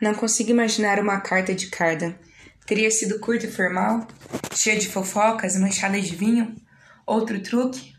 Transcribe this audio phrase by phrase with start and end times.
[0.00, 2.14] Não consigo imaginar uma carta de Cardan.
[2.64, 4.08] Teria sido curta e formal?
[4.54, 6.56] Cheia de fofocas, manchada de vinho?
[7.06, 7.92] Outro truque?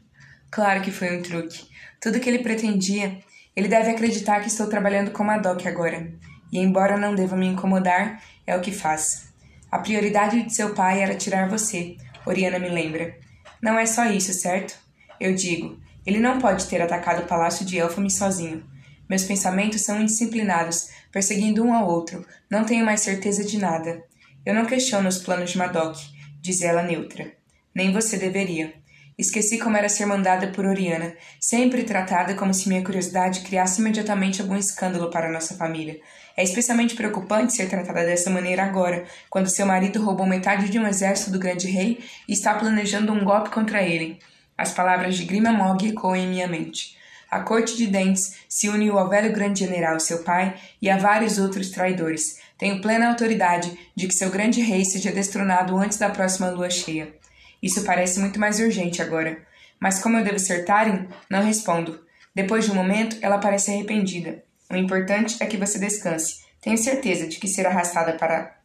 [0.49, 1.67] Claro que foi um truque.
[2.01, 3.19] Tudo que ele pretendia.
[3.55, 6.11] Ele deve acreditar que estou trabalhando com Madoc agora.
[6.51, 9.31] E embora não deva me incomodar, é o que faz.
[9.71, 13.15] A prioridade de seu pai era tirar você, Oriana me lembra.
[13.61, 14.75] Não é só isso, certo?
[15.19, 18.63] Eu digo, ele não pode ter atacado o palácio de Elfame sozinho.
[19.11, 22.25] Meus pensamentos são indisciplinados, perseguindo um ao outro.
[22.49, 24.01] Não tenho mais certeza de nada.
[24.45, 25.97] Eu não questiono os planos de Madoc,
[26.39, 27.29] diz ela neutra.
[27.75, 28.73] Nem você deveria.
[29.17, 34.41] Esqueci como era ser mandada por Oriana, sempre tratada como se minha curiosidade criasse imediatamente
[34.41, 35.99] algum escândalo para nossa família.
[36.37, 40.87] É especialmente preocupante ser tratada dessa maneira agora, quando seu marido roubou metade de um
[40.87, 41.99] exército do grande rei
[42.29, 44.19] e está planejando um golpe contra ele.
[44.57, 47.00] As palavras de Grima Mog ecoam em minha mente.
[47.31, 51.37] A corte de Dentes se uniu ao velho grande general, seu pai, e a vários
[51.37, 52.41] outros traidores.
[52.57, 57.15] Tenho plena autoridade de que seu grande rei seja destronado antes da próxima lua cheia.
[57.63, 59.41] Isso parece muito mais urgente agora.
[59.79, 62.05] Mas como eu devo ser Tarin, não respondo.
[62.35, 64.43] Depois de um momento, ela parece arrependida.
[64.69, 66.41] O importante é que você descanse.
[66.59, 68.57] Tenho certeza de que ser arrastada para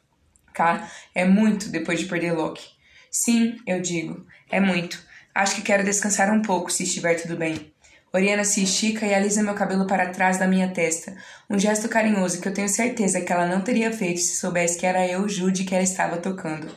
[0.53, 2.67] cá é muito depois de perder Loki.
[3.13, 5.01] Sim, eu digo, é muito.
[5.33, 7.73] Acho que quero descansar um pouco, se estiver tudo bem.
[8.13, 11.15] Oriana se estica e alisa meu cabelo para trás da minha testa,
[11.51, 14.87] um gesto carinhoso que eu tenho certeza que ela não teria feito se soubesse que
[14.87, 16.69] era eu, Jude, que ela estava tocando.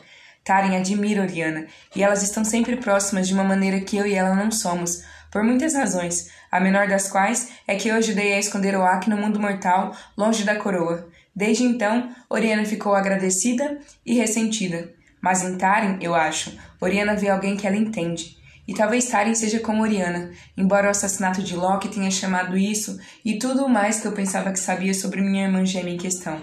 [0.44, 4.34] Karen admira Oriana, e elas estão sempre próximas de uma maneira que eu e ela
[4.34, 8.76] não somos, por muitas razões, a menor das quais é que eu ajudei a esconder
[8.76, 11.08] Oak no mundo mortal, longe da coroa.
[11.34, 14.92] Desde então, Oriana ficou agradecida e ressentida.
[15.20, 18.39] Mas em Taren, eu acho, Oriana vê alguém que ela entende.
[18.70, 23.36] E talvez Taren seja como Oriana, embora o assassinato de Loki tenha chamado isso e
[23.36, 26.40] tudo o mais que eu pensava que sabia sobre minha irmã gêmea em questão.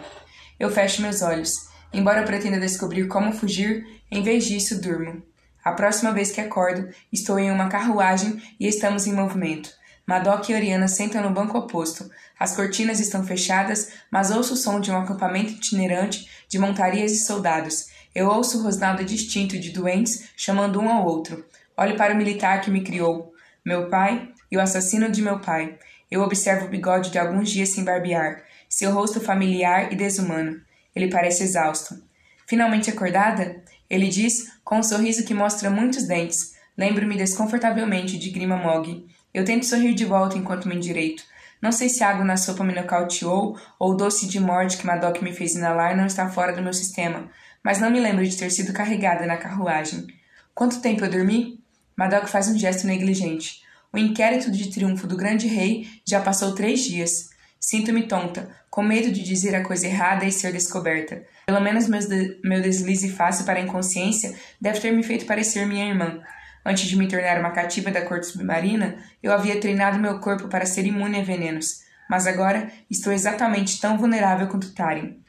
[0.60, 1.70] Eu fecho meus olhos.
[1.94, 5.24] Embora eu pretenda descobrir como fugir, em vez disso durmo.
[5.64, 9.70] A próxima vez que acordo, estou em uma carruagem e estamos em movimento.
[10.06, 12.12] Madoc e Oriana sentam no banco oposto.
[12.38, 17.26] As cortinas estão fechadas, mas ouço o som de um acampamento itinerante de montarias e
[17.26, 17.88] soldados.
[18.14, 21.46] Eu ouço o rosnado distinto de doentes chamando um ao outro.
[21.80, 23.32] Olho para o militar que me criou,
[23.64, 25.78] meu pai e o assassino de meu pai.
[26.10, 30.60] Eu observo o bigode de alguns dias sem barbear, seu rosto familiar e desumano.
[30.96, 32.02] Ele parece exausto.
[32.48, 33.62] Finalmente acordada?
[33.88, 36.56] Ele diz, com um sorriso que mostra muitos dentes.
[36.76, 39.06] Lembro-me desconfortavelmente de Grima Mog.
[39.32, 41.24] Eu tento sorrir de volta enquanto me endireito.
[41.62, 44.86] Não sei se a água na sopa me nocauteou ou o doce de morte que
[44.86, 47.30] Madoc me fez inalar não está fora do meu sistema,
[47.64, 50.08] mas não me lembro de ter sido carregada na carruagem.
[50.56, 51.57] Quanto tempo eu dormi?
[51.98, 53.64] Madoc faz um gesto negligente.
[53.92, 57.30] O inquérito de triunfo do grande rei já passou três dias.
[57.60, 61.24] Sinto-me tonta, com medo de dizer a coisa errada e ser descoberta.
[61.48, 65.90] Pelo menos de meu deslize fácil para a inconsciência deve ter me feito parecer minha
[65.90, 66.22] irmã.
[66.64, 70.68] Antes de me tornar uma cativa da corte submarina, eu havia treinado meu corpo para
[70.68, 71.82] ser imune a venenos.
[72.08, 75.20] Mas agora estou exatamente tão vulnerável quanto Tarim.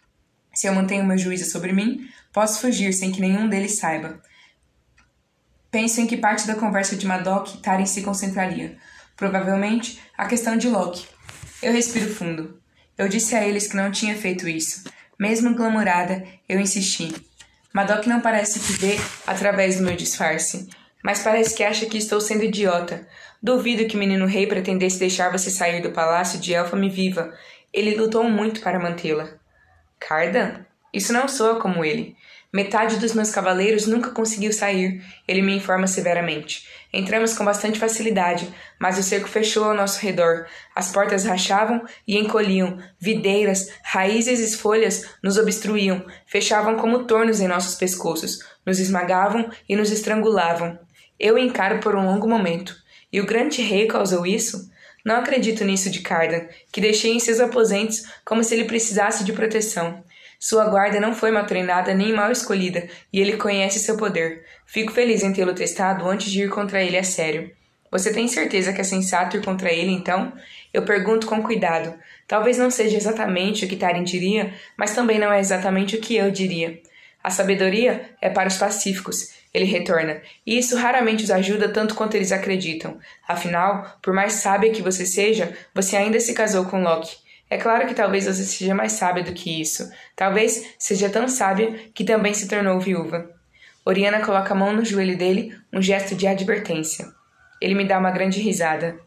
[0.53, 4.21] Se eu mantenho meu juízo sobre mim, posso fugir sem que nenhum deles saiba.
[5.71, 8.77] Penso em que parte da conversa de Madoc Taren se concentraria.
[9.17, 11.07] Provavelmente a questão de Loki.
[11.63, 12.61] Eu respiro fundo.
[12.97, 14.85] Eu disse a eles que não tinha feito isso.
[15.19, 17.15] Mesmo glamourada, eu insisti.
[17.73, 18.97] Madoc não parece que vê
[19.27, 20.69] através do meu disfarce,
[21.05, 23.07] mas parece que acha que estou sendo idiota.
[23.43, 27.33] Duvido que o menino rei pretendesse deixar você sair do palácio de Elfame viva.
[27.73, 29.29] Ele lutou muito para mantê-la.
[30.01, 30.65] Cardan?
[30.93, 32.17] Isso não soa como ele.
[32.51, 36.67] Metade dos meus cavaleiros nunca conseguiu sair, ele me informa severamente.
[36.91, 38.49] Entramos com bastante facilidade,
[38.79, 40.47] mas o cerco fechou ao nosso redor.
[40.75, 47.47] As portas rachavam e encolhiam, videiras, raízes e folhas nos obstruíam, fechavam como tornos em
[47.47, 50.79] nossos pescoços, nos esmagavam e nos estrangulavam.
[51.21, 52.75] Eu encaro por um longo momento.
[53.13, 54.71] E o grande rei causou isso?
[55.05, 59.35] Não acredito nisso de Cardan, que deixei em seus aposentos como se ele precisasse de
[59.35, 60.03] proteção.
[60.39, 64.45] Sua guarda não foi mal treinada nem mal escolhida, e ele conhece seu poder.
[64.65, 67.51] Fico feliz em tê-lo testado antes de ir contra ele a sério.
[67.91, 70.33] Você tem certeza que é sensato ir contra ele, então?
[70.73, 71.93] Eu pergunto com cuidado.
[72.27, 76.15] Talvez não seja exatamente o que Tarin diria, mas também não é exatamente o que
[76.15, 76.81] eu diria.
[77.25, 82.15] A sabedoria é para os pacíficos, ele retorna, e isso raramente os ajuda tanto quanto
[82.15, 82.99] eles acreditam.
[83.27, 87.17] Afinal, por mais sábia que você seja, você ainda se casou com Loki.
[87.51, 89.91] É claro que talvez você seja mais sábia do que isso.
[90.15, 93.31] Talvez seja tão sábia que também se tornou viúva.
[93.85, 97.09] Oriana coloca a mão no joelho dele, um gesto de advertência.
[97.61, 98.99] Ele me dá uma grande risada.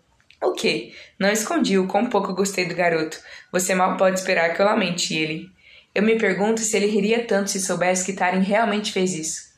[0.42, 0.92] O quê?
[1.20, 3.20] Não escondi o quão pouco gostei do garoto.
[3.52, 5.52] Você mal pode esperar que eu lamente ele.
[5.94, 9.52] Eu me pergunto se ele riria tanto se soubesse que Taren realmente fez isso.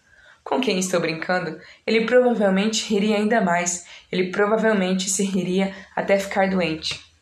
[0.44, 1.58] Com quem estou brincando?
[1.88, 3.86] Ele provavelmente riria ainda mais.
[4.12, 7.12] Ele provavelmente se riria até ficar doente.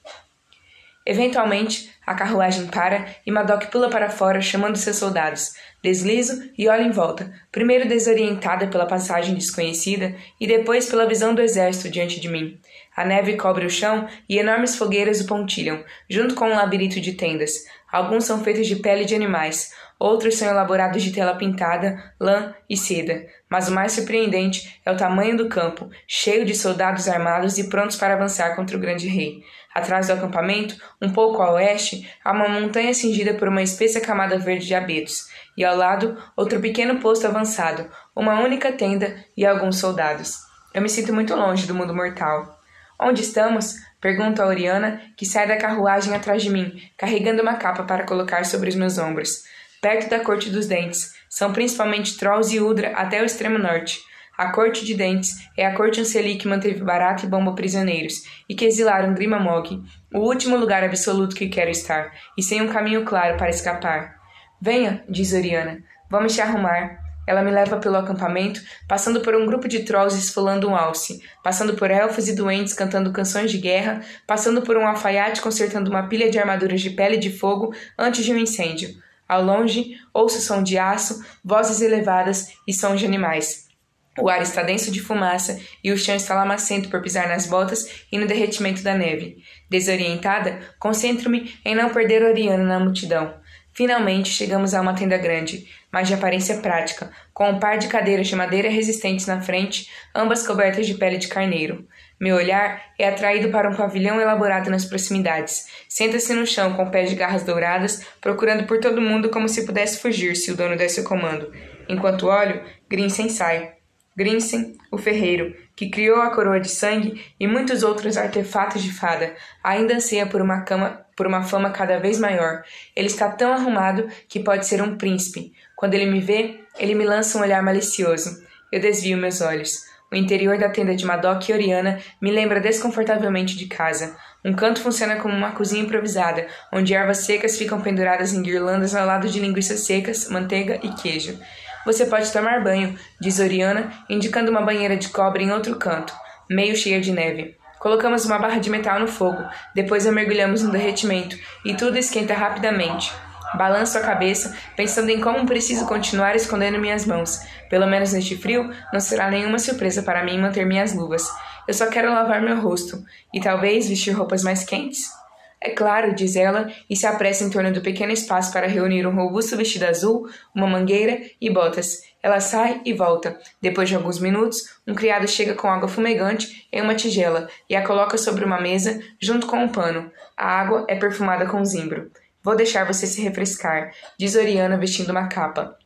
[1.06, 5.54] Eventualmente, a carruagem para e Madoc pula para fora chamando seus soldados.
[5.82, 11.42] Deslizo e olho em volta, primeiro desorientada pela passagem desconhecida e depois pela visão do
[11.42, 12.60] exército diante de mim.
[12.96, 17.14] A neve cobre o chão e enormes fogueiras o pontilham, junto com um labirinto de
[17.14, 17.64] tendas.
[17.92, 22.78] Alguns são feitos de pele de animais, outros são elaborados de tela pintada, lã e
[22.78, 23.26] seda.
[23.50, 27.98] Mas o mais surpreendente é o tamanho do campo, cheio de soldados armados e prontos
[27.98, 29.44] para avançar contra o grande rei.
[29.74, 34.38] Atrás do acampamento, um pouco a oeste, há uma montanha cingida por uma espessa camada
[34.38, 39.78] verde de abetos, e ao lado, outro pequeno posto avançado, uma única tenda e alguns
[39.78, 40.40] soldados.
[40.74, 42.60] Eu me sinto muito longe do mundo mortal.
[43.00, 43.76] Onde estamos?
[44.00, 48.46] Pergunto a Oriana, que sai da carruagem atrás de mim, carregando uma capa para colocar
[48.46, 49.44] sobre os meus ombros.
[49.82, 51.14] Perto da Corte dos Dentes.
[51.30, 54.00] São principalmente Trolls e Udra até o extremo norte.
[54.42, 58.56] A Corte de Dentes é a corte Anceli que manteve Barata e Bomba prisioneiros e
[58.56, 59.80] que exilaram Grima Mog,
[60.12, 64.16] o último lugar absoluto que quero estar, e sem um caminho claro para escapar.
[64.60, 67.00] Venha, diz Oriana, vamos te arrumar.
[67.28, 71.76] Ela me leva pelo acampamento, passando por um grupo de trolls esfolando um alce, passando
[71.76, 76.32] por elfos e doentes cantando canções de guerra, passando por um alfaiate consertando uma pilha
[76.32, 78.90] de armaduras de pele de fogo antes de um incêndio.
[79.30, 83.70] Ao longe, ouço som de aço, vozes elevadas e sons de animais.
[84.18, 88.06] O ar está denso de fumaça e o chão está lamacento por pisar nas botas
[88.12, 89.38] e no derretimento da neve.
[89.70, 93.34] Desorientada, concentro-me em não perder Oriana na multidão.
[93.74, 98.28] Finalmente chegamos a uma tenda grande, mas de aparência prática, com um par de cadeiras
[98.28, 101.88] de madeira resistentes na frente, ambas cobertas de pele de carneiro.
[102.20, 105.68] Meu olhar é atraído para um pavilhão elaborado nas proximidades.
[105.88, 110.00] Senta-se no chão com pés de garras douradas, procurando por todo mundo como se pudesse
[110.00, 111.52] fugir se o dono desse o comando.
[111.88, 113.81] Enquanto olho, Grinsen sai.
[114.16, 119.34] Grinsen, o ferreiro, que criou a coroa de sangue e muitos outros artefatos de fada,
[119.64, 122.64] ainda anseia por uma, cama, por uma fama cada vez maior.
[122.96, 125.54] Ele está tão arrumado que pode ser um príncipe.
[125.76, 128.44] Quando ele me vê, ele me lança um olhar malicioso.
[128.72, 129.90] Eu desvio meus olhos.
[130.12, 134.18] O interior da tenda de Madoc e Oriana me lembra desconfortavelmente de casa.
[134.44, 139.08] Um canto funciona como uma cozinha improvisada, onde ervas secas ficam penduradas em guirlandas ao
[139.08, 141.40] lado de linguiças secas, manteiga e queijo.
[141.86, 146.14] Você pode tomar banho, diz Oriana, indicando uma banheira de cobre em outro canto,
[146.50, 147.56] meio cheia de neve.
[147.80, 149.44] Colocamos uma barra de metal no fogo,
[149.74, 151.36] depois a mergulhamos no derretimento
[151.66, 153.12] e tudo esquenta rapidamente.
[153.56, 157.42] Balanço a cabeça, pensando em como preciso continuar escondendo minhas mãos.
[157.70, 161.28] Pelo menos neste frio, não será nenhuma surpresa para mim manter minhas luvas.
[161.68, 163.04] Eu só quero lavar meu rosto
[163.34, 165.21] e talvez vestir roupas mais quentes.
[165.64, 169.14] É claro, diz ela, e se apressa em torno do pequeno espaço para reunir um
[169.16, 172.02] robusto vestido azul, uma mangueira e botas.
[172.24, 173.40] Ela sai e volta.
[173.62, 177.86] Depois de alguns minutos, um criado chega com água fumegante em uma tigela e a
[177.86, 180.12] coloca sobre uma mesa junto com um pano.
[180.36, 182.12] A água é perfumada com zimbro.
[182.44, 185.78] Vou deixar você se refrescar, diz Oriana vestindo uma capa.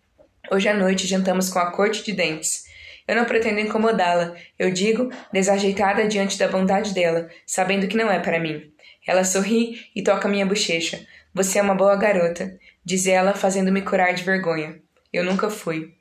[0.49, 2.63] Hoje à noite jantamos com a corte de dentes.
[3.05, 8.19] Eu não pretendo incomodá-la, eu digo, desajeitada diante da bondade dela, sabendo que não é
[8.19, 8.71] para mim.
[9.07, 11.05] Ela sorri e toca minha bochecha.
[11.33, 14.79] Você é uma boa garota, diz ela, fazendo-me curar de vergonha.
[15.11, 15.93] Eu nunca fui.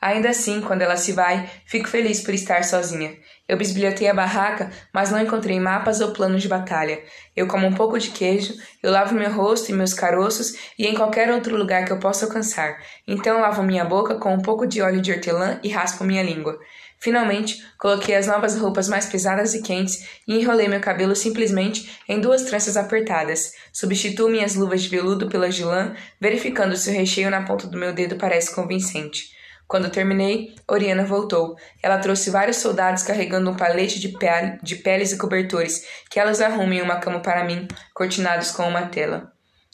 [0.00, 3.14] Ainda assim, quando ela se vai, fico feliz por estar sozinha.
[3.46, 7.02] Eu bisbilhotei a barraca, mas não encontrei mapas ou planos de batalha.
[7.36, 10.94] Eu como um pouco de queijo, eu lavo meu rosto e meus caroços e em
[10.94, 12.78] qualquer outro lugar que eu possa alcançar.
[13.06, 16.58] Então lavo minha boca com um pouco de óleo de hortelã e raspo minha língua.
[17.00, 22.20] Finalmente, coloquei as novas roupas mais pesadas e quentes e enrolei meu cabelo simplesmente em
[22.20, 23.54] duas tranças apertadas.
[23.72, 27.78] Substituo minhas luvas de veludo pelas de lã, verificando se o recheio na ponta do
[27.78, 29.30] meu dedo parece convincente.
[29.66, 31.56] Quando terminei, Oriana voltou.
[31.82, 34.14] Ela trouxe vários soldados carregando um palete de,
[34.62, 39.32] de peles e cobertores, que elas arrumem uma cama para mim, cortinados com uma tela.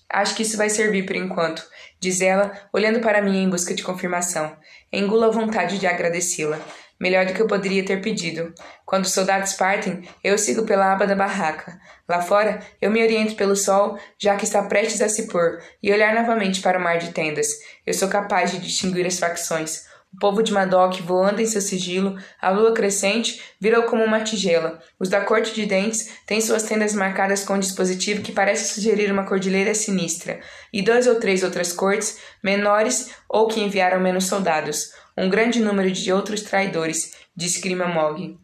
[0.09, 1.67] Acho que isso vai servir por enquanto,
[1.99, 4.57] diz ela, olhando para mim em busca de confirmação.
[4.93, 6.61] Engula a vontade de agradecê-la
[7.01, 8.53] melhor do que eu poderia ter pedido.
[8.85, 11.79] Quando os soldados partem, eu sigo pela aba da barraca.
[12.09, 15.93] Lá fora, eu me oriento pelo sol, já que está prestes a se pôr, e
[15.93, 17.49] olhar novamente para o mar de tendas.
[17.87, 19.85] Eu sou capaz de distinguir as facções.
[20.15, 24.81] O povo de Madoc voando em seu sigilo, a lua crescente virou como uma tigela.
[24.99, 29.13] Os da corte de dentes têm suas tendas marcadas com um dispositivo que parece sugerir
[29.13, 30.41] uma cordilheira sinistra,
[30.73, 35.91] e dois ou três outras cortes, menores ou que enviaram menos soldados um grande número
[35.91, 38.39] de outros traidores, disse Grima Mog.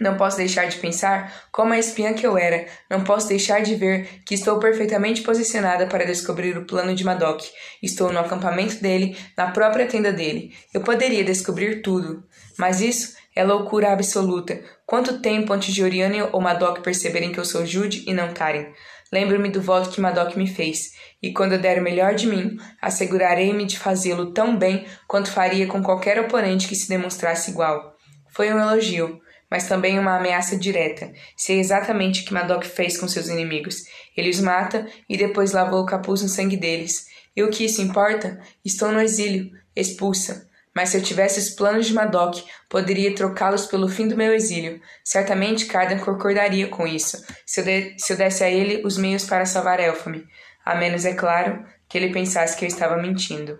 [0.00, 2.66] Não posso deixar de pensar como a espiã que eu era.
[2.88, 7.42] Não posso deixar de ver que estou perfeitamente posicionada para descobrir o plano de Madoc.
[7.82, 10.54] Estou no acampamento dele, na própria tenda dele.
[10.72, 12.24] Eu poderia descobrir tudo.
[12.56, 14.60] Mas isso é loucura absoluta.
[14.86, 18.72] Quanto tempo antes de Oriane ou Madoc perceberem que eu sou Jude e não Karen?
[19.12, 22.56] Lembro-me do voto que Madoc me fez, e quando eu der o melhor de mim,
[22.80, 27.94] assegurarei-me de fazê-lo tão bem quanto faria com qualquer oponente que se demonstrasse igual.
[28.30, 31.12] Foi um elogio mas também uma ameaça direta.
[31.36, 33.76] Sei exatamente o que Madoc fez com seus inimigos.
[34.16, 37.06] Ele os mata e depois lavou o capuz no sangue deles.
[37.34, 38.40] E o que isso importa?
[38.64, 40.47] Estou no exílio, expulsa.
[40.78, 42.36] Mas se eu tivesse os planos de Madoc,
[42.68, 44.80] poderia trocá-los pelo fim do meu exílio.
[45.02, 49.24] Certamente Cardan concordaria com isso, se eu, de, se eu desse a ele os meios
[49.24, 50.24] para salvar Elfame.
[50.64, 53.58] A menos, é claro, que ele pensasse que eu estava mentindo.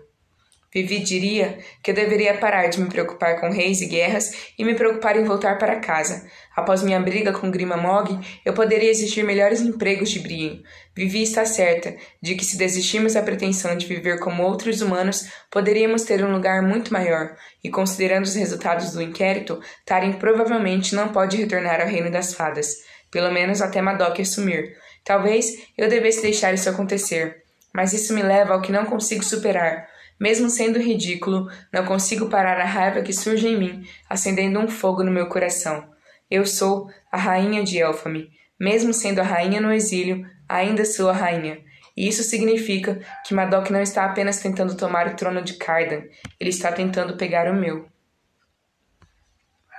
[0.73, 4.73] Vivi diria que eu deveria parar de me preocupar com reis e guerras e me
[4.73, 6.25] preocupar em voltar para casa.
[6.59, 10.61] Após minha briga com Grima Mog, eu poderia exigir melhores empregos de brio.
[10.93, 16.03] Vivi está certa de que se desistirmos da pretensão de viver como outros humanos, poderíamos
[16.03, 21.37] ter um lugar muito maior, e considerando os resultados do inquérito, Taren provavelmente não pode
[21.37, 22.75] retornar ao reino das fadas,
[23.09, 24.75] pelo menos até Madoc assumir.
[25.05, 25.45] Talvez
[25.77, 27.41] eu devesse deixar isso acontecer,
[27.73, 29.87] mas isso me leva ao que não consigo superar
[30.19, 35.01] mesmo sendo ridículo, não consigo parar a raiva que surge em mim, acendendo um fogo
[35.01, 35.97] no meu coração.
[36.29, 38.29] Eu sou a rainha de Elfame.
[38.59, 41.59] Mesmo sendo a rainha no exílio, ainda sou a rainha.
[41.95, 46.03] E isso significa que Madoc não está apenas tentando tomar o trono de Cardan,
[46.39, 47.87] ele está tentando pegar o meu.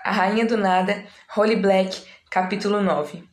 [0.04, 1.04] A Rainha do Nada,
[1.36, 3.30] Holy Black, capítulo 9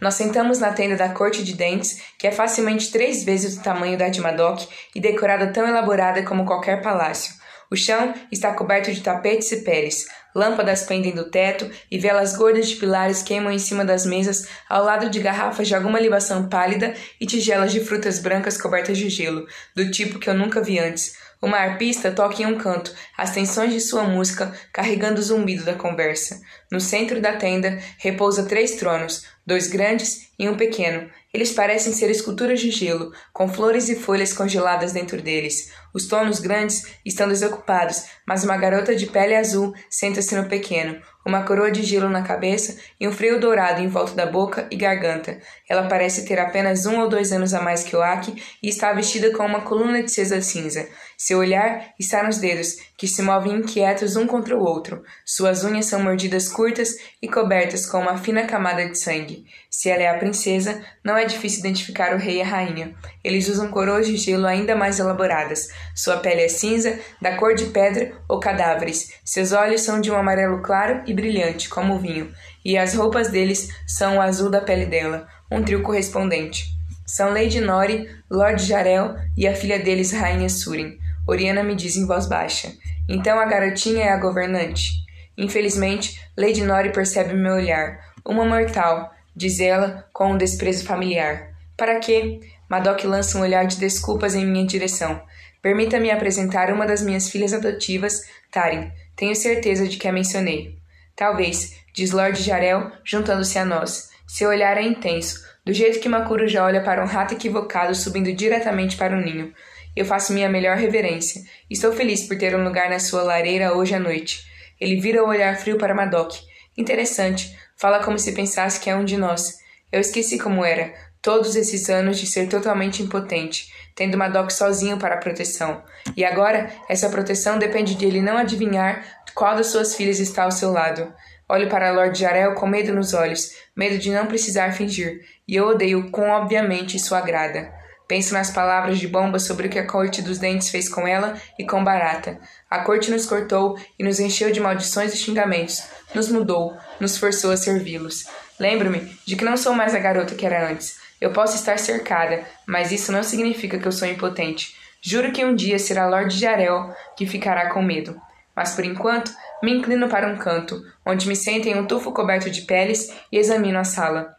[0.00, 3.96] nós sentamos na tenda da corte de dentes, que é facilmente três vezes o tamanho
[3.96, 4.62] da de Madoc
[4.94, 7.34] e decorada tão elaborada como qualquer palácio.
[7.70, 10.06] O chão está coberto de tapetes e peles,
[10.36, 14.84] lâmpadas pendem do teto e velas gordas de pilares queimam em cima das mesas ao
[14.84, 19.46] lado de garrafas de alguma libação pálida e tigelas de frutas brancas cobertas de gelo,
[19.74, 21.16] do tipo que eu nunca vi antes.
[21.40, 25.74] Uma arpista toca em um canto, as tensões de sua música carregando o zumbido da
[25.74, 26.40] conversa.
[26.70, 31.10] No centro da tenda repousa três tronos, dois grandes e um pequeno.
[31.32, 35.70] Eles parecem ser esculturas de gelo, com flores e folhas congeladas dentro deles.
[35.96, 41.42] Os tronos grandes estão desocupados, mas uma garota de pele azul senta-se no pequeno, uma
[41.42, 45.40] coroa de gelo na cabeça e um frio dourado em volta da boca e garganta.
[45.66, 48.92] Ela parece ter apenas um ou dois anos a mais que o Aki e está
[48.92, 50.86] vestida com uma coluna de seda cinza.
[51.18, 55.02] Seu olhar está nos dedos, que se movem inquietos um contra o outro.
[55.24, 59.46] Suas unhas são mordidas curtas e cobertas com uma fina camada de sangue.
[59.70, 62.94] Se ela é a princesa, não é difícil identificar o rei e a rainha.
[63.24, 65.68] Eles usam coroas de gelo ainda mais elaboradas.
[65.94, 69.14] Sua pele é cinza, da cor de pedra ou cadáveres.
[69.24, 72.30] Seus olhos são de um amarelo claro e brilhante, como o vinho,
[72.62, 76.76] e as roupas deles são o azul da pele dela, um trio correspondente.
[77.06, 80.98] São Lady Nori, Lord Jarel e a filha deles, Rainha Surin.
[81.26, 82.72] Oriana me diz em voz baixa.
[83.08, 84.90] Então a garotinha é a governante?
[85.36, 87.98] Infelizmente, Lady Nori percebe meu olhar.
[88.24, 91.54] Uma mortal, diz ela com um desprezo familiar.
[91.76, 92.40] Para quê?
[92.68, 95.20] Madoc lança um olhar de desculpas em minha direção.
[95.60, 98.90] Permita-me apresentar uma das minhas filhas adotivas, Tarin.
[99.14, 100.76] Tenho certeza de que a mencionei.
[101.14, 104.10] Talvez, diz Lord Jarel, juntando-se a nós.
[104.26, 108.32] Seu olhar é intenso, do jeito que uma coruja olha para um rato equivocado subindo
[108.32, 109.52] diretamente para o ninho.
[109.96, 111.42] Eu faço minha melhor reverência.
[111.70, 114.44] Estou feliz por ter um lugar na sua lareira hoje à noite.
[114.78, 116.34] Ele vira o olhar frio para Madoc.
[116.76, 117.56] Interessante.
[117.76, 119.58] Fala como se pensasse que é um de nós.
[119.90, 125.14] Eu esqueci como era, todos esses anos de ser totalmente impotente, tendo Madoc sozinho para
[125.14, 125.82] a proteção.
[126.16, 129.02] E agora, essa proteção depende de ele não adivinhar
[129.34, 131.12] qual das suas filhas está ao seu lado.
[131.48, 135.68] Olho para Lord Jarel com medo nos olhos, medo de não precisar fingir, e eu
[135.68, 137.72] odeio quão obviamente isso agrada.
[138.08, 141.34] Penso nas palavras de Bomba sobre o que a corte dos dentes fez com ela
[141.58, 142.38] e com Barata.
[142.70, 145.82] A corte nos cortou e nos encheu de maldições e xingamentos.
[146.14, 148.26] Nos mudou, nos forçou a servi-los.
[148.60, 150.98] Lembro-me de que não sou mais a garota que era antes.
[151.20, 154.76] Eu posso estar cercada, mas isso não significa que eu sou impotente.
[155.02, 158.20] Juro que um dia será Lord Jarel que ficará com medo.
[158.54, 162.50] Mas por enquanto, me inclino para um canto, onde me sento em um tufo coberto
[162.50, 164.35] de peles e examino a sala.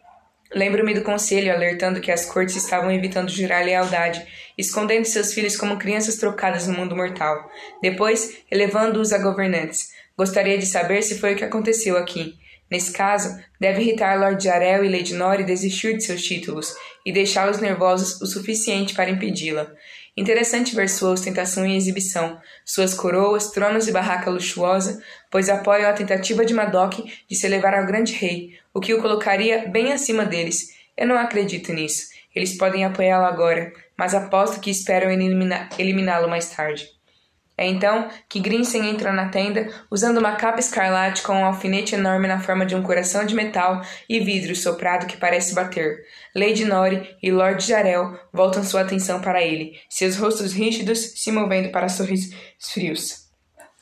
[0.53, 4.25] Lembro-me do conselho alertando que as cortes estavam evitando jurar lealdade,
[4.57, 7.49] escondendo seus filhos como crianças trocadas no mundo mortal,
[7.81, 9.89] depois elevando-os a governantes.
[10.17, 12.37] Gostaria de saber se foi o que aconteceu aqui.
[12.69, 16.73] Nesse caso, deve irritar Lord Jarel e Lady Nori desistir de seus títulos,
[17.05, 19.71] e deixá-los nervosos o suficiente para impedi-la.
[20.17, 25.93] Interessante ver sua ostentação em exibição, suas coroas, tronos e barraca luxuosa, pois apoiam a
[25.93, 26.95] tentativa de Madoc
[27.29, 30.75] de se elevar ao grande rei, o que o colocaria bem acima deles.
[30.97, 32.07] Eu não acredito nisso.
[32.33, 36.96] Eles podem apoiá-lo agora, mas aposto que esperam eliminá-lo mais tarde.
[37.57, 42.27] É então que Grinsen entra na tenda usando uma capa escarlate com um alfinete enorme
[42.27, 46.05] na forma de um coração de metal e vidro soprado que parece bater.
[46.35, 51.71] Lady Nori e Lord Jarel voltam sua atenção para ele, seus rostos rígidos se movendo
[51.71, 53.27] para sorrisos frios.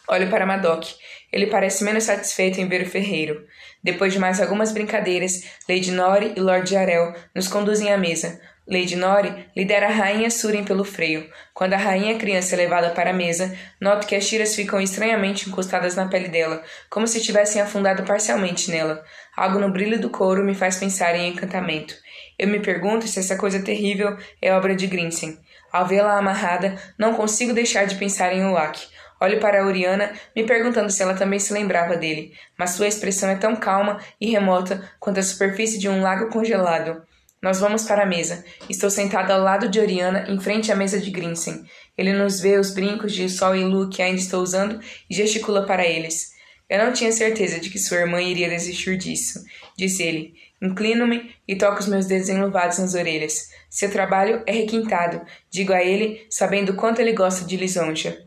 [0.07, 0.85] Olho para Madoc.
[1.33, 3.43] Ele parece menos satisfeito em ver o ferreiro.
[3.83, 8.39] Depois de mais algumas brincadeiras, Lady Nori e Lord Jarel nos conduzem à mesa.
[8.67, 11.29] Lady Nori lidera a rainha Surin pelo freio.
[11.53, 15.47] Quando a rainha criança é levada para a mesa, noto que as tiras ficam estranhamente
[15.47, 19.03] encostadas na pele dela, como se tivessem afundado parcialmente nela.
[19.37, 21.93] Algo no brilho do couro me faz pensar em encantamento.
[22.39, 25.37] Eu me pergunto se essa coisa terrível é obra de Grinsen.
[25.71, 28.87] Ao vê-la amarrada, não consigo deixar de pensar em Uak.
[29.21, 33.29] Olho para a Oriana, me perguntando se ela também se lembrava dele, mas sua expressão
[33.29, 37.01] é tão calma e remota quanto a superfície de um lago congelado.
[37.45, 38.43] Nós vamos para a mesa.
[38.67, 41.63] Estou sentada ao lado de Oriana, em frente à mesa de Grinsen.
[41.95, 45.63] Ele nos vê os brincos de sol e lua que ainda estou usando e gesticula
[45.63, 46.31] para eles.
[46.67, 49.45] Eu não tinha certeza de que sua irmã iria desistir disso,
[49.77, 50.33] disse ele.
[50.59, 53.51] Inclino-me e toco os meus dedos enluvados nas orelhas.
[53.69, 58.25] Seu trabalho é requintado, digo a ele, sabendo quanto ele gosta de lisonja.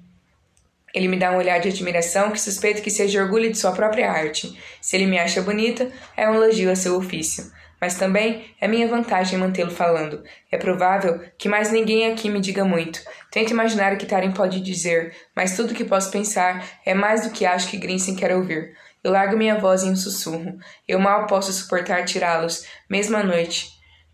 [0.94, 4.12] Ele me dá um olhar de admiração que suspeito que seja orgulho de sua própria
[4.12, 4.56] arte.
[4.80, 8.88] Se ele me acha bonita, é um elogio a seu ofício mas também é minha
[8.88, 10.23] vantagem mantê-lo falando.
[10.50, 13.00] É provável que mais ninguém aqui me diga muito.
[13.30, 17.30] Tento imaginar o que Taren pode dizer, mas tudo que posso pensar é mais do
[17.30, 18.75] que acho que Grinsen quer ouvir.
[19.02, 20.58] Eu largo minha voz em um sussurro.
[20.87, 23.68] Eu mal posso suportar tirá-los, mesmo à noite.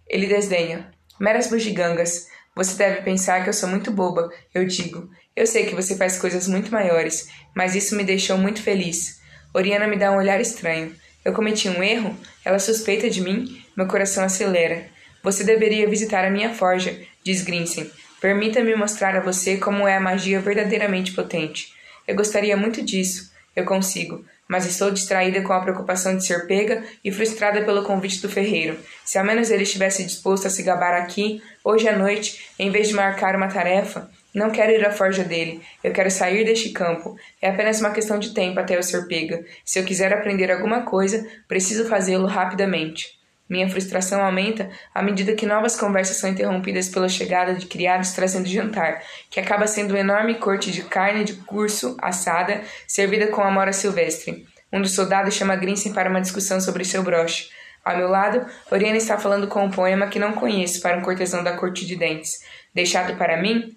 [0.06, 0.90] Ele desdenha.
[1.18, 2.28] Meras bugigangas.
[2.54, 5.08] Você deve pensar que eu sou muito boba, eu digo.
[5.34, 9.20] Eu sei que você faz coisas muito maiores, mas isso me deixou muito feliz.
[9.52, 10.94] Oriana me dá um olhar estranho.
[11.24, 12.14] Eu cometi um erro?
[12.44, 13.64] Ela suspeita de mim?
[13.74, 14.86] Meu coração acelera.
[15.22, 17.90] Você deveria visitar a minha forja, diz Grinsen.
[18.20, 21.72] Permita-me mostrar a você como é a magia verdadeiramente potente.
[22.06, 23.32] Eu gostaria muito disso.
[23.56, 24.22] Eu consigo.
[24.46, 28.78] Mas estou distraída com a preocupação de ser pega e frustrada pelo convite do ferreiro.
[29.02, 32.88] Se ao menos ele estivesse disposto a se gabar aqui, hoje à noite, em vez
[32.88, 35.62] de marcar uma tarefa, não quero ir à forja dele.
[35.82, 37.16] Eu quero sair deste campo.
[37.40, 39.44] É apenas uma questão de tempo até eu ser pega.
[39.64, 43.14] Se eu quiser aprender alguma coisa, preciso fazê-lo rapidamente.
[43.48, 48.48] Minha frustração aumenta à medida que novas conversas são interrompidas pela chegada de criados trazendo
[48.48, 53.72] jantar, que acaba sendo uma enorme corte de carne de curso assada, servida com amora
[53.72, 54.46] silvestre.
[54.72, 57.50] Um dos soldados chama Grinsen para uma discussão sobre seu broche.
[57.84, 61.44] Ao meu lado, Oriana está falando com um poema que não conheço para um cortesão
[61.44, 62.40] da corte de dentes.
[62.74, 63.74] Deixado para mim,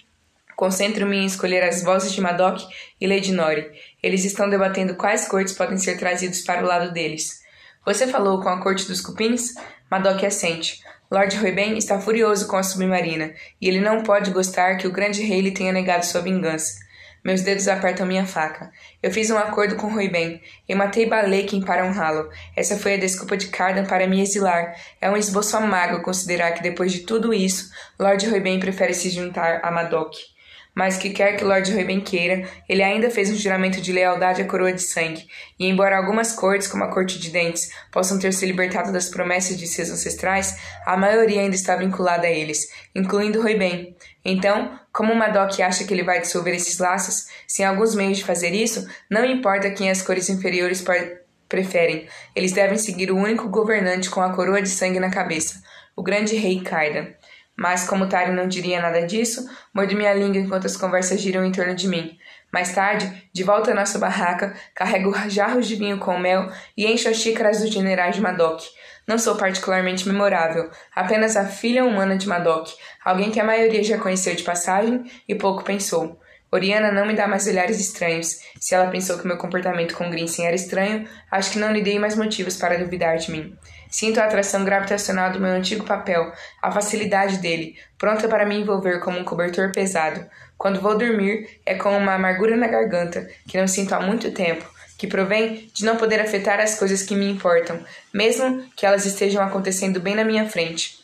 [0.58, 2.60] Concentro-me em escolher as vozes de Madoc
[3.00, 3.70] e Lady Nori.
[4.02, 7.44] Eles estão debatendo quais cortes podem ser trazidos para o lado deles.
[7.86, 9.54] Você falou com a corte dos cupins?
[9.90, 10.82] Madoc assente.
[11.12, 15.22] Lord Ruben está furioso com a submarina, e ele não pode gostar que o grande
[15.22, 16.80] rei lhe tenha negado sua vingança.
[17.24, 18.72] Meus dedos apertam minha faca.
[19.02, 20.42] Eu fiz um acordo com Ruben.
[20.68, 22.32] Eu matei Balekin para honrá-lo.
[22.56, 24.74] Essa foi a desculpa de Cardan para me exilar.
[25.00, 29.60] É um esboço amargo considerar que depois de tudo isso, Lord Ruben prefere se juntar
[29.62, 30.16] a Madoc
[30.78, 34.46] mas que quer que Lord Ruben queira, ele ainda fez um juramento de lealdade à
[34.46, 35.26] coroa de sangue,
[35.58, 39.58] e embora algumas cortes, como a Corte de Dentes, possam ter se libertado das promessas
[39.58, 43.96] de seus ancestrais, a maioria ainda está vinculada a eles, incluindo Ruben.
[44.24, 48.54] Então, como Madoc acha que ele vai dissolver esses laços, sem alguns meios de fazer
[48.54, 50.86] isso, não importa quem as cores inferiores
[51.50, 55.60] preferem, eles devem seguir o único governante com a coroa de sangue na cabeça,
[55.96, 57.08] o grande rei Cardan.
[57.58, 61.52] Mas, como Tari não diria nada disso, mordo minha língua enquanto as conversas giram em
[61.52, 62.16] torno de mim.
[62.54, 67.10] Mais tarde, de volta à nossa barraca, carrego jarros de vinho com mel e encho
[67.10, 68.62] as xícaras dos generais de Madoc.
[69.08, 72.70] Não sou particularmente memorável, apenas a filha humana de Madoc,
[73.04, 76.20] alguém que a maioria já conheceu de passagem e pouco pensou.
[76.52, 78.40] Oriana não me dá mais olhares estranhos.
[78.60, 82.00] Se ela pensou que meu comportamento com Grinsen era estranho, acho que não lhe dei
[82.00, 83.58] mais motivos para duvidar de mim.
[83.90, 89.00] Sinto a atração gravitacional do meu antigo papel, a facilidade dele, pronta para me envolver
[89.00, 90.26] como um cobertor pesado.
[90.58, 94.66] Quando vou dormir, é com uma amargura na garganta, que não sinto há muito tempo,
[94.98, 97.80] que provém de não poder afetar as coisas que me importam,
[98.14, 101.00] mesmo que elas estejam acontecendo bem na minha frente.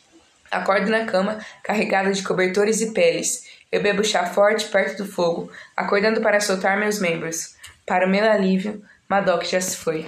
[0.50, 3.44] Acordo na cama, carregada de cobertores e peles.
[3.70, 7.54] Eu bebo chá forte perto do fogo, acordando para soltar meus membros.
[7.86, 10.06] Para o meu alívio, Madoc já se foi.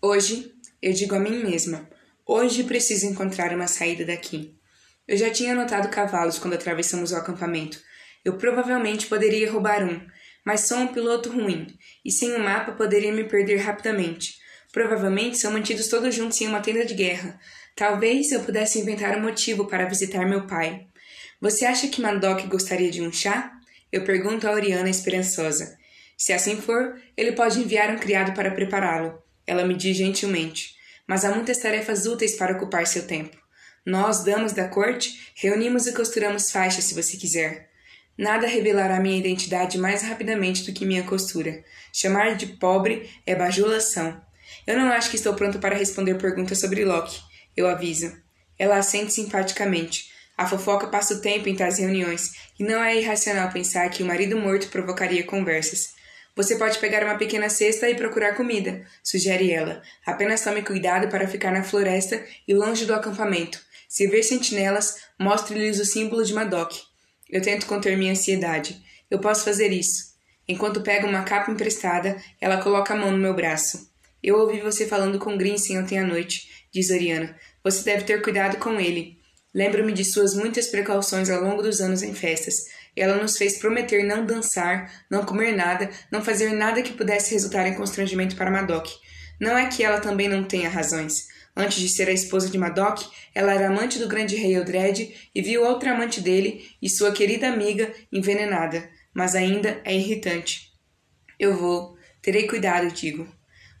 [0.00, 1.90] Hoje, eu digo a mim mesma:
[2.24, 4.54] Hoje preciso encontrar uma saída daqui.
[5.08, 7.80] Eu já tinha notado cavalos quando atravessamos o acampamento.
[8.24, 10.00] Eu provavelmente poderia roubar um,
[10.46, 11.66] mas sou um piloto ruim,
[12.04, 14.38] e sem o um mapa poderia me perder rapidamente.
[14.72, 17.36] Provavelmente são mantidos todos juntos em uma tenda de guerra.
[17.74, 20.86] Talvez eu pudesse inventar um motivo para visitar meu pai.
[21.40, 23.50] Você acha que Madoc gostaria de um chá?
[23.90, 25.76] Eu pergunto a Oriana esperançosa.
[26.16, 29.26] Se assim for, ele pode enviar um criado para prepará-lo.
[29.48, 30.76] Ela me diz gentilmente.
[31.06, 33.34] Mas há muitas tarefas úteis para ocupar seu tempo.
[33.84, 37.70] Nós, damas da corte, reunimos e costuramos faixas se você quiser.
[38.16, 41.64] Nada revelará minha identidade mais rapidamente do que minha costura.
[41.90, 44.20] Chamar de pobre é bajulação.
[44.66, 47.18] Eu não acho que estou pronto para responder perguntas sobre Loki.
[47.56, 48.14] Eu aviso.
[48.58, 50.10] Ela assente simpaticamente.
[50.36, 54.06] A fofoca passa o tempo em tais reuniões, e não é irracional pensar que o
[54.06, 55.96] marido morto provocaria conversas.
[56.38, 59.82] Você pode pegar uma pequena cesta e procurar comida, sugere ela.
[60.06, 63.60] Apenas tome cuidado para ficar na floresta e longe do acampamento.
[63.88, 66.74] Se ver sentinelas, mostre-lhes o símbolo de Madoc.
[67.28, 68.80] Eu tento conter minha ansiedade.
[69.10, 70.14] Eu posso fazer isso.
[70.46, 73.90] Enquanto pego uma capa emprestada, ela coloca a mão no meu braço.
[74.22, 77.36] Eu ouvi você falando com Grinsen ontem à noite, diz Oriana.
[77.64, 79.18] Você deve ter cuidado com ele.
[79.52, 82.66] Lembro-me de suas muitas precauções ao longo dos anos em festas.
[82.96, 87.66] Ela nos fez prometer não dançar, não comer nada, não fazer nada que pudesse resultar
[87.66, 88.88] em constrangimento para Madoc.
[89.40, 91.28] Não é que ela também não tenha razões.
[91.56, 93.02] Antes de ser a esposa de Madoc,
[93.34, 97.48] ela era amante do grande rei Eldred e viu outra amante dele e sua querida
[97.48, 100.72] amiga envenenada, mas ainda é irritante.
[101.38, 101.96] Eu vou.
[102.22, 103.28] Terei cuidado, digo.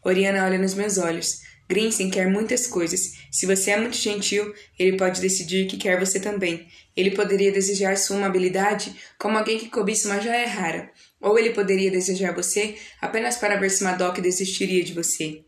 [0.04, 1.42] Oriana olha nos meus olhos.
[1.68, 3.12] Grinsen quer muitas coisas.
[3.30, 6.66] Se você é muito gentil, ele pode decidir que quer você também.
[6.96, 10.90] Ele poderia desejar sua amabilidade como alguém que cobiça uma joia rara.
[11.20, 15.42] Ou ele poderia desejar você apenas para ver se Madoc desistiria de você.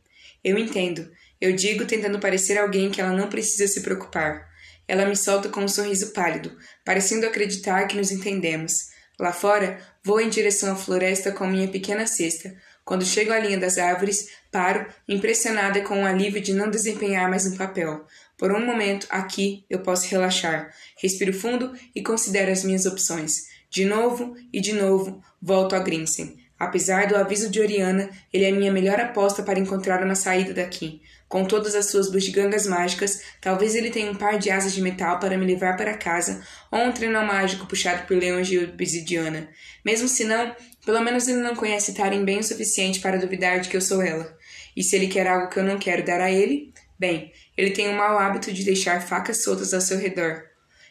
[0.44, 1.10] Eu entendo.
[1.40, 4.46] Eu digo tentando parecer alguém que ela não precisa se preocupar.
[4.86, 6.54] Ela me solta com um sorriso pálido,
[6.84, 8.90] parecendo acreditar que nos entendemos.
[9.18, 12.54] Lá fora, vou em direção à floresta com minha pequena cesta.
[12.90, 17.46] Quando chego à linha das árvores, paro, impressionada com o alívio de não desempenhar mais
[17.46, 18.04] um papel.
[18.36, 20.74] Por um momento, aqui, eu posso relaxar.
[21.00, 23.46] Respiro fundo e considero as minhas opções.
[23.70, 26.36] De novo e de novo, volto a Grinsen.
[26.58, 31.00] Apesar do aviso de Oriana, ele é minha melhor aposta para encontrar uma saída daqui.
[31.28, 35.20] Com todas as suas bugigangas mágicas, talvez ele tenha um par de asas de metal
[35.20, 39.48] para me levar para casa, ou um trenó mágico puxado por leões de obsidiana.
[39.84, 43.68] Mesmo se não, pelo menos ele não conhece Taren bem o suficiente para duvidar de
[43.68, 44.36] que eu sou ela.
[44.76, 47.88] E se ele quer algo que eu não quero dar a ele, bem, ele tem
[47.88, 50.44] o mau hábito de deixar facas soltas ao seu redor.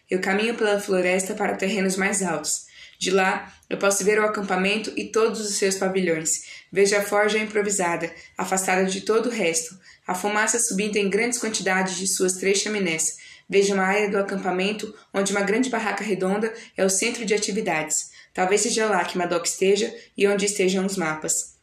[0.10, 2.68] Eu caminho pela floresta para terrenos mais altos.
[2.98, 6.44] De lá, eu posso ver o acampamento e todos os seus pavilhões.
[6.72, 11.96] Vejo a forja improvisada, afastada de todo o resto, a fumaça subindo em grandes quantidades
[11.96, 13.18] de suas três chaminés.
[13.48, 18.12] Vejo uma área do acampamento onde uma grande barraca redonda é o centro de atividades.
[18.40, 21.58] Talvez seja lá que Madoc esteja e onde estejam os mapas.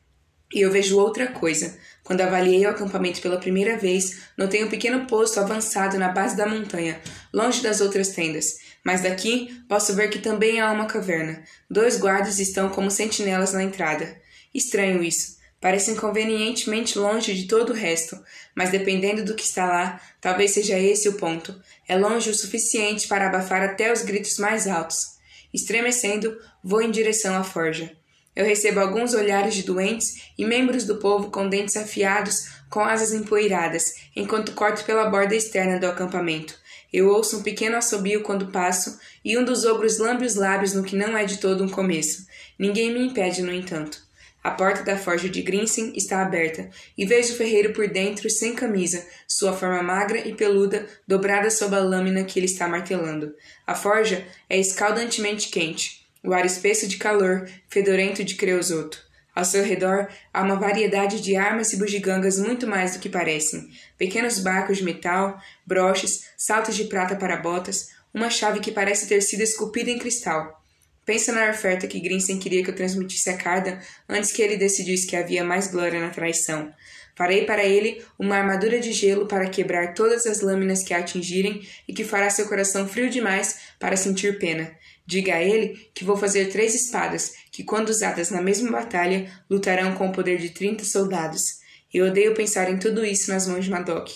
[0.53, 1.75] E eu vejo outra coisa.
[2.05, 6.47] Quando avaliei o acampamento pela primeira vez, notei um pequeno posto avançado na base da
[6.47, 7.01] montanha,
[7.33, 8.59] longe das outras tendas.
[8.85, 11.43] Mas daqui posso ver que também há uma caverna.
[11.71, 14.15] Dois guardas estão como sentinelas na entrada.
[14.55, 15.39] Estranho isso.
[15.59, 18.23] Parece inconvenientemente longe de todo o resto,
[18.55, 21.59] mas dependendo do que está lá, talvez seja esse o ponto.
[21.89, 25.17] É longe o suficiente para abafar até os gritos mais altos.
[25.57, 27.93] Estremecendo, vou em direção à forja.
[28.35, 33.13] Eu recebo alguns olhares de doentes e membros do povo com dentes afiados, com asas
[33.13, 36.59] empoeiradas, enquanto corto pela borda externa do acampamento.
[36.93, 40.83] Eu ouço um pequeno assobio quando passo, e um dos ogros lambe os lábios no
[40.83, 42.27] que não é de todo um começo.
[42.59, 44.05] Ninguém me impede, no entanto.
[44.43, 48.57] A porta da forja de Grinsen está aberta, e vejo o ferreiro por dentro, sem
[48.57, 53.37] camisa, sua forma magra e peluda dobrada sob a lâmina que ele está martelando.
[53.65, 59.07] A forja é escaldantemente quente o ar espesso de calor, fedorento de creosoto.
[59.35, 63.71] Ao seu redor há uma variedade de armas e bugigangas muito mais do que parecem.
[63.97, 69.21] Pequenos barcos de metal, broches, saltos de prata para botas, uma chave que parece ter
[69.21, 70.63] sido esculpida em cristal.
[71.05, 75.07] Pensa na oferta que Grinsen queria que eu transmitisse a Carda antes que ele decidisse
[75.07, 76.73] que havia mais glória na traição.
[77.15, 81.67] Farei para ele uma armadura de gelo para quebrar todas as lâminas que a atingirem
[81.87, 84.75] e que fará seu coração frio demais para sentir pena.
[85.07, 89.95] Diga a ele que vou fazer três espadas, que, quando usadas na mesma batalha, lutarão
[89.95, 91.61] com o poder de trinta soldados.
[91.95, 94.11] Eu odeio pensar em tudo isso nas mãos de Madoc.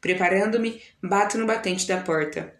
[0.00, 2.54] Preparando-me, bato no batente da porta.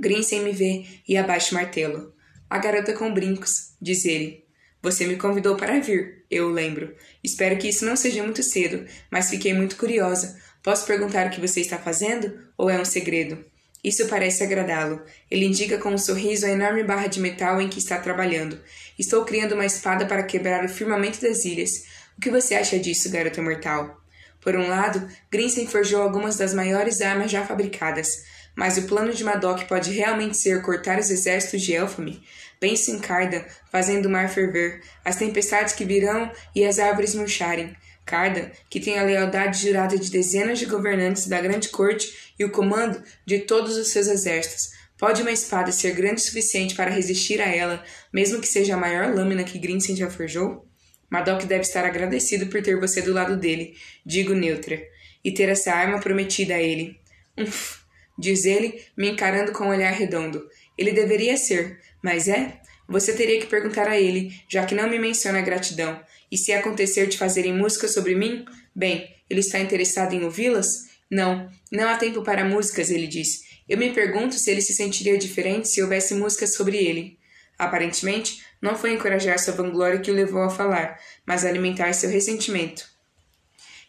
[0.00, 2.14] Grinsen me vê e abaixa o martelo.
[2.48, 4.44] A garota com brincos, diz ele.
[4.82, 6.96] Você me convidou para vir, eu lembro.
[7.22, 10.40] Espero que isso não seja muito cedo, mas fiquei muito curiosa.
[10.62, 12.48] Posso perguntar o que você está fazendo?
[12.56, 13.44] Ou é um segredo?
[13.82, 15.02] Isso parece agradá-lo.
[15.30, 18.60] Ele indica com um sorriso a enorme barra de metal em que está trabalhando.
[18.98, 21.84] Estou criando uma espada para quebrar o firmamento das ilhas.
[22.16, 23.98] O que você acha disso, garota mortal?
[24.40, 29.24] Por um lado, Grinsen forjou algumas das maiores armas já fabricadas, mas o plano de
[29.24, 32.22] Madoc pode realmente ser cortar os exércitos de Elfame?
[32.58, 37.74] Pense em Carda, fazendo o mar ferver, as tempestades que virão e as árvores murcharem.
[38.04, 42.50] Carda, que tem a lealdade jurada de dezenas de governantes da grande corte e o
[42.50, 44.70] comando de todos os seus exércitos.
[44.98, 47.82] Pode uma espada ser grande o suficiente para resistir a ela,
[48.12, 50.66] mesmo que seja a maior lâmina que Grinsen já forjou?
[51.08, 54.80] Madoc deve estar agradecido por ter você do lado dele, digo neutra,
[55.24, 57.00] e ter essa arma prometida a ele.
[57.36, 57.78] Uf,
[58.18, 60.46] diz ele, me encarando com um olhar redondo.
[60.76, 62.60] Ele deveria ser, mas é?
[62.88, 66.00] Você teria que perguntar a ele, já que não me menciona a gratidão.
[66.30, 68.44] E se acontecer de fazerem música sobre mim?
[68.74, 70.88] Bem, ele está interessado em ouvi-las?
[71.10, 73.42] Não, não há tempo para músicas, ele diz.
[73.68, 77.18] Eu me pergunto se ele se sentiria diferente se houvesse músicas sobre ele.
[77.58, 82.88] Aparentemente, não foi encorajar sua vanglória que o levou a falar, mas alimentar seu ressentimento.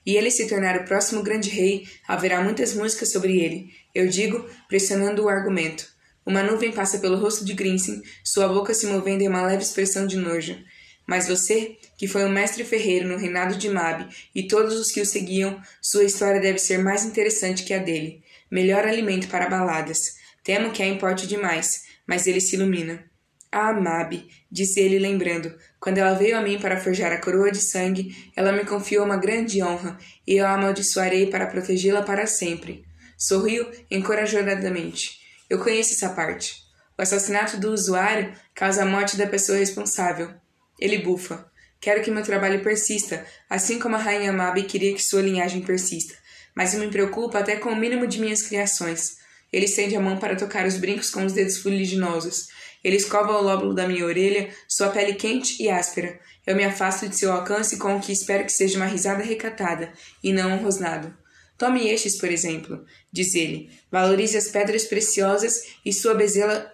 [0.06, 3.70] E ele se tornar o próximo grande rei, haverá muitas músicas sobre ele.
[3.94, 5.88] Eu digo, pressionando o argumento.
[6.26, 10.08] Uma nuvem passa pelo rosto de Grinsen, sua boca se movendo em uma leve expressão
[10.08, 10.58] de nojo.
[11.08, 15.00] Mas você, que foi um mestre ferreiro no reinado de Mabe, e todos os que
[15.00, 18.24] o seguiam, sua história deve ser mais interessante que a dele.
[18.50, 20.16] Melhor alimento para baladas.
[20.44, 23.06] Temo que a importe demais, mas ele se ilumina.
[23.52, 27.62] Ah, Mabe, disse ele lembrando, quando ela veio a mim para forjar a coroa de
[27.62, 32.84] sangue, ela me confiou uma grande honra, e eu a amaldiçoarei para protegê-la para sempre.
[33.16, 35.20] Sorriu encorajadamente.
[35.48, 36.64] Eu conheço essa parte.
[36.98, 40.34] O assassinato do usuário causa a morte da pessoa responsável.
[40.80, 41.51] Ele bufa.
[41.82, 46.14] Quero que meu trabalho persista, assim como a rainha Mabe queria que sua linhagem persista.
[46.56, 49.18] Mas eu me preocupo até com o mínimo de minhas criações.
[49.52, 52.48] Ele estende a mão para tocar os brincos com os dedos fuliginosos.
[52.84, 56.20] Ele escova o lóbulo da minha orelha, sua pele quente e áspera.
[56.46, 59.92] Eu me afasto de seu alcance com o que espero que seja uma risada recatada,
[60.24, 61.16] e não um rosnado.
[61.58, 63.72] Tome estes, por exemplo, diz ele.
[63.92, 66.72] Valorize as pedras preciosas e sua bezela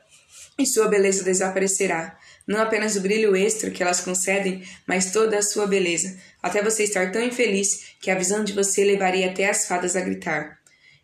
[0.57, 2.17] e sua beleza desaparecerá.
[2.47, 6.83] Não apenas o brilho extra que elas concedem, mas toda a sua beleza, até você
[6.83, 10.57] estar tão infeliz que a visão de você levaria até as fadas a gritar.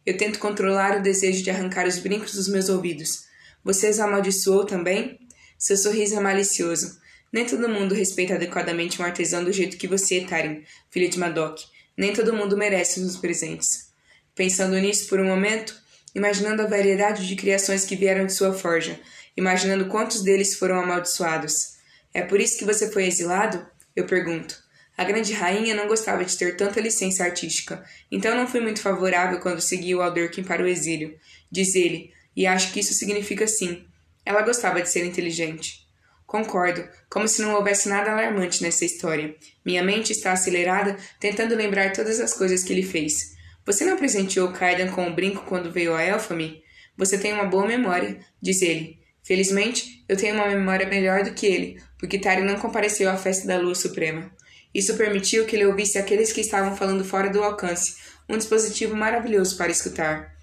[0.06, 3.26] Eu tento controlar o desejo de arrancar os brincos dos meus ouvidos.
[3.64, 5.20] Você os amaldiçoou também?
[5.58, 6.98] Seu sorriso é malicioso.
[7.32, 11.60] Nem todo mundo respeita adequadamente um artesão do jeito que você, Tarim, filha de Madoc.
[11.98, 13.92] Nem todo mundo merece os presentes.
[14.36, 15.76] Pensando nisso por um momento,
[16.14, 19.00] imaginando a variedade de criações que vieram de sua forja,
[19.36, 21.74] imaginando quantos deles foram amaldiçoados.
[22.13, 23.65] É por isso que você foi exilado?
[23.96, 24.62] Eu pergunto.
[24.96, 29.39] A grande rainha não gostava de ter tanta licença artística, então não fui muito favorável
[29.39, 31.17] quando segui o Alderkin para o exílio,
[31.52, 33.86] diz ele, e acho que isso significa sim.
[34.24, 35.84] Ela gostava de ser inteligente.
[36.26, 39.36] Concordo, como se não houvesse nada alarmante nessa história.
[39.65, 43.34] Minha mente está acelerada, tentando lembrar todas as coisas que ele fez.
[43.65, 46.63] Você não presenteou Kaidan com o brinco quando veio a Elfame?
[46.98, 49.03] Você tem uma boa memória, diz ele.
[49.24, 53.48] Felizmente, eu tenho uma memória melhor do que ele, porque Tari não compareceu à festa
[53.48, 54.30] da Lua Suprema.
[54.74, 57.96] Isso permitiu que ele ouvisse aqueles que estavam falando fora do alcance,
[58.28, 60.36] um dispositivo maravilhoso para escutar.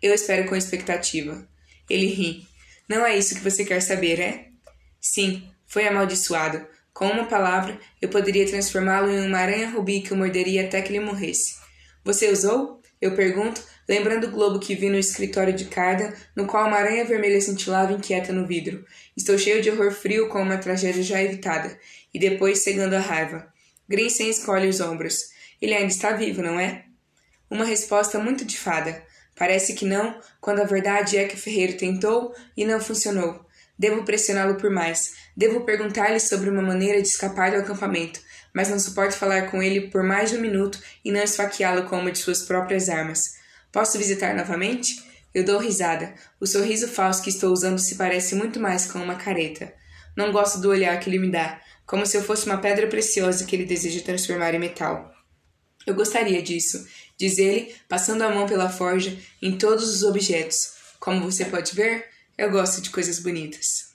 [0.00, 1.48] Eu espero com expectativa.
[1.88, 2.46] Ele ri.
[2.88, 4.48] Não é isso que você quer saber, é?
[5.00, 6.66] Sim, foi amaldiçoado.
[6.92, 10.92] Com uma palavra, eu poderia transformá-lo em uma aranha rubi que o morderia até que
[10.92, 11.56] ele morresse.
[12.04, 12.80] Você usou?
[13.00, 17.04] Eu pergunto, lembrando o globo que vi no escritório de Carda, no qual uma aranha
[17.04, 18.84] vermelha cintilava inquieta no vidro.
[19.16, 21.78] Estou cheio de horror frio com uma tragédia já evitada,
[22.12, 23.52] e depois cegando a raiva.
[23.88, 25.30] Grinsen escolhe os ombros.
[25.60, 26.84] Ele ainda está vivo, não é?
[27.50, 29.02] Uma resposta muito de fada.
[29.36, 33.44] Parece que não, quando a verdade é que ferreiro tentou e não funcionou.
[33.78, 35.14] Devo pressioná-lo por mais.
[35.36, 38.20] Devo perguntar-lhe sobre uma maneira de escapar do acampamento,
[38.52, 41.98] mas não suporto falar com ele por mais de um minuto e não esfaqueá-lo com
[41.98, 43.34] uma de suas próprias armas.
[43.74, 45.02] Posso visitar novamente?
[45.34, 46.14] Eu dou risada.
[46.40, 49.74] O sorriso falso que estou usando se parece muito mais com uma careta.
[50.16, 53.44] Não gosto do olhar que ele me dá, como se eu fosse uma pedra preciosa
[53.44, 55.12] que ele deseja transformar em metal.
[55.84, 56.86] Eu gostaria disso,
[57.18, 60.74] diz ele, passando a mão pela forja em todos os objetos.
[61.00, 62.06] Como você pode ver,
[62.38, 63.92] eu gosto de coisas bonitas.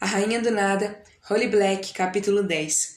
[0.00, 2.91] A Rainha do Nada, Holy Black, capítulo 10.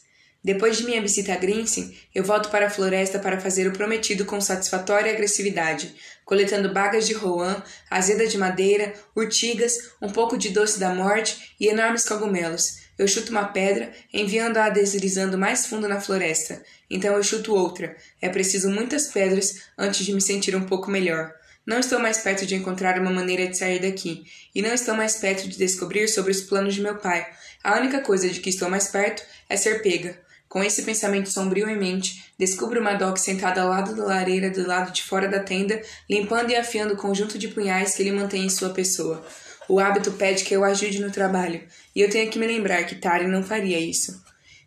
[0.45, 4.25] Depois de minha visita a Grinsen, eu volto para a floresta para fazer o prometido
[4.25, 10.79] com satisfatória agressividade, coletando bagas de roan, azeda de madeira, urtigas, um pouco de doce
[10.79, 12.75] da morte e enormes cogumelos.
[12.95, 16.61] Eu chuto uma pedra, enviando-a deslizando mais fundo na floresta.
[16.91, 17.97] Então eu chuto outra.
[18.21, 21.33] É preciso muitas pedras antes de me sentir um pouco melhor.
[21.65, 25.15] Não estou mais perto de encontrar uma maneira de sair daqui, e não estou mais
[25.15, 27.25] perto de descobrir sobre os planos de meu pai.
[27.63, 30.23] A única coisa de que estou mais perto é ser pega.
[30.47, 34.91] Com esse pensamento sombrio em mente, descubro Madoc sentada ao lado da lareira do lado
[34.91, 38.49] de fora da tenda, limpando e afiando o conjunto de punhais que ele mantém em
[38.49, 39.25] sua pessoa.
[39.67, 41.63] O hábito pede que eu ajude no trabalho,
[41.95, 44.23] e eu tenho que me lembrar que Tari não faria isso.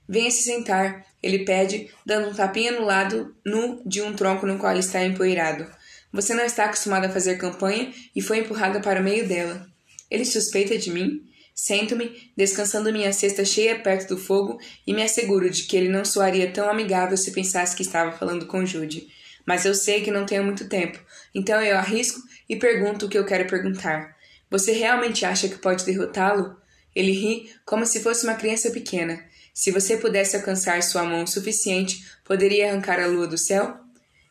[0.08, 4.58] Venha se sentar, ele pede, dando um tapinha no lado nu de um tronco no
[4.58, 5.66] qual está empoeirado.
[6.12, 9.66] Você não está acostumada a fazer campanha e foi empurrada para o meio dela.
[10.10, 11.27] Ele suspeita de mim?
[11.60, 16.04] Sento-me, descansando minha cesta cheia perto do fogo, e me asseguro de que ele não
[16.04, 19.08] soaria tão amigável se pensasse que estava falando com Jude.
[19.44, 21.00] Mas eu sei que não tenho muito tempo,
[21.34, 24.16] então eu arrisco e pergunto o que eu quero perguntar.
[24.48, 26.56] Você realmente acha que pode derrotá-lo?
[26.94, 29.20] Ele ri como se fosse uma criança pequena.
[29.52, 33.76] Se você pudesse alcançar sua mão o suficiente, poderia arrancar a lua do céu?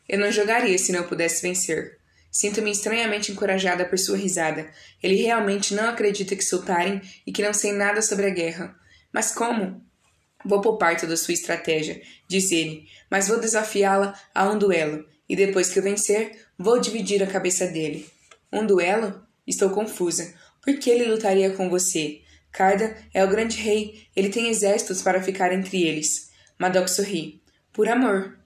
[0.07, 1.96] Eu não jogaria se não pudesse vencer.
[2.37, 4.69] Sinto-me estranhamente encorajada por sua risada.
[5.01, 8.75] Ele realmente não acredita que sou Taren e que não sei nada sobre a guerra.
[9.11, 9.83] Mas como?
[10.45, 15.71] Vou poupar toda sua estratégia, diz ele, mas vou desafiá-la a um duelo, e depois
[15.71, 18.07] que eu vencer, vou dividir a cabeça dele.
[18.53, 19.19] Um duelo?
[19.47, 20.35] Estou confusa.
[20.61, 22.21] Por que ele lutaria com você?
[22.51, 26.29] Carda é o grande rei, ele tem exércitos para ficar entre eles.
[26.59, 27.41] Madoc sorri.
[27.73, 28.37] Por amor,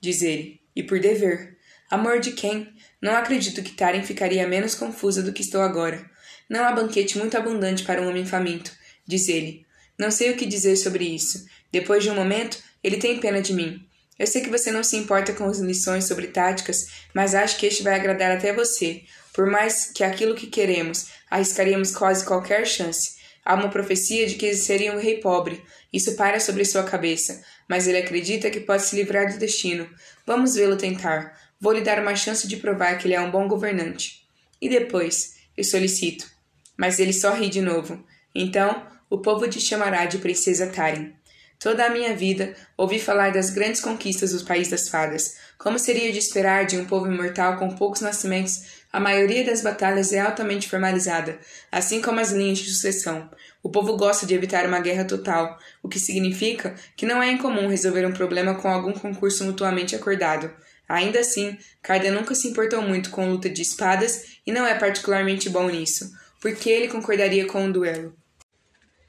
[0.00, 1.58] diz ele, e por dever.
[1.90, 2.72] Amor de quem?
[3.02, 6.08] Não acredito que Taren ficaria menos confusa do que estou agora.
[6.48, 8.70] Não há banquete muito abundante para um homem faminto,
[9.04, 9.66] diz ele.
[9.98, 11.44] Não sei o que dizer sobre isso.
[11.72, 13.84] Depois de um momento, ele tem pena de mim.
[14.16, 17.66] Eu sei que você não se importa com as lições sobre táticas, mas acho que
[17.66, 19.02] este vai agradar até você.
[19.32, 23.16] Por mais que aquilo que queremos, arriscaríamos quase qualquer chance.
[23.44, 25.60] Há uma profecia de que seria um rei pobre.
[25.92, 29.88] Isso para sobre sua cabeça, mas ele acredita que pode se livrar do destino.
[30.24, 31.36] Vamos vê-lo tentar.
[31.62, 34.26] Vou lhe dar uma chance de provar que ele é um bom governante.
[34.60, 36.28] E depois, eu solicito.
[36.76, 38.04] Mas ele só ri de novo.
[38.34, 41.14] Então, o povo te chamará de Princesa Tarim.
[41.60, 45.36] Toda a minha vida ouvi falar das grandes conquistas do País das Fadas.
[45.56, 50.12] Como seria de esperar de um povo imortal com poucos nascimentos, a maioria das batalhas
[50.12, 51.38] é altamente formalizada,
[51.70, 53.30] assim como as linhas de sucessão.
[53.62, 57.68] O povo gosta de evitar uma guerra total, o que significa que não é incomum
[57.68, 60.50] resolver um problema com algum concurso mutuamente acordado.
[60.88, 65.48] Ainda assim, Carden nunca se importou muito com luta de espadas e não é particularmente
[65.48, 68.14] bom nisso, porque ele concordaria com um duelo.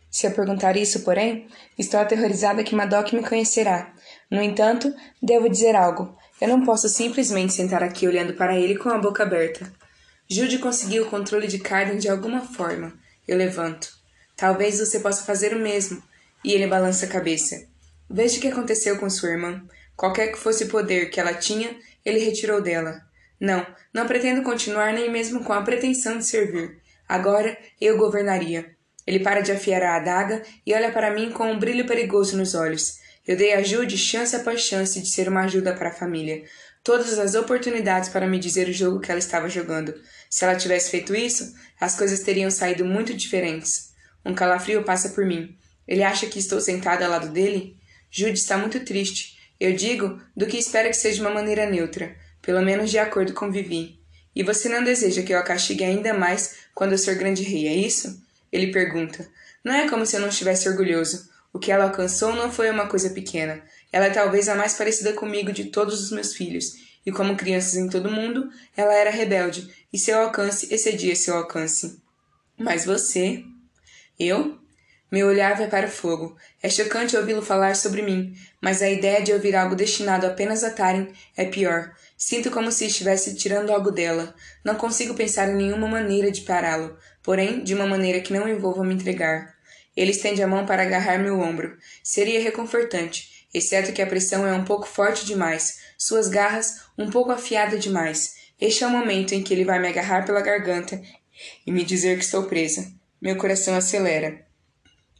[0.09, 3.91] Se eu perguntar isso, porém, estou aterrorizada que Madoc me conhecerá.
[4.29, 6.15] No entanto, devo dizer algo.
[6.39, 9.73] Eu não posso simplesmente sentar aqui olhando para ele com a boca aberta.
[10.29, 12.93] Jude conseguiu o controle de Carden de alguma forma.
[13.27, 13.91] Eu levanto.
[14.36, 16.01] Talvez você possa fazer o mesmo.
[16.43, 17.65] E ele balança a cabeça.
[18.09, 19.63] Veja o que aconteceu com sua irmã.
[19.95, 23.01] Qualquer que fosse o poder que ela tinha, ele retirou dela.
[23.39, 26.79] Não, não pretendo continuar nem mesmo com a pretensão de servir.
[27.08, 28.73] Agora eu governaria.
[29.06, 32.56] Ele para de afiar a adaga e olha para mim com um brilho perigoso nos
[32.56, 32.99] olhos.
[33.27, 36.43] Eu dei a Jude chance após chance de ser uma ajuda para a família.
[36.84, 39.93] Todas as oportunidades para me dizer o jogo que ela estava jogando.
[40.29, 43.93] Se ela tivesse feito isso, as coisas teriam saído muito diferentes.
[44.25, 45.58] Um calafrio passa por mim.
[45.88, 47.77] Ele acha que estou sentada ao lado dele?
[48.10, 49.32] Jude está muito triste.
[49.63, 53.32] Eu digo do que espero que seja de uma maneira neutra, pelo menos de acordo
[53.32, 53.97] com Vivi.
[54.36, 57.69] E você não deseja que eu a castigue ainda mais quando eu ser grande rei,
[57.69, 58.21] é isso?
[58.52, 59.26] Ele pergunta.
[59.63, 61.30] Não é como se eu não estivesse orgulhoso.
[61.54, 63.63] O que ela alcançou não foi uma coisa pequena.
[63.89, 66.73] Ela é talvez a mais parecida comigo de todos os meus filhos.
[67.06, 72.02] E como crianças em todo mundo, ela era rebelde, e seu alcance excedia seu alcance.
[72.58, 73.45] Mas você.
[74.19, 74.60] Eu?
[75.13, 76.36] Meu olhar vai para o fogo.
[76.60, 80.71] É chocante ouvi-lo falar sobre mim, mas a ideia de ouvir algo destinado apenas a
[80.71, 81.93] Taren é pior.
[82.17, 84.34] Sinto como se estivesse tirando algo dela.
[84.65, 88.84] Não consigo pensar em nenhuma maneira de pará-lo, porém de uma maneira que não envolva
[88.84, 89.54] me entregar.
[89.95, 91.78] Ele estende a mão para agarrar meu ombro.
[92.02, 97.32] Seria reconfortante, exceto que a pressão é um pouco forte demais, suas garras um pouco
[97.32, 98.34] afiadas demais.
[98.60, 100.99] Este é o momento em que ele vai me agarrar pela garganta
[101.67, 102.91] e me dizer que estou presa.
[103.21, 104.52] Meu coração acelera.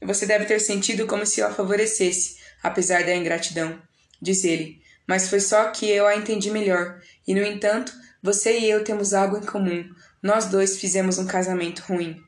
[0.06, 3.82] Você deve ter sentido como se eu a favorecesse, apesar da ingratidão,
[4.22, 4.82] diz ele.
[5.08, 7.01] Mas foi só que eu a entendi melhor.
[7.28, 9.89] E, no entanto, você e eu temos algo em comum.
[10.22, 12.22] Nós dois fizemos um casamento ruim.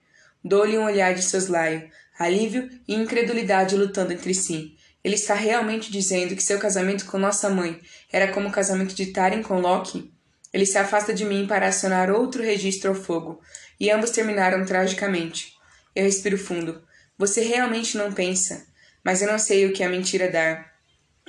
[0.43, 4.75] Dou-lhe um olhar de soslaio, alívio e incredulidade lutando entre si.
[5.03, 7.79] Ele está realmente dizendo que seu casamento com nossa mãe
[8.11, 10.11] era como o casamento de Taren com Loki?
[10.51, 13.41] Ele se afasta de mim para acionar outro registro ao fogo,
[13.79, 15.53] e ambos terminaram tragicamente.
[15.95, 16.81] Eu respiro fundo.
[17.17, 18.67] Você realmente não pensa,
[19.03, 20.73] mas eu não sei o que a mentira dar.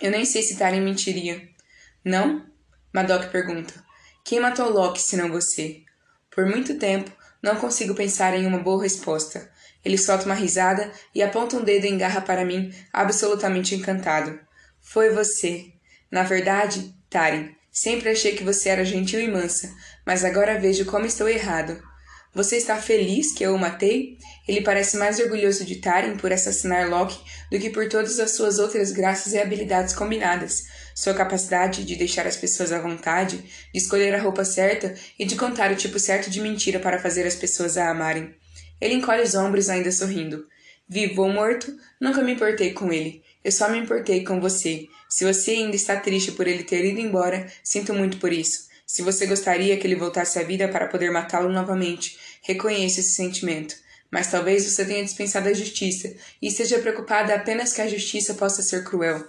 [0.01, 1.49] Eu nem sei se Taren mentiria.
[2.05, 2.45] Não?
[2.93, 3.73] Madoc pergunta.
[4.25, 5.83] Quem matou Loki senão você?
[6.31, 7.11] Por muito tempo,
[7.41, 9.51] não consigo pensar em uma boa resposta.
[9.85, 14.41] Ele solta uma risada e aponta um dedo em garra para mim, absolutamente encantado.
[14.81, 15.73] Foi você.
[16.11, 19.73] Na verdade, Taren, sempre achei que você era gentil e mansa,
[20.05, 21.81] mas agora vejo como estou errado.
[22.37, 24.19] Você está feliz que eu o matei?
[24.47, 27.19] Ele parece mais orgulhoso de Taren por assassinar Loki
[27.51, 30.65] do que por todas as suas outras graças e habilidades combinadas.
[30.95, 33.39] Sua capacidade de deixar as pessoas à vontade,
[33.73, 37.27] de escolher a roupa certa e de contar o tipo certo de mentira para fazer
[37.27, 38.35] as pessoas a amarem.
[38.83, 40.47] Ele encolhe os ombros, ainda sorrindo.
[40.87, 43.23] Vivo ou morto, nunca me importei com ele.
[43.43, 44.89] Eu só me importei com você.
[45.09, 48.67] Se você ainda está triste por ele ter ido embora, sinto muito por isso.
[48.87, 52.17] Se você gostaria que ele voltasse à vida para poder matá-lo novamente,
[52.47, 53.77] reconheça esse sentimento.
[54.11, 58.63] Mas talvez você tenha dispensado a justiça e esteja preocupada apenas que a justiça possa
[58.63, 59.27] ser cruel.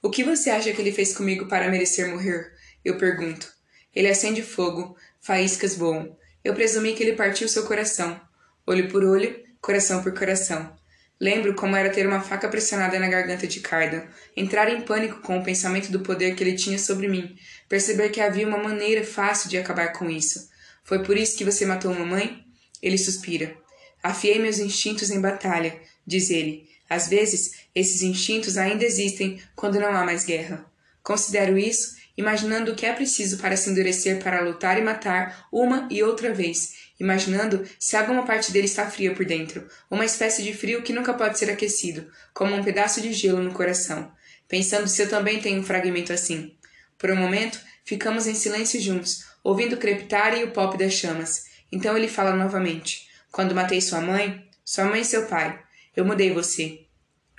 [0.00, 2.52] O que você acha que ele fez comigo para merecer morrer?
[2.84, 3.52] Eu pergunto.
[3.94, 6.16] Ele acende fogo, faíscas voam.
[6.44, 8.20] Eu presumi que ele partiu seu coração.
[8.66, 10.74] Olho por olho, coração por coração.
[11.20, 14.02] Lembro como era ter uma faca pressionada na garganta de Cardan,
[14.36, 17.36] entrar em pânico com o pensamento do poder que ele tinha sobre mim,
[17.68, 20.50] perceber que havia uma maneira fácil de acabar com isso.
[20.84, 22.44] Foi por isso que você matou mamãe?
[22.80, 23.56] Ele suspira.
[24.02, 26.68] Afiei meus instintos em batalha, diz ele.
[26.88, 30.66] Às vezes, esses instintos ainda existem quando não há mais guerra.
[31.02, 35.88] Considero isso, imaginando o que é preciso para se endurecer para lutar e matar uma
[35.90, 40.54] e outra vez, imaginando se alguma parte dele está fria por dentro, uma espécie de
[40.54, 44.12] frio que nunca pode ser aquecido, como um pedaço de gelo no coração,
[44.46, 46.54] pensando se eu também tenho um fragmento assim.
[46.98, 51.44] Por um momento, ficamos em silêncio juntos, ouvindo crepitar e o pop das chamas.
[51.70, 55.56] Então ele fala novamente: Quando matei sua mãe, sua mãe e seu pai,
[55.94, 56.80] eu mudei você.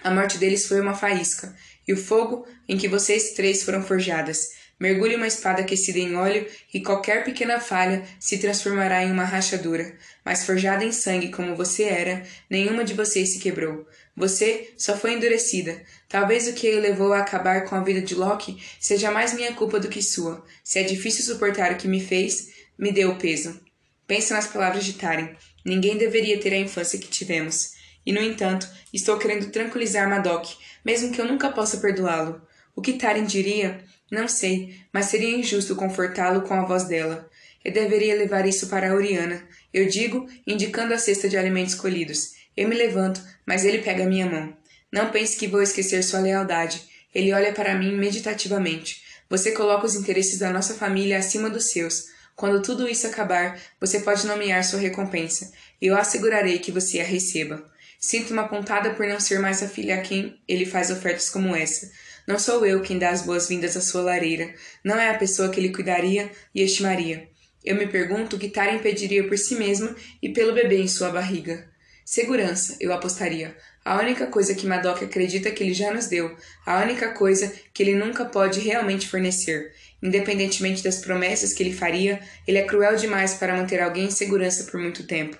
[0.03, 1.53] A morte deles foi uma faísca,
[1.87, 6.45] e o fogo em que vocês três foram forjadas Mergulhe uma espada aquecida em óleo
[6.73, 9.97] e qualquer pequena falha se transformará em uma rachadura.
[10.23, 13.87] Mas forjada em sangue como você era, nenhuma de vocês se quebrou.
[14.15, 15.83] Você só foi endurecida.
[16.07, 19.53] Talvez o que o levou a acabar com a vida de Loki seja mais minha
[19.53, 20.45] culpa do que sua.
[20.63, 23.59] Se é difícil suportar o que me fez, me dê o peso.
[24.07, 25.35] Pensa nas palavras de Taren.
[25.65, 27.71] Ninguém deveria ter a infância que tivemos.
[28.05, 30.45] E, no entanto, estou querendo tranquilizar Madoc,
[30.85, 32.41] mesmo que eu nunca possa perdoá-lo.
[32.75, 33.83] O que Taren diria?
[34.11, 37.27] Não sei, mas seria injusto confortá-lo com a voz dela.
[37.63, 39.43] Eu deveria levar isso para Oriana.
[39.73, 42.34] Eu digo, indicando a cesta de alimentos colhidos.
[42.55, 44.55] Eu me levanto, mas ele pega minha mão.
[44.91, 46.81] Não pense que vou esquecer sua lealdade.
[47.13, 49.03] Ele olha para mim meditativamente.
[49.29, 52.05] Você coloca os interesses da nossa família acima dos seus.
[52.35, 55.51] Quando tudo isso acabar, você pode nomear sua recompensa.
[55.81, 57.65] Eu assegurarei que você a receba.
[57.99, 61.55] Sinto uma pontada por não ser mais a filha a quem ele faz ofertas como
[61.55, 61.89] essa.
[62.27, 64.53] Não sou eu quem dá as boas-vindas à sua lareira.
[64.83, 67.27] Não é a pessoa que lhe cuidaria e estimaria.
[67.63, 71.09] Eu me pergunto o que Tara impediria por si mesma e pelo bebê em sua
[71.09, 71.67] barriga.
[72.05, 73.57] Segurança, eu apostaria.
[73.83, 76.37] A única coisa que Madoc acredita que ele já nos deu.
[76.63, 79.73] A única coisa que ele nunca pode realmente fornecer.
[80.03, 84.65] Independentemente das promessas que ele faria, ele é cruel demais para manter alguém em segurança
[84.65, 85.35] por muito tempo.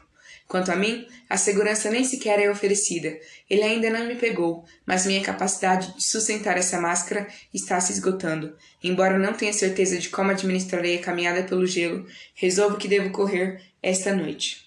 [0.47, 3.15] Quanto a mim, a segurança nem sequer é oferecida.
[3.47, 8.55] Ele ainda não me pegou, mas minha capacidade de sustentar essa máscara está se esgotando.
[8.83, 13.61] Embora não tenha certeza de como administrarei a caminhada pelo gelo, resolvo que devo correr
[13.83, 14.64] esta noite.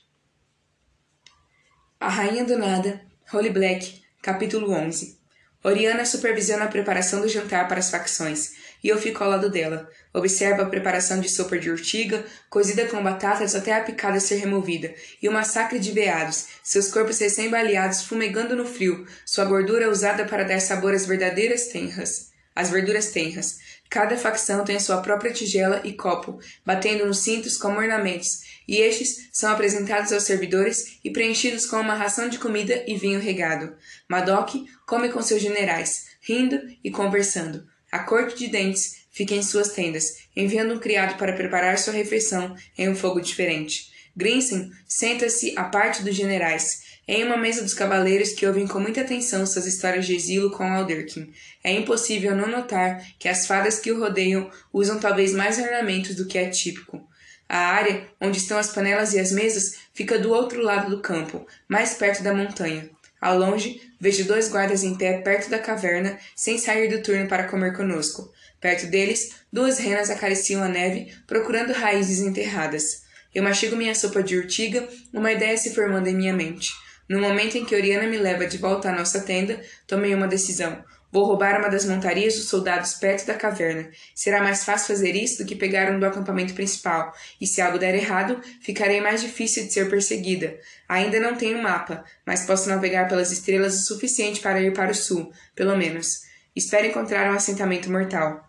[2.00, 3.00] A Rainha do Nada,
[3.34, 5.18] Holy Black, capítulo 11
[5.64, 8.52] Oriana supervisiona a preparação do jantar para as facções,
[8.84, 9.90] e eu fico ao lado dela.
[10.14, 14.94] Observo a preparação de sopa de urtiga, cozida com batatas até a picada ser removida,
[15.20, 20.44] e o massacre de veados, seus corpos recém-baleados fumegando no frio, sua gordura usada para
[20.44, 22.28] dar sabor às verdadeiras tenras.
[22.54, 23.58] As verduras tenras.
[23.90, 28.76] Cada facção tem a sua própria tigela e copo, batendo nos cintos como ornamentos, e
[28.76, 33.74] estes são apresentados aos servidores e preenchidos com uma ração de comida e vinho regado.
[34.06, 34.50] Madoc
[34.86, 37.66] come com seus generais, rindo e conversando.
[37.90, 42.54] A corte de dentes fica em suas tendas, enviando um criado para preparar sua refeição
[42.76, 43.90] em um fogo diferente.
[44.14, 49.00] Grinsen senta-se à parte dos generais, em uma mesa dos cavaleiros que ouvem com muita
[49.00, 51.32] atenção suas histórias de exílio com Alderkin.
[51.64, 56.26] É impossível não notar que as fadas que o rodeiam usam talvez mais ornamentos do
[56.26, 57.07] que é típico.
[57.48, 61.46] A área onde estão as panelas e as mesas fica do outro lado do campo,
[61.66, 62.90] mais perto da montanha.
[63.20, 67.48] Ao longe, vejo dois guardas em pé perto da caverna, sem sair do turno para
[67.48, 68.32] comer conosco.
[68.60, 73.02] Perto deles, duas renas acariciam a neve, procurando raízes enterradas.
[73.34, 76.72] Eu mastigo minha sopa de urtiga, uma ideia se formando em minha mente.
[77.08, 80.84] No momento em que Oriana me leva de volta à nossa tenda, tomei uma decisão.
[81.10, 83.90] Vou roubar uma das montarias dos soldados perto da caverna.
[84.14, 87.78] Será mais fácil fazer isso do que pegar um do acampamento principal, e se algo
[87.78, 90.58] der errado, ficarei mais difícil de ser perseguida.
[90.86, 94.94] Ainda não tenho mapa, mas posso navegar pelas estrelas o suficiente para ir para o
[94.94, 96.22] sul, pelo menos.
[96.54, 98.46] Espero encontrar um assentamento mortal.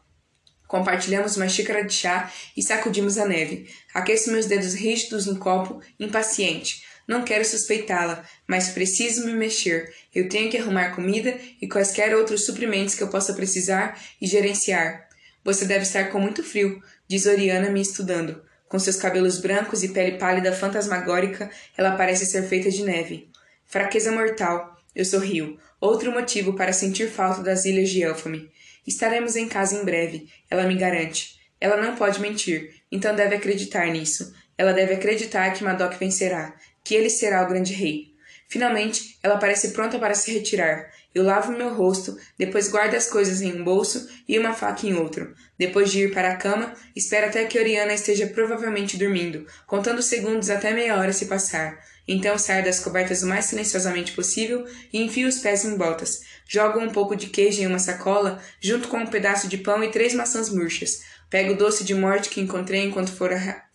[0.68, 3.68] Compartilhamos uma xícara de chá e sacudimos a neve.
[3.94, 6.84] Aqueço meus dedos rígidos no copo, impaciente.
[7.10, 9.92] Não quero suspeitá-la, mas preciso me mexer.
[10.14, 15.10] Eu tenho que arrumar comida e quaisquer outros suprimentos que eu possa precisar e gerenciar.
[15.44, 18.44] Você deve estar com muito frio, diz Oriana me estudando.
[18.68, 23.28] Com seus cabelos brancos e pele pálida fantasmagórica, ela parece ser feita de neve.
[23.66, 24.78] Fraqueza mortal.
[24.96, 25.58] Eu sorrio.
[25.82, 28.52] Outro motivo para sentir falta das ilhas de Elfame.
[28.86, 31.40] Estaremos em casa em breve, ela me garante.
[31.60, 34.32] Ela não pode mentir, então deve acreditar nisso.
[34.56, 36.54] Ela deve acreditar que Madoc vencerá
[36.90, 38.16] que ele será o grande rei.
[38.48, 40.90] Finalmente, ela parece pronta para se retirar.
[41.14, 44.96] Eu lavo meu rosto, depois guardo as coisas em um bolso e uma faca em
[44.96, 45.36] outro.
[45.56, 50.50] Depois de ir para a cama, espero até que Oriana esteja provavelmente dormindo, contando segundos
[50.50, 51.78] até meia hora se passar.
[52.08, 56.22] Então saio das cobertas o mais silenciosamente possível e enfio os pés em botas.
[56.48, 59.92] Jogo um pouco de queijo em uma sacola, junto com um pedaço de pão e
[59.92, 61.02] três maçãs murchas.
[61.30, 63.12] Pego o doce de morte que encontrei enquanto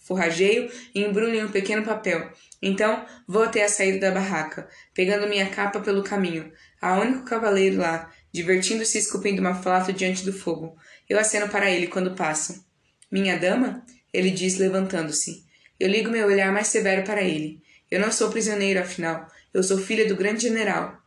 [0.05, 2.31] forrageio e embrulho em um pequeno papel.
[2.67, 6.51] Então vou até a saída da barraca, pegando minha capa pelo caminho.
[6.81, 10.75] Há único cavaleiro lá, divertindo-se esculpindo uma flauta diante do fogo.
[11.07, 12.65] Eu aceno para ele quando passo.
[13.13, 13.85] Minha dama?
[14.11, 15.45] Ele diz, levantando-se.
[15.79, 17.61] Eu ligo meu olhar mais severo para ele.
[17.91, 19.29] Eu não sou prisioneiro, afinal.
[19.53, 20.99] Eu sou filha do grande general.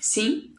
[0.00, 0.52] Sim?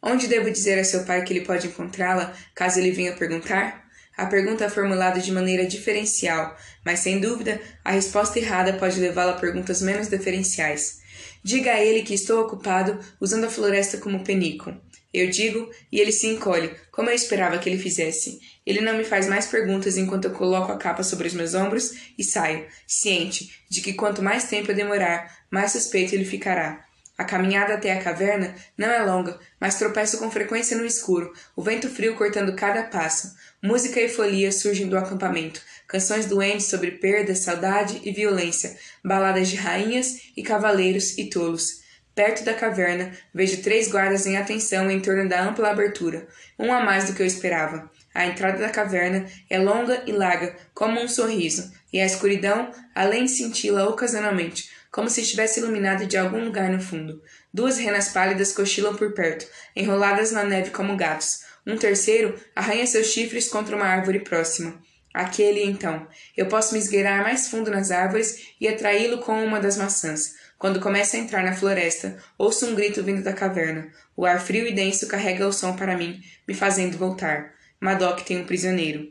[0.00, 3.89] Onde devo dizer a seu pai que ele pode encontrá-la, caso ele venha perguntar?
[4.20, 6.54] A pergunta é formulada de maneira diferencial,
[6.84, 11.00] mas sem dúvida a resposta errada pode levá-la a perguntas menos deferenciais.
[11.42, 14.76] Diga a ele que estou ocupado usando a floresta como penico.
[15.10, 18.38] Eu digo e ele se encolhe, como eu esperava que ele fizesse.
[18.66, 22.12] Ele não me faz mais perguntas enquanto eu coloco a capa sobre os meus ombros
[22.18, 26.89] e saio, ciente de que quanto mais tempo eu demorar, mais suspeito ele ficará.
[27.20, 31.62] A caminhada até a caverna não é longa, mas tropeço com frequência no escuro, o
[31.62, 33.36] vento frio cortando cada passo.
[33.62, 39.56] Música e folia surgem do acampamento, canções doentes sobre perda, saudade e violência, baladas de
[39.56, 41.82] rainhas e cavaleiros e tolos.
[42.14, 46.26] Perto da caverna, vejo três guardas em atenção em torno da ampla abertura,
[46.58, 47.90] um a mais do que eu esperava.
[48.14, 53.26] A entrada da caverna é longa e larga, como um sorriso, e a escuridão, além
[53.26, 57.22] de cinti-la ocasionalmente, como se estivesse iluminada de algum lugar no fundo.
[57.52, 61.40] Duas renas pálidas cochilam por perto, enroladas na neve como gatos.
[61.66, 64.80] Um terceiro arranha seus chifres contra uma árvore próxima.
[65.12, 66.06] Aquele, então.
[66.36, 70.34] Eu posso me esgueirar mais fundo nas árvores e atraí-lo com uma das maçãs.
[70.56, 73.90] Quando começa a entrar na floresta, ouço um grito vindo da caverna.
[74.16, 77.54] O ar frio e denso carrega o som para mim, me fazendo voltar.
[77.80, 79.10] Madoc tem um prisioneiro.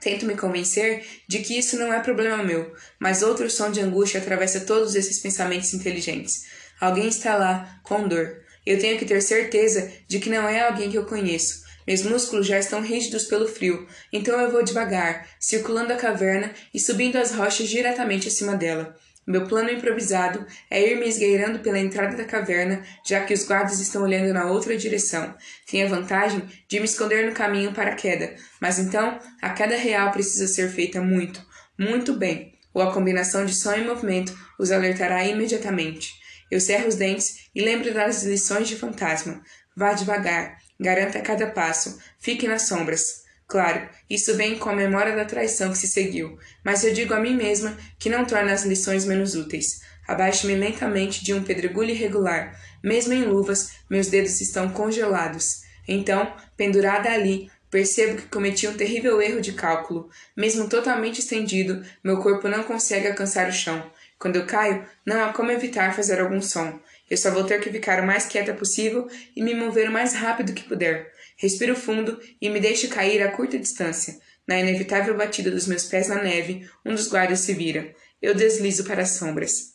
[0.00, 4.20] Tento me convencer de que isso não é problema meu, mas outro som de angústia
[4.20, 6.44] atravessa todos esses pensamentos inteligentes.
[6.80, 8.40] Alguém está lá, com dor.
[8.64, 11.62] Eu tenho que ter certeza de que não é alguém que eu conheço.
[11.86, 16.78] Meus músculos já estão rígidos pelo frio, então eu vou devagar, circulando a caverna e
[16.78, 18.96] subindo as rochas diretamente acima dela.
[19.30, 23.78] Meu plano improvisado é ir me esgueirando pela entrada da caverna, já que os guardas
[23.78, 25.32] estão olhando na outra direção.
[25.70, 29.76] Tenho a vantagem de me esconder no caminho para a queda, mas então a queda
[29.76, 31.40] real precisa ser feita muito,
[31.78, 36.12] muito bem, ou a combinação de som e movimento os alertará imediatamente.
[36.50, 39.40] Eu cerro os dentes e lembro das lições de fantasma.
[39.76, 43.19] Vá devagar, garanta cada passo, fique nas sombras.
[43.50, 47.18] Claro, isso vem com a memória da traição que se seguiu, mas eu digo a
[47.18, 49.80] mim mesma que não torna as lições menos úteis.
[50.06, 52.56] Abaixo-me lentamente de um pedregulho irregular.
[52.80, 55.62] Mesmo em luvas, meus dedos estão congelados.
[55.88, 60.08] Então, pendurada ali, percebo que cometi um terrível erro de cálculo.
[60.36, 63.90] Mesmo totalmente estendido, meu corpo não consegue alcançar o chão.
[64.16, 66.78] Quando eu caio, não há como evitar fazer algum som.
[67.10, 70.14] Eu só vou ter que ficar o mais quieta possível e me mover o mais
[70.14, 71.10] rápido que puder.
[71.40, 74.20] Respiro fundo e me deixo cair a curta distância.
[74.46, 77.94] Na inevitável batida dos meus pés na neve, um dos guardas se vira.
[78.20, 79.72] Eu deslizo para as sombras.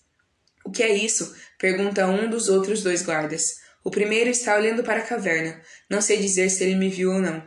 [0.63, 1.35] O que é isso?
[1.57, 3.55] pergunta um dos outros dois guardas.
[3.83, 5.59] O primeiro está olhando para a caverna.
[5.89, 7.43] Não sei dizer se ele me viu ou não.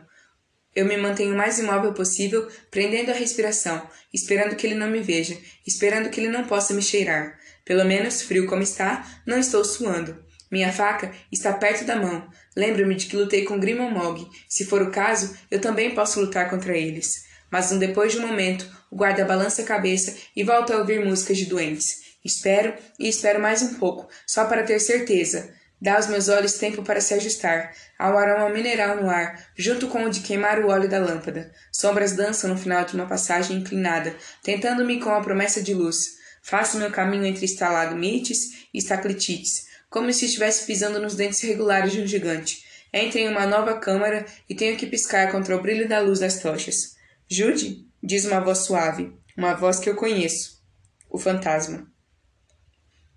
[0.75, 4.99] Eu me mantenho o mais imóvel possível, prendendo a respiração, esperando que ele não me
[4.99, 7.39] veja, esperando que ele não possa me cheirar.
[7.63, 10.27] Pelo menos, frio como está, não estou suando.
[10.51, 12.27] Minha faca está perto da mão.
[12.55, 14.27] Lembro-me de que lutei com Grimomog.
[14.47, 17.25] Se for o caso, eu também posso lutar contra eles.
[17.51, 21.37] Mas depois de um momento, o guarda balança a cabeça e volta a ouvir músicas
[21.37, 22.09] de doentes.
[22.23, 25.53] Espero e espero mais um pouco, só para ter certeza.
[25.81, 27.71] Dá aos meus olhos tempo para se ajustar.
[27.97, 31.53] Há um aroma mineral no ar, junto com o de queimar o óleo da lâmpada.
[31.71, 36.17] Sombras dançam no final de uma passagem inclinada, tentando-me com a promessa de luz.
[36.41, 42.01] Faço meu caminho entre estalagmites e estaclitites, como se estivesse pisando nos dentes regulares de
[42.01, 42.65] um gigante.
[42.93, 46.39] Entro em uma nova câmara e tenho que piscar contra o brilho da luz das
[46.39, 46.95] tochas.
[47.27, 50.59] Jude, diz uma voz suave, uma voz que eu conheço.
[51.09, 51.87] O fantasma.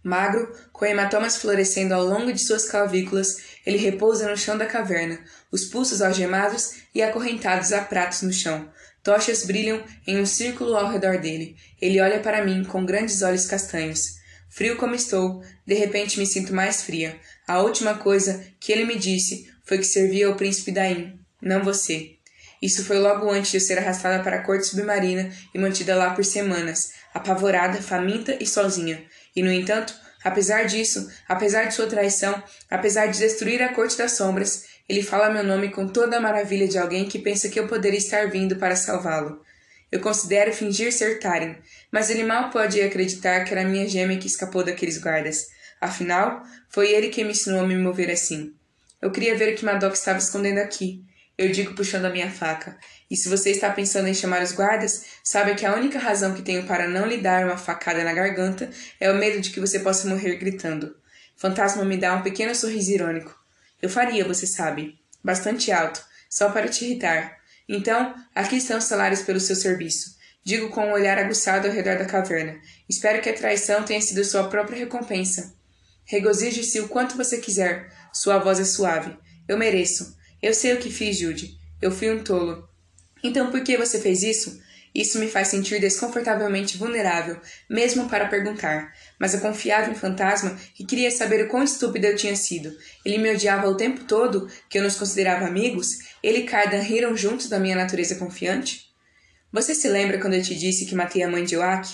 [0.02, 5.22] Magro, com hematomas florescendo ao longo de suas clavículas, ele repousa no chão da caverna,
[5.50, 8.68] os pulsos algemados e acorrentados a pratos no chão.
[9.02, 11.56] Tochas brilham em um círculo ao redor dele.
[11.80, 14.21] Ele olha para mim com grandes olhos castanhos.
[14.52, 17.18] Frio como estou, de repente me sinto mais fria.
[17.48, 22.16] A última coisa que ele me disse foi que servia ao príncipe Daim, não você.
[22.60, 26.10] Isso foi logo antes de eu ser arrastada para a corte submarina e mantida lá
[26.10, 29.02] por semanas, apavorada, faminta e sozinha.
[29.34, 32.40] E, no entanto, apesar disso, apesar de sua traição,
[32.70, 36.68] apesar de destruir a corte das sombras, ele fala meu nome com toda a maravilha
[36.68, 39.40] de alguém que pensa que eu poderia estar vindo para salvá-lo.
[39.92, 41.56] Eu considero fingir ser Taren,
[41.92, 45.48] mas ele mal pode acreditar que era minha gêmea que escapou daqueles guardas.
[45.78, 48.54] Afinal, foi ele que me ensinou a me mover assim.
[49.02, 51.04] Eu queria ver o que Madoc estava escondendo aqui.
[51.36, 52.78] Eu digo puxando a minha faca.
[53.10, 56.40] E se você está pensando em chamar os guardas, saiba que a única razão que
[56.40, 59.80] tenho para não lhe dar uma facada na garganta é o medo de que você
[59.80, 60.96] possa morrer gritando.
[61.36, 63.34] Fantasma me dá um pequeno sorriso irônico.
[63.82, 64.98] Eu faria, você sabe.
[65.22, 67.41] Bastante alto, só para te irritar.
[67.74, 70.14] Então, aqui estão os salários pelo seu serviço.
[70.44, 72.60] Digo com um olhar aguçado ao redor da caverna.
[72.86, 75.54] Espero que a traição tenha sido sua própria recompensa.
[76.04, 77.90] Regozije-se o quanto você quiser.
[78.12, 79.16] Sua voz é suave.
[79.48, 80.14] Eu mereço.
[80.42, 81.56] Eu sei o que fiz, Jude.
[81.80, 82.68] Eu fui um tolo.
[83.24, 84.60] Então por que você fez isso?
[84.94, 88.92] Isso me faz sentir desconfortavelmente vulnerável, mesmo para perguntar.
[89.22, 92.76] Mas eu confiava em fantasma e queria saber o quão estúpida eu tinha sido.
[93.04, 95.98] Ele me odiava o tempo todo, que eu nos considerava amigos.
[96.20, 98.92] Ele e Cardan riram juntos da minha natureza confiante?
[99.52, 101.88] Você se lembra quando eu te disse que matei a mãe de Oak?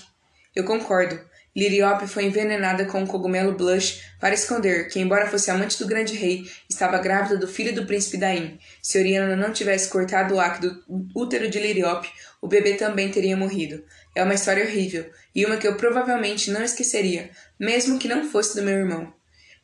[0.57, 1.21] Eu concordo.
[1.55, 6.15] Liriope foi envenenada com o cogumelo Blush para esconder que, embora fosse amante do grande
[6.15, 8.59] rei, estava grávida do filho do príncipe Daim.
[8.81, 10.83] Se Oriana não tivesse cortado o acre do
[11.15, 12.09] útero de Liriope,
[12.41, 13.83] o bebê também teria morrido.
[14.19, 18.57] É uma história horrível, e uma que eu provavelmente não esqueceria, mesmo que não fosse
[18.57, 19.15] do meu irmão.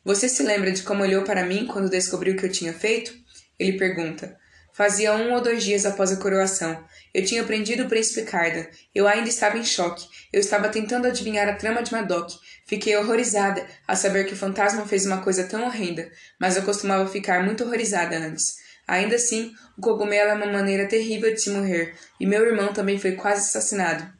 [0.01, 3.13] Você se lembra de como olhou para mim quando descobriu o que eu tinha feito?
[3.59, 4.37] Ele pergunta.
[4.71, 6.81] Fazia um ou dois dias após a coroação.
[7.13, 8.69] Eu tinha prendido o príncipe Carda.
[8.95, 10.07] Eu ainda estava em choque.
[10.31, 12.31] Eu estava tentando adivinhar a trama de Madoc.
[12.65, 17.05] Fiquei horrorizada a saber que o fantasma fez uma coisa tão horrenda, mas eu costumava
[17.09, 18.55] ficar muito horrorizada antes.
[18.87, 22.97] Ainda assim, o cogumelo é uma maneira terrível de se morrer, e meu irmão também
[22.97, 24.14] foi quase assassinado.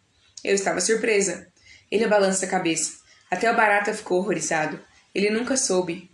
[0.45, 1.47] Eu estava surpresa.
[1.89, 2.99] Ele balança a cabeça.
[3.31, 4.79] Até o barata ficou horrorizado.
[5.13, 6.07] Ele nunca soube.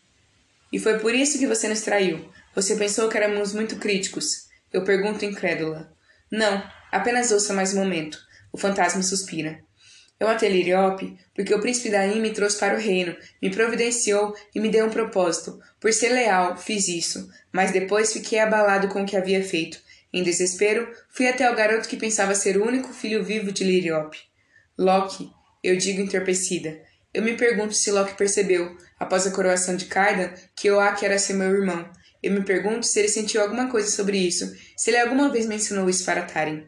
[0.71, 2.31] E foi por isso que você nos traiu.
[2.55, 4.47] Você pensou que éramos muito críticos?
[4.71, 5.91] Eu pergunto incrédula.
[6.31, 8.17] Não, apenas ouça mais um momento.
[8.53, 9.59] O fantasma suspira.
[10.17, 14.61] Eu matei Liriope porque o príncipe Daim me trouxe para o reino, me providenciou e
[14.61, 15.59] me deu um propósito.
[15.77, 19.77] Por ser leal, fiz isso, mas depois fiquei abalado com o que havia feito.
[20.13, 24.19] Em desespero, fui até o garoto que pensava ser o único filho vivo de Liriope.
[24.77, 25.31] Loki,
[25.63, 26.81] eu digo entorpecida.
[27.13, 31.33] Eu me pergunto se Loki percebeu, após a coroação de Cardan, que Oak era ser
[31.33, 31.89] meu irmão,
[32.23, 35.89] eu me pergunto se ele sentiu alguma coisa sobre isso, se ele alguma vez mencionou
[35.89, 36.65] isso para Taren.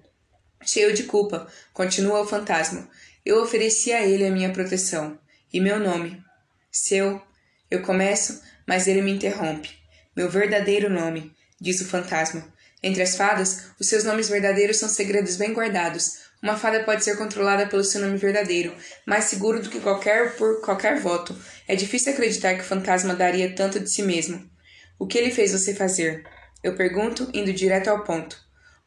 [0.65, 2.89] Cheio de culpa, continua o fantasma.
[3.23, 5.19] Eu ofereci a ele a minha proteção.
[5.51, 6.23] E meu nome.
[6.71, 7.21] Seu.
[7.69, 9.69] Eu começo, mas ele me interrompe.
[10.15, 12.51] Meu verdadeiro nome, diz o fantasma.
[12.83, 16.23] Entre as fadas, os seus nomes verdadeiros são segredos bem guardados.
[16.41, 18.75] Uma fada pode ser controlada pelo seu nome verdadeiro,
[19.05, 21.33] mais seguro do que qualquer por qualquer voto.
[21.65, 24.51] É difícil acreditar que o fantasma daria tanto de si mesmo.
[24.99, 26.25] O que ele fez você fazer?
[26.61, 28.37] Eu pergunto, indo direto ao ponto.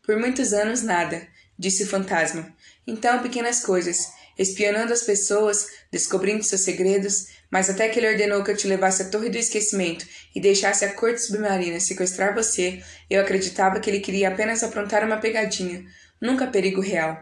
[0.05, 1.26] Por muitos anos, nada,
[1.59, 2.55] disse o fantasma.
[2.86, 8.51] Então, pequenas coisas, espionando as pessoas, descobrindo seus segredos, mas até que ele ordenou que
[8.51, 13.20] eu te levasse à Torre do Esquecimento e deixasse a corte submarina sequestrar você, eu
[13.20, 15.84] acreditava que ele queria apenas aprontar uma pegadinha,
[16.20, 17.18] nunca perigo real.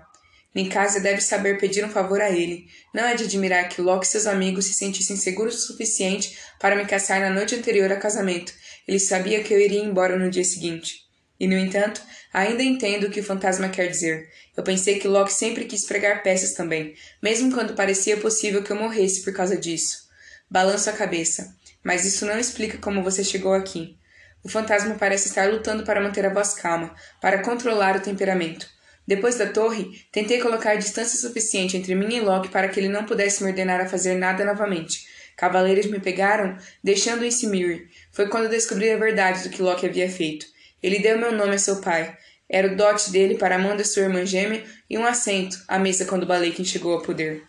[0.55, 2.67] Nicasia deve saber pedir um favor a ele.
[2.95, 6.77] Não é de admirar que Locke e seus amigos se sentissem seguros o suficiente para
[6.77, 8.53] me caçar na noite anterior ao casamento,
[8.87, 11.03] ele sabia que eu iria embora no dia seguinte.
[11.41, 12.01] E, no entanto,
[12.33, 14.29] ainda entendo o que o fantasma quer dizer.
[14.57, 18.77] Eu pensei que Locke sempre quis pregar peças também, mesmo quando parecia possível que eu
[18.77, 20.04] morresse por causa disso.
[20.55, 21.53] Balanço a cabeça.
[21.83, 23.99] Mas isso não explica como você chegou aqui.
[24.41, 28.69] O fantasma parece estar lutando para manter a voz calma, para controlar o temperamento.
[29.05, 33.05] Depois da torre, tentei colocar distância suficiente entre mim e Loki para que ele não
[33.05, 35.09] pudesse me ordenar a fazer nada novamente.
[35.37, 37.89] Cavaleiros me pegaram, deixando em Simir.
[38.13, 40.47] Foi quando descobri a verdade do que Loki havia feito.
[40.81, 42.17] Ele deu meu nome a seu pai.
[42.49, 46.25] Era o dote dele para Amanda, sua irmã gêmea, e um assento à mesa quando
[46.25, 47.43] Balekin chegou ao poder.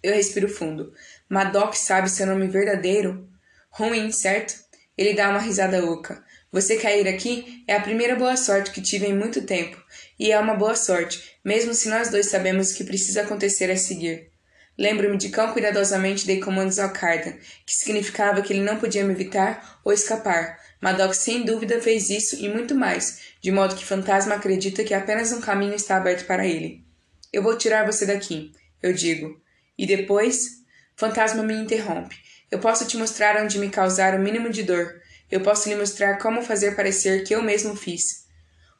[0.00, 0.92] Eu respiro fundo.
[1.28, 3.28] Madoc sabe seu nome verdadeiro?
[3.70, 4.54] Ruim, certo?
[4.96, 6.24] Ele dá uma risada oca.
[6.50, 9.76] Você cair aqui é a primeira boa sorte que tive em muito tempo,
[10.18, 13.76] e é uma boa sorte, mesmo se nós dois sabemos o que precisa acontecer a
[13.76, 14.30] seguir.
[14.78, 17.34] Lembro-me de quão cuidadosamente dei comandos ao Cardan,
[17.66, 20.58] que significava que ele não podia me evitar ou escapar.
[20.80, 25.32] Madoc sem dúvida fez isso e muito mais, de modo que Fantasma acredita que apenas
[25.32, 26.82] um caminho está aberto para ele.
[27.30, 28.52] Eu vou tirar você daqui,
[28.82, 29.38] eu digo.
[29.76, 30.57] E depois?
[30.98, 32.16] Fantasma me interrompe.
[32.50, 35.00] Eu posso te mostrar onde me causar o mínimo de dor.
[35.30, 38.26] Eu posso lhe mostrar como fazer parecer que eu mesmo fiz.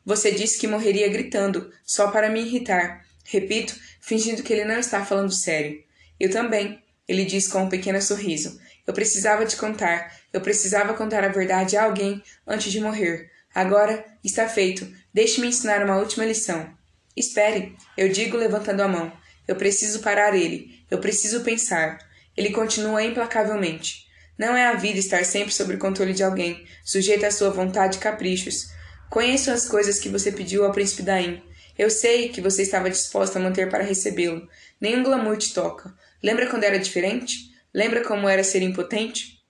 [0.05, 3.07] Você disse que morreria gritando, só para me irritar.
[3.25, 5.81] Repito, fingindo que ele não está falando sério.
[6.19, 8.61] Eu também, ele diz com um pequeno sorriso.
[8.85, 10.13] Eu precisava te contar.
[10.33, 13.31] Eu precisava contar a verdade a alguém antes de morrer.
[13.55, 14.93] Agora está feito.
[15.15, 16.69] Deixe-me ensinar uma última lição.
[17.17, 19.13] Espere, eu digo levantando a mão.
[19.47, 20.85] Eu preciso parar ele.
[20.91, 22.08] Eu preciso pensar.
[22.39, 24.07] Ele continua implacavelmente.
[24.39, 27.97] Não é a vida estar sempre sob o controle de alguém, sujeita à sua vontade
[27.97, 28.69] e caprichos.
[29.11, 31.43] Conheço as coisas que você pediu ao príncipe Daim.
[31.77, 34.49] Eu sei que você estava disposta a manter para recebê-lo.
[34.81, 35.93] Nenhum glamour te toca.
[36.23, 37.51] Lembra quando era diferente?
[37.75, 39.41] Lembra como era ser impotente?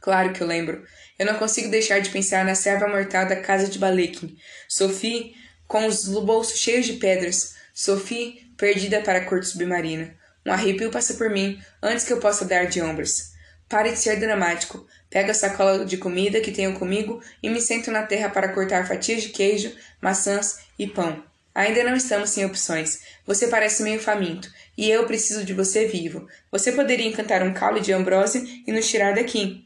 [0.00, 0.82] Claro que eu lembro.
[1.18, 4.34] Eu não consigo deixar de pensar na serva mortal da casa de Balekin.
[4.66, 5.34] Sophie,
[5.68, 7.54] com os bolsos cheios de pedras.
[7.74, 10.18] Sophie, perdida para a corte submarina.
[10.50, 13.30] Um arrepio passa por mim antes que eu possa dar de ombros.
[13.68, 14.84] Pare de ser dramático.
[15.08, 18.84] Pego a sacola de comida que tenho comigo e me sento na terra para cortar
[18.84, 19.72] fatias de queijo,
[20.02, 21.22] maçãs e pão.
[21.54, 22.98] Ainda não estamos sem opções.
[23.24, 26.26] Você parece meio faminto, e eu preciso de você vivo.
[26.50, 29.64] Você poderia encantar um caule de ambrose e nos tirar daqui.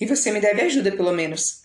[0.00, 1.62] E você me deve ajuda, pelo menos.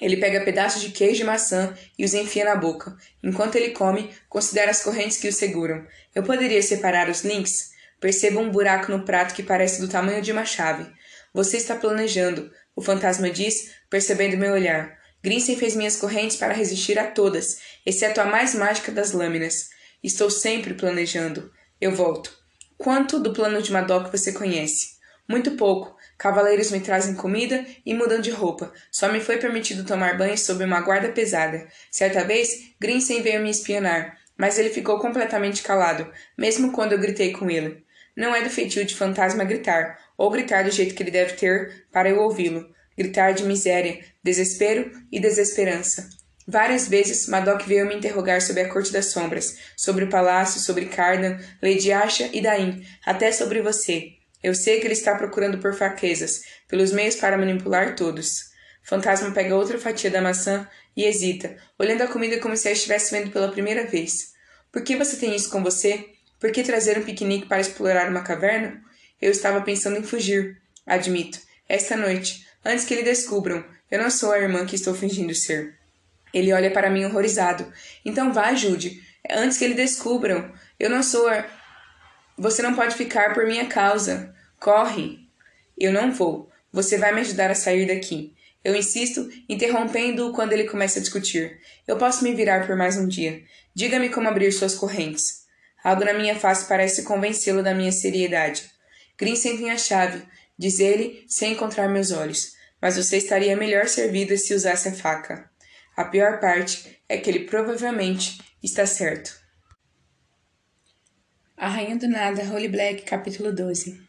[0.00, 2.96] Ele pega pedaços de queijo e maçã e os enfia na boca.
[3.22, 5.86] Enquanto ele come, considera as correntes que o seguram.
[6.14, 7.69] Eu poderia separar os links?
[8.00, 10.90] Percebo um buraco no prato que parece do tamanho de uma chave.
[11.32, 14.98] Você está planejando, o fantasma diz, percebendo meu olhar.
[15.22, 19.68] Grinsen fez minhas correntes para resistir a todas, exceto a mais mágica das lâminas.
[20.02, 21.52] Estou sempre planejando.
[21.78, 22.36] Eu volto.
[22.78, 24.98] Quanto do plano de Madoc você conhece?
[25.28, 28.72] Muito pouco, Cavaleiros me trazem comida e mudam de roupa.
[28.90, 31.68] Só me foi permitido tomar banho sob uma guarda pesada.
[31.90, 37.32] Certa vez, Grinsen veio me espionar, mas ele ficou completamente calado, mesmo quando eu gritei
[37.32, 37.84] com ele.
[38.16, 41.86] Não é do feitio de fantasma gritar, ou gritar do jeito que ele deve ter
[41.92, 42.68] para eu ouvi-lo.
[42.96, 46.08] Gritar de miséria, desespero e desesperança.
[46.46, 50.86] Várias vezes Madoc veio me interrogar sobre a Corte das Sombras, sobre o palácio, sobre
[50.86, 54.14] Cardan, Lady Asha e Dain, até sobre você.
[54.42, 58.50] Eu sei que ele está procurando por fraquezas, pelos meios para manipular todos.
[58.82, 63.12] Fantasma pega outra fatia da maçã e hesita, olhando a comida como se a estivesse
[63.12, 64.32] vendo pela primeira vez.
[64.72, 66.06] Por que você tem isso com você?
[66.40, 68.82] Por que trazer um piquenique para explorar uma caverna?
[69.20, 70.56] Eu estava pensando em fugir.
[70.86, 71.38] Admito.
[71.68, 75.78] Esta noite, antes que ele descubram, eu não sou a irmã que estou fingindo ser.
[76.32, 77.70] Ele olha para mim horrorizado.
[78.04, 79.02] Então vá, Jude.
[79.30, 80.50] Antes que ele descubram.
[80.78, 81.44] Eu não sou a.
[82.38, 84.34] Você não pode ficar por minha causa.
[84.58, 85.28] Corre!
[85.78, 86.50] Eu não vou.
[86.72, 88.32] Você vai me ajudar a sair daqui.
[88.64, 91.58] Eu insisto, interrompendo-o quando ele começa a discutir.
[91.86, 93.42] Eu posso me virar por mais um dia.
[93.74, 95.39] Diga-me como abrir suas correntes.
[95.82, 98.70] Algo na minha face parece convencê-lo da minha seriedade.
[99.18, 100.22] Grinsen tem a chave,
[100.58, 102.52] diz ele, sem encontrar meus olhos.
[102.80, 105.50] Mas você estaria melhor servido se usasse a faca.
[105.96, 109.38] A pior parte é que ele provavelmente está certo.
[111.56, 114.00] A Rainha do Nada, Holy Black, capítulo 12.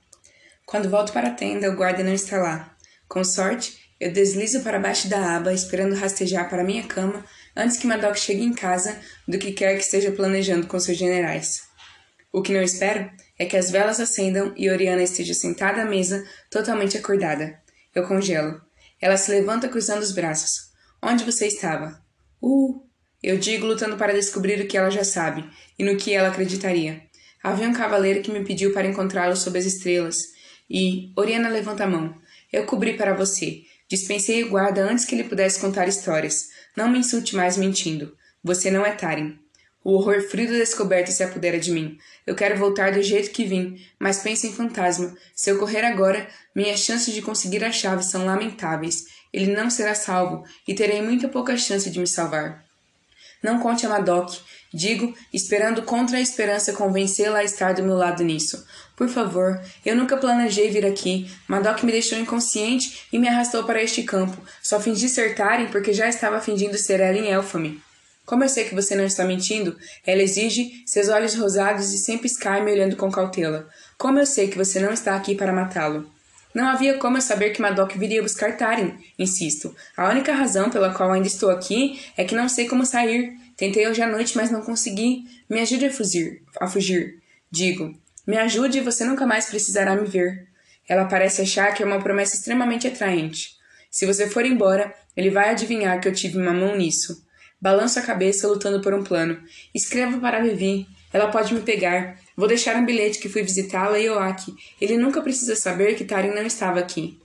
[0.66, 2.78] Quando volto para a tenda, o guarda não está lá.
[3.10, 7.26] Com sorte, eu deslizo para baixo da aba, esperando rastejar para minha cama
[7.56, 11.64] antes que Madoc chegue em casa do que quer que esteja planejando com seus generais.
[12.32, 16.26] O que não espero é que as velas acendam e Oriana esteja sentada à mesa,
[16.50, 17.60] totalmente acordada.
[17.94, 18.62] Eu congelo.
[19.02, 20.72] Ela se levanta cruzando os braços.
[21.02, 22.02] Onde você estava?
[22.42, 22.86] Uh!
[23.22, 25.48] Eu digo, lutando para descobrir o que ela já sabe
[25.78, 27.02] e no que ela acreditaria.
[27.44, 30.18] Havia um cavaleiro que me pediu para encontrá-lo sob as estrelas.
[30.70, 32.16] E Oriana levanta a mão.
[32.52, 33.64] Eu cobri para você.
[33.90, 36.50] Dispensei o guarda antes que ele pudesse contar histórias.
[36.76, 38.16] Não me insulte mais mentindo.
[38.44, 39.38] Você não é Tarim.
[39.84, 41.98] O horror frio da descoberta se apodera de mim.
[42.26, 45.16] Eu quero voltar do jeito que vim, mas penso em fantasma.
[45.36, 49.06] Se eu correr agora, minhas chances de conseguir a chave são lamentáveis.
[49.34, 52.64] Ele não será salvo, e terei muito pouca chance de me salvar.
[53.42, 54.36] Não conte a Madoc.
[54.74, 58.66] Digo, esperando contra a esperança convencê-la a estar do meu lado nisso.
[58.96, 61.30] Por favor, eu nunca planejei vir aqui.
[61.48, 64.42] Madoc me deixou inconsciente e me arrastou para este campo.
[64.62, 67.82] Só fingi ser Taren porque já estava fingindo ser ela em Elfame.
[68.26, 69.76] Como eu sei que você não está mentindo,
[70.08, 73.68] ela exige seus olhos rosados e sem piscar me olhando com cautela.
[73.98, 76.10] Como eu sei que você não está aqui para matá-lo?
[76.54, 79.76] Não havia como eu saber que Madoc viria buscar Tarim, insisto.
[79.98, 83.34] A única razão pela qual ainda estou aqui é que não sei como sair.
[83.62, 85.24] Tentei hoje à noite, mas não consegui.
[85.48, 86.42] Me ajude a fugir.
[86.60, 87.22] A fugir.
[87.52, 87.96] Digo,
[88.26, 90.48] me ajude e você nunca mais precisará me ver.
[90.90, 93.52] Ela parece achar que é uma promessa extremamente atraente.
[93.92, 97.24] Se você for embora, ele vai adivinhar que eu tive uma mão nisso.
[97.62, 99.40] Balanço a cabeça lutando por um plano.
[99.76, 100.88] Escrevo para Vivi.
[101.14, 102.20] Ela pode me pegar.
[102.36, 104.56] Vou deixar um bilhete que fui visitá-la e Oaki.
[104.82, 107.20] Ele nunca precisa saber que Tarin não estava aqui.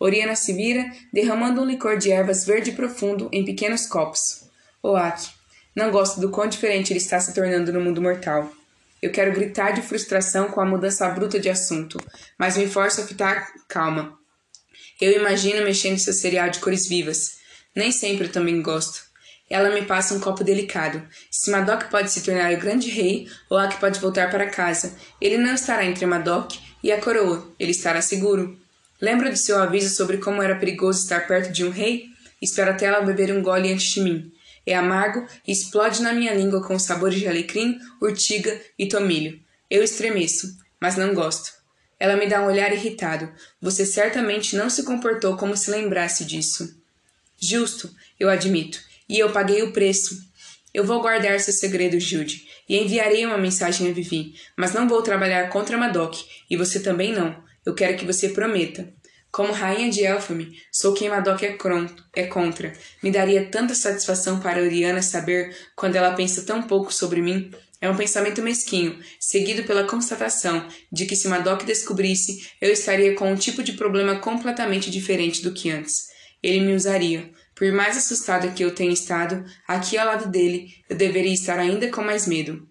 [0.00, 4.48] Oriana se vira, derramando um licor de ervas verde profundo em pequenos copos.
[4.82, 5.41] Oaki.
[5.74, 8.52] Não gosto do quão diferente ele está se tornando no mundo mortal.
[9.00, 11.98] Eu quero gritar de frustração com a mudança bruta de assunto,
[12.38, 14.16] mas me forço a ficar calma.
[15.00, 17.38] Eu imagino mexendo seu cereal de cores vivas.
[17.74, 19.02] Nem sempre eu também gosto.
[19.50, 21.02] Ela me passa um copo delicado.
[21.30, 24.96] Se Madoc pode se tornar o grande rei, ou Ak pode voltar para casa.
[25.20, 26.52] Ele não estará entre Madoc
[26.82, 27.52] e a coroa.
[27.58, 28.58] Ele estará seguro.
[29.00, 32.06] Lembra do seu aviso sobre como era perigoso estar perto de um rei?
[32.40, 34.32] Espero até ela beber um gole antes de mim.
[34.66, 39.40] É amargo e explode na minha língua com sabores de alecrim, urtiga e tomilho.
[39.70, 41.52] Eu estremeço, mas não gosto.
[41.98, 43.32] Ela me dá um olhar irritado.
[43.60, 46.76] Você certamente não se comportou como se lembrasse disso.
[47.40, 50.16] Justo, eu admito, e eu paguei o preço.
[50.72, 55.02] Eu vou guardar seu segredo, Jude, e enviarei uma mensagem a Vivi, mas não vou
[55.02, 56.16] trabalhar contra Madoc,
[56.48, 57.42] e você também não.
[57.64, 58.92] Eu quero que você prometa.
[59.32, 61.56] Como rainha de Elfame, sou quem Madoc é,
[62.14, 62.74] é contra.
[63.02, 67.50] Me daria tanta satisfação para Oriana saber quando ela pensa tão pouco sobre mim.
[67.80, 73.32] É um pensamento mesquinho, seguido pela constatação de que se Madoc descobrisse, eu estaria com
[73.32, 76.08] um tipo de problema completamente diferente do que antes.
[76.42, 77.30] Ele me usaria.
[77.54, 81.88] Por mais assustada que eu tenha estado, aqui ao lado dele, eu deveria estar ainda
[81.88, 82.68] com mais medo.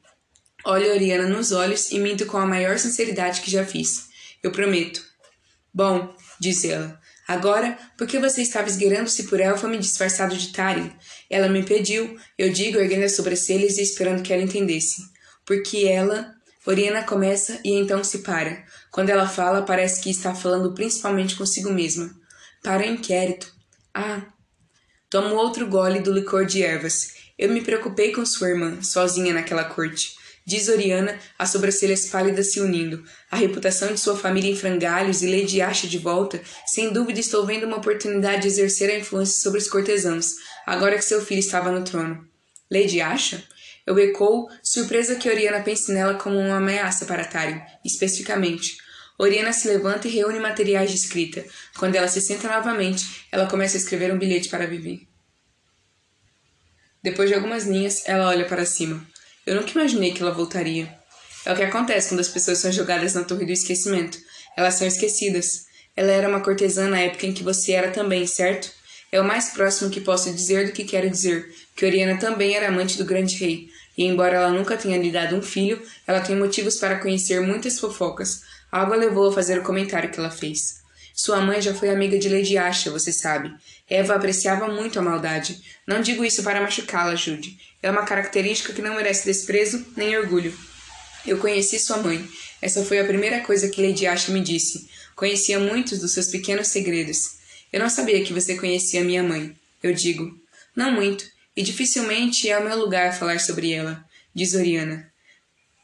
[0.64, 4.10] Olho Oriana nos olhos e minto com a maior sinceridade que já fiz.
[4.44, 5.10] Eu prometo.
[5.74, 7.00] Bom, disse ela.
[7.28, 10.92] Agora, por que você estava esgueirando-se por Elfame disfarçado de Tarim?
[11.30, 15.04] Ela me pediu, eu digo, erguendo as sobrancelhas e esperando que ela entendesse.
[15.46, 16.34] Porque ela.
[16.66, 18.64] Oriana começa e então se para.
[18.92, 22.12] Quando ela fala, parece que está falando principalmente consigo mesma.
[22.64, 23.52] Para o inquérito.
[23.94, 24.24] Ah.
[25.10, 27.14] Tomo outro gole do licor de ervas.
[27.38, 30.16] Eu me preocupei com sua irmã, sozinha naquela corte.
[30.46, 33.04] Diz Oriana, as sobrancelhas pálidas se unindo.
[33.30, 37.46] A reputação de sua família em frangalhos e Lady Asha de volta, sem dúvida estou
[37.46, 40.36] vendo uma oportunidade de exercer a influência sobre os cortesãos,
[40.66, 42.28] agora que seu filho estava no trono.
[42.72, 43.44] Lady Asha?
[43.86, 48.78] Eu ecoo, surpresa que Oriana pense nela como uma ameaça para Tarion, especificamente.
[49.18, 51.46] Oriana se levanta e reúne materiais de escrita.
[51.78, 55.08] Quando ela se senta novamente, ela começa a escrever um bilhete para Vivi.
[57.04, 59.06] Depois de algumas linhas, ela olha para cima.
[59.46, 60.94] Eu nunca imaginei que ela voltaria.
[61.46, 64.20] É o que acontece quando as pessoas são jogadas na torre do esquecimento.
[64.56, 65.66] Elas são esquecidas.
[65.96, 68.72] Ela era uma cortesã na época em que você era também, certo?
[69.12, 72.68] É o mais próximo que posso dizer do que quero dizer, que Oriana também era
[72.68, 73.68] amante do grande rei,
[73.98, 77.78] e embora ela nunca tenha lhe dado um filho, ela tem motivos para conhecer muitas
[77.78, 78.44] fofocas.
[78.72, 80.82] Algo a levou a fazer o comentário que ela fez.
[81.14, 83.54] Sua mãe já foi amiga de Lady Asha, você sabe.
[83.92, 85.62] Eva apreciava muito a maldade.
[85.86, 87.58] Não digo isso para machucá-la, Jude.
[87.84, 90.58] É uma característica que não merece desprezo nem orgulho.
[91.28, 92.26] Eu conheci sua mãe.
[92.62, 94.90] Essa foi a primeira coisa que Lady Asha me disse.
[95.14, 97.36] Conhecia muitos dos seus pequenos segredos.
[97.74, 99.54] Eu não sabia que você conhecia minha mãe.
[99.84, 100.40] Eu digo,
[100.74, 105.12] não muito, e dificilmente é o meu lugar falar sobre ela, diz Oriana.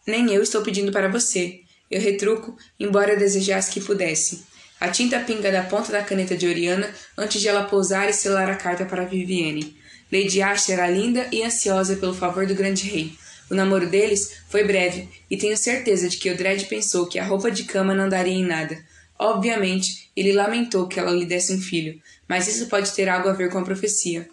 [0.07, 1.59] Nem eu estou pedindo para você.
[1.91, 4.45] Eu retruco, embora desejasse que pudesse.
[4.79, 8.49] A tinta pinga da ponta da caneta de Oriana antes de ela pousar e selar
[8.49, 9.75] a carta para Vivienne.
[10.11, 13.13] Lady Ashe era linda e ansiosa pelo favor do grande rei.
[13.49, 17.49] O namoro deles foi breve, e tenho certeza de que Odred pensou que a roupa
[17.49, 18.77] de cama não daria em nada.
[19.17, 23.33] Obviamente, ele lamentou que ela lhe desse um filho, mas isso pode ter algo a
[23.33, 24.29] ver com a profecia.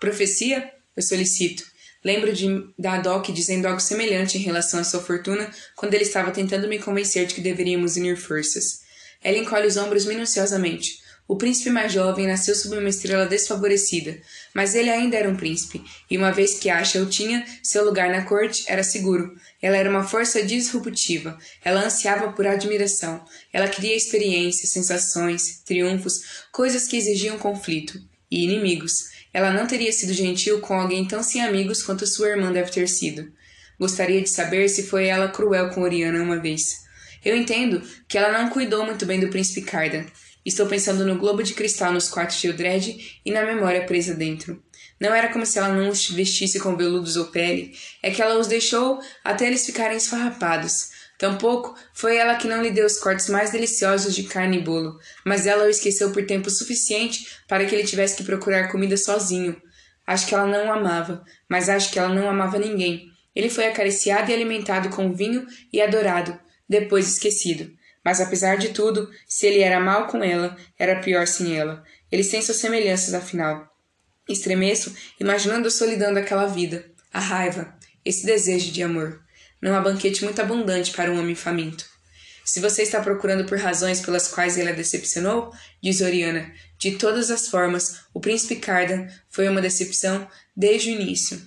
[0.00, 0.72] Profecia?
[0.96, 1.64] Eu solicito.
[2.02, 2.46] Lembro de,
[2.78, 6.78] da Doc dizendo algo semelhante em relação à sua fortuna quando ele estava tentando me
[6.78, 8.83] convencer de que deveríamos unir forças.
[9.24, 11.02] Ela encolhe os ombros minuciosamente.
[11.26, 14.20] O príncipe mais jovem nasceu sob uma estrela desfavorecida,
[14.52, 18.10] mas ele ainda era um príncipe, e uma vez que Asha o tinha, seu lugar
[18.10, 19.34] na corte era seguro.
[19.62, 21.38] Ela era uma força disruptiva.
[21.64, 23.24] Ela ansiava por admiração.
[23.50, 27.98] Ela queria experiências, sensações, triunfos, coisas que exigiam conflito.
[28.30, 29.08] E inimigos.
[29.32, 32.86] Ela não teria sido gentil com alguém tão sem amigos quanto sua irmã deve ter
[32.86, 33.32] sido.
[33.80, 36.83] Gostaria de saber se foi ela cruel com Oriana uma vez.
[37.24, 40.04] Eu entendo que ela não cuidou muito bem do príncipe Cardan.
[40.44, 44.62] Estou pensando no globo de cristal nos quartos de Eldred e na memória presa dentro.
[45.00, 48.38] Não era como se ela não os vestisse com veludos ou pele, é que ela
[48.38, 50.90] os deixou até eles ficarem esfarrapados.
[51.18, 54.98] Tampouco foi ela que não lhe deu os cortes mais deliciosos de carne e bolo,
[55.24, 59.60] mas ela o esqueceu por tempo suficiente para que ele tivesse que procurar comida sozinho.
[60.06, 63.10] Acho que ela não o amava, mas acho que ela não amava ninguém.
[63.34, 66.38] Ele foi acariciado e alimentado com vinho e adorado,
[66.80, 67.72] depois esquecido.
[68.04, 71.82] Mas apesar de tudo, se ele era mal com ela, era pior sem ela.
[72.12, 73.66] Eles têm suas semelhanças, afinal.
[74.28, 79.20] Estremeço, imaginando a solidão daquela vida, a raiva, esse desejo de amor.
[79.60, 81.86] Não há banquete muito abundante para um homem faminto.
[82.44, 85.50] Se você está procurando por razões pelas quais ele a decepcionou,
[85.82, 91.40] diz Oriana, de todas as formas, o príncipe Cardan foi uma decepção desde o início.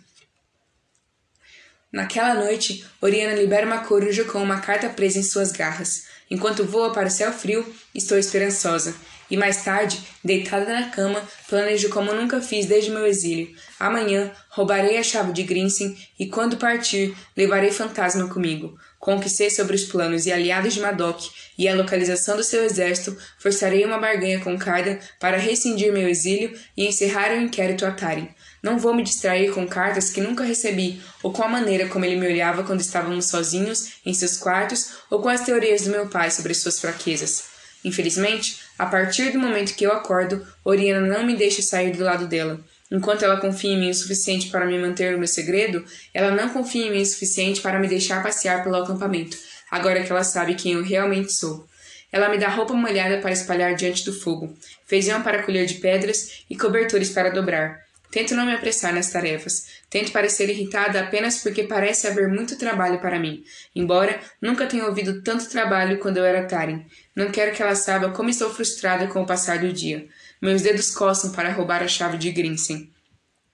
[1.92, 6.04] Naquela noite, Oriana libera uma coruja com uma carta presa em suas garras.
[6.30, 7.66] Enquanto voa para o céu frio,
[7.96, 8.94] estou esperançosa.
[9.30, 13.54] E mais tarde, deitada na cama, planejo como nunca fiz desde meu exílio.
[13.80, 18.78] Amanhã, roubarei a chave de Grinsen e, quando partir, levarei Fantasma comigo.
[19.00, 21.22] Conquistei sobre os planos e aliados de Madoc
[21.58, 26.58] e a localização do seu exército, forçarei uma barganha com Cardan para rescindir meu exílio
[26.76, 28.30] e encerrar o inquérito a Tarim.
[28.68, 32.18] Não vou me distrair com cartas que nunca recebi, ou com a maneira como ele
[32.18, 36.30] me olhava quando estávamos sozinhos em seus quartos, ou com as teorias do meu pai
[36.30, 37.46] sobre suas fraquezas.
[37.86, 42.28] Infelizmente, a partir do momento que eu acordo, Oriana não me deixa sair do lado
[42.28, 42.60] dela.
[42.92, 46.50] Enquanto ela confia em mim o suficiente para me manter no meu segredo, ela não
[46.50, 49.38] confia em mim o suficiente para me deixar passear pelo acampamento,
[49.72, 51.66] agora que ela sabe quem eu realmente sou.
[52.12, 54.54] Ela me dá roupa molhada para espalhar diante do fogo,
[54.86, 57.87] feijão para colher de pedras e cobertores para dobrar.
[58.10, 59.68] Tento não me apressar nas tarefas.
[59.90, 63.44] Tento parecer irritada apenas porque parece haver muito trabalho para mim,
[63.76, 66.86] embora nunca tenha ouvido tanto trabalho quando eu era Tarim.
[67.16, 70.08] Não quero que ela saiba como estou frustrada com o passar do dia.
[70.42, 72.92] Meus dedos coçam para roubar a chave de Grinsen.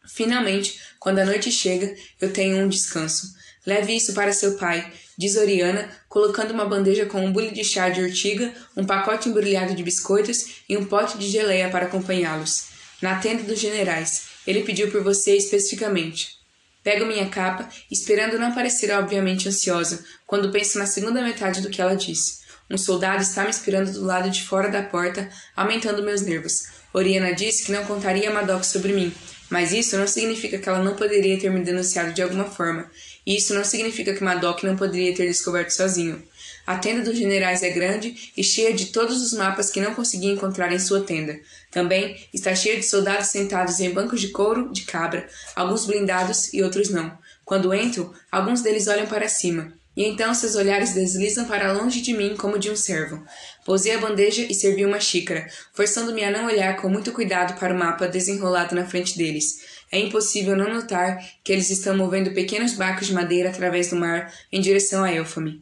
[0.05, 3.33] Finalmente, quando a noite chega, eu tenho um descanso.
[3.65, 7.89] Leve isso para seu pai, diz Oriana, colocando uma bandeja com um bule de chá
[7.89, 12.65] de urtiga, um pacote embrulhado de biscoitos e um pote de geleia para acompanhá-los.
[13.01, 14.32] Na tenda dos generais.
[14.45, 16.37] Ele pediu por você especificamente.
[16.83, 21.81] Pego minha capa, esperando não parecer obviamente ansiosa, quando penso na segunda metade do que
[21.81, 22.43] ela disse.
[22.69, 26.63] Um soldado está me esperando do lado de fora da porta, aumentando meus nervos.
[26.93, 29.13] Oriana disse que não contaria a Madoc sobre mim,
[29.49, 32.89] mas isso não significa que ela não poderia ter me denunciado de alguma forma.
[33.25, 36.21] E isso não significa que Madoc não poderia ter descoberto sozinho.
[36.65, 40.27] A tenda dos generais é grande e cheia de todos os mapas que não consegui
[40.27, 41.37] encontrar em sua tenda.
[41.69, 46.63] Também está cheia de soldados sentados em bancos de couro de cabra, alguns blindados e
[46.63, 47.17] outros não.
[47.43, 52.13] Quando entro, alguns deles olham para cima, e então seus olhares deslizam para longe de
[52.13, 53.21] mim como de um servo.
[53.65, 57.73] Pousei a bandeja e servi uma xícara, forçando-me a não olhar com muito cuidado para
[57.73, 59.59] o mapa desenrolado na frente deles.
[59.91, 64.33] É impossível não notar que eles estão movendo pequenos barcos de madeira através do mar
[64.51, 65.61] em direção a Elfame.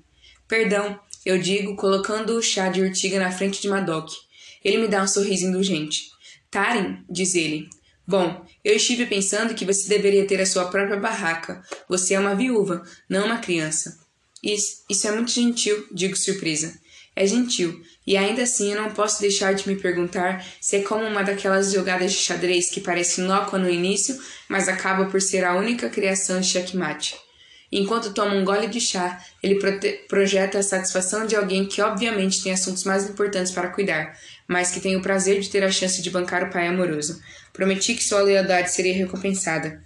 [0.52, 4.10] Perdão, eu digo, colocando o chá de urtiga na frente de Madoc.
[4.62, 6.10] Ele me dá um sorriso indulgente.
[6.52, 7.70] Tarim, diz ele.
[8.06, 11.64] Bom, eu estive pensando que você deveria ter a sua própria barraca.
[11.88, 13.98] Você é uma viúva, não uma criança.
[14.44, 16.78] Isso, isso é muito gentil, digo surpresa.
[17.16, 21.06] É gentil, e ainda assim eu não posso deixar de me perguntar se é como
[21.06, 25.56] uma daquelas jogadas de xadrez que parece inócua no início, mas acaba por ser a
[25.56, 27.16] única criação de checkmate.
[27.72, 29.60] Enquanto toma um gole de chá, ele
[30.10, 34.82] projeta a satisfação de alguém que obviamente tem assuntos mais importantes para cuidar, mas que
[34.82, 37.22] tem o prazer de ter a chance de bancar o pai amoroso.
[37.54, 39.82] Prometi que sua lealdade seria recompensada.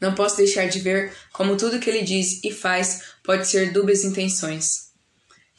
[0.00, 4.02] Não posso deixar de ver como tudo que ele diz e faz pode ser dúbias
[4.02, 4.88] intenções.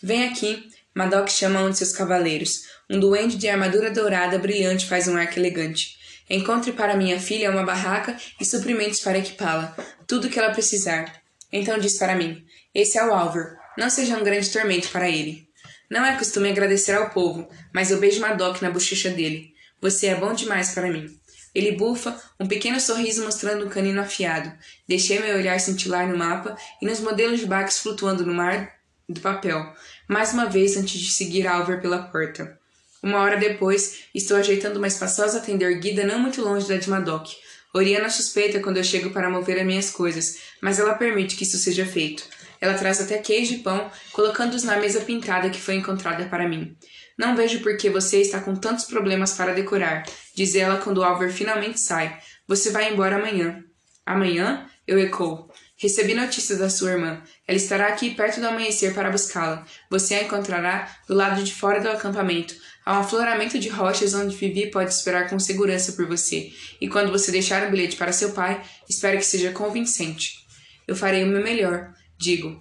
[0.01, 2.63] Vem aqui, Madoc chama um de seus cavaleiros.
[2.89, 5.97] Um duende de armadura dourada brilhante faz um arco elegante.
[6.29, 9.75] Encontre para minha filha uma barraca e suprimentos para equipá-la.
[10.07, 11.21] Tudo o que ela precisar.
[11.51, 13.57] Então diz para mim: Esse é o Álvaro.
[13.77, 15.47] Não seja um grande tormento para ele.
[15.89, 19.53] Não é costume agradecer ao povo, mas eu beijo Madoc na bochecha dele.
[19.81, 21.17] Você é bom demais para mim.
[21.53, 24.51] Ele bufa, um pequeno sorriso mostrando um canino afiado.
[24.87, 28.77] Deixei meu olhar cintilar no mapa e nos modelos de barcos flutuando no mar
[29.07, 29.73] do papel,
[30.07, 32.59] mais uma vez antes de seguir Álvaro pela porta.
[33.01, 37.29] Uma hora depois, estou ajeitando uma espaçosa tenda erguida não muito longe da de Madoc,
[37.73, 41.57] Oriana suspeita quando eu chego para mover as minhas coisas, mas ela permite que isso
[41.57, 42.23] seja feito.
[42.59, 46.75] Ela traz até queijo e pão, colocando-os na mesa pintada que foi encontrada para mim.
[47.17, 50.03] Não vejo por que você está com tantos problemas para decorar,
[50.35, 52.17] diz ela quando Alver finalmente sai.
[52.47, 53.63] Você vai embora amanhã.
[54.05, 54.67] Amanhã?
[54.87, 55.49] Eu ecoo.
[55.77, 57.21] Recebi notícias da sua irmã.
[57.47, 59.65] Ela estará aqui perto do amanhecer para buscá-la.
[59.89, 62.53] Você a encontrará do lado de fora do acampamento.
[62.89, 66.51] Um afloramento de rochas onde Vivi pode esperar com segurança por você.
[66.81, 70.39] E quando você deixar um bilhete para seu pai, espero que seja convincente.
[70.87, 72.59] Eu farei o meu melhor, digo.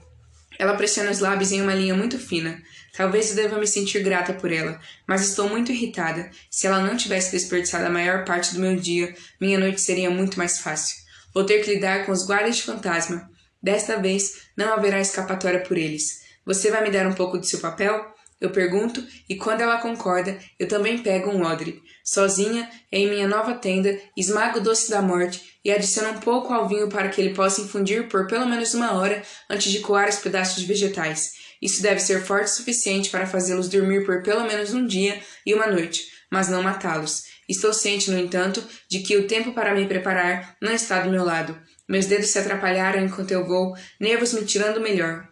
[0.58, 2.62] Ela pressiona os lábios em uma linha muito fina.
[2.94, 6.30] Talvez eu deva me sentir grata por ela, mas estou muito irritada.
[6.50, 10.36] Se ela não tivesse desperdiçado a maior parte do meu dia, minha noite seria muito
[10.36, 10.96] mais fácil.
[11.32, 13.30] Vou ter que lidar com os guardas de fantasma.
[13.62, 16.20] Desta vez, não haverá escapatória por eles.
[16.44, 18.17] Você vai me dar um pouco de seu papel?
[18.41, 21.82] Eu pergunto, e quando ela concorda, eu também pego um odre.
[22.05, 26.68] Sozinha, em minha nova tenda, esmago o doce da morte e adiciono um pouco ao
[26.68, 30.16] vinho para que ele possa infundir por pelo menos uma hora antes de coar os
[30.16, 31.32] pedaços de vegetais.
[31.61, 35.53] Isso deve ser forte o suficiente para fazê-los dormir por pelo menos um dia e
[35.53, 37.24] uma noite, mas não matá-los.
[37.49, 41.24] Estou ciente, no entanto, de que o tempo para me preparar não está do meu
[41.24, 41.59] lado.
[41.89, 45.26] Meus dedos se atrapalharam enquanto eu vou, nervos me tirando melhor.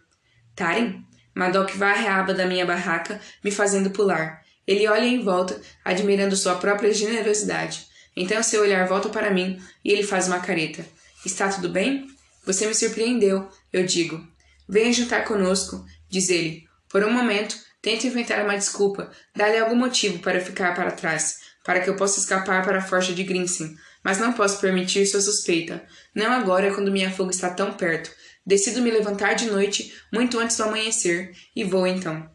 [0.55, 1.06] Taren?
[1.37, 4.41] Madoc varre a aba da minha barraca, me fazendo pular.
[4.65, 7.85] Ele olha em volta, admirando sua própria generosidade.
[8.15, 10.83] Então seu olhar volta para mim e ele faz uma careta.
[11.23, 12.07] Está tudo bem?
[12.43, 14.19] Você me surpreendeu, eu digo.
[14.67, 16.67] Venha jantar conosco, diz ele.
[16.89, 21.81] Por um momento, tento inventar uma desculpa, dar-lhe algum motivo para ficar para trás para
[21.81, 25.83] que eu possa escapar para a forja de Grinsen, mas não posso permitir sua suspeita.
[26.15, 28.09] Não agora, quando minha fuga está tão perto.
[28.47, 32.25] Decido me levantar de noite, muito antes do amanhecer, e vou então.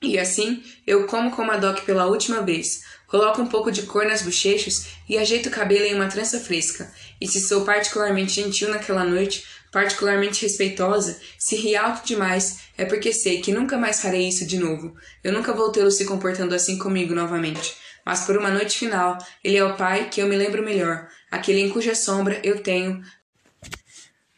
[0.00, 2.82] E assim, eu como com Madoc pela última vez.
[3.08, 6.88] Coloco um pouco de cor nas bochechas e ajeito o cabelo em uma trança fresca.
[7.20, 13.12] E se sou particularmente gentil naquela noite, particularmente respeitosa, se ri alto demais, é porque
[13.12, 14.94] sei que nunca mais farei isso de novo.
[15.24, 17.74] Eu nunca vou tê-lo se comportando assim comigo novamente
[18.06, 21.60] mas por uma noite final, ele é o pai que eu me lembro melhor, aquele
[21.60, 23.02] em cuja sombra eu tenho,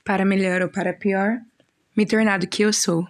[0.09, 1.36] para melhor ou para pior,
[1.94, 3.06] me tornado que eu sou.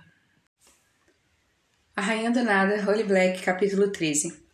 [1.94, 4.48] A Rainha do Nada, Holy Black, capítulo 13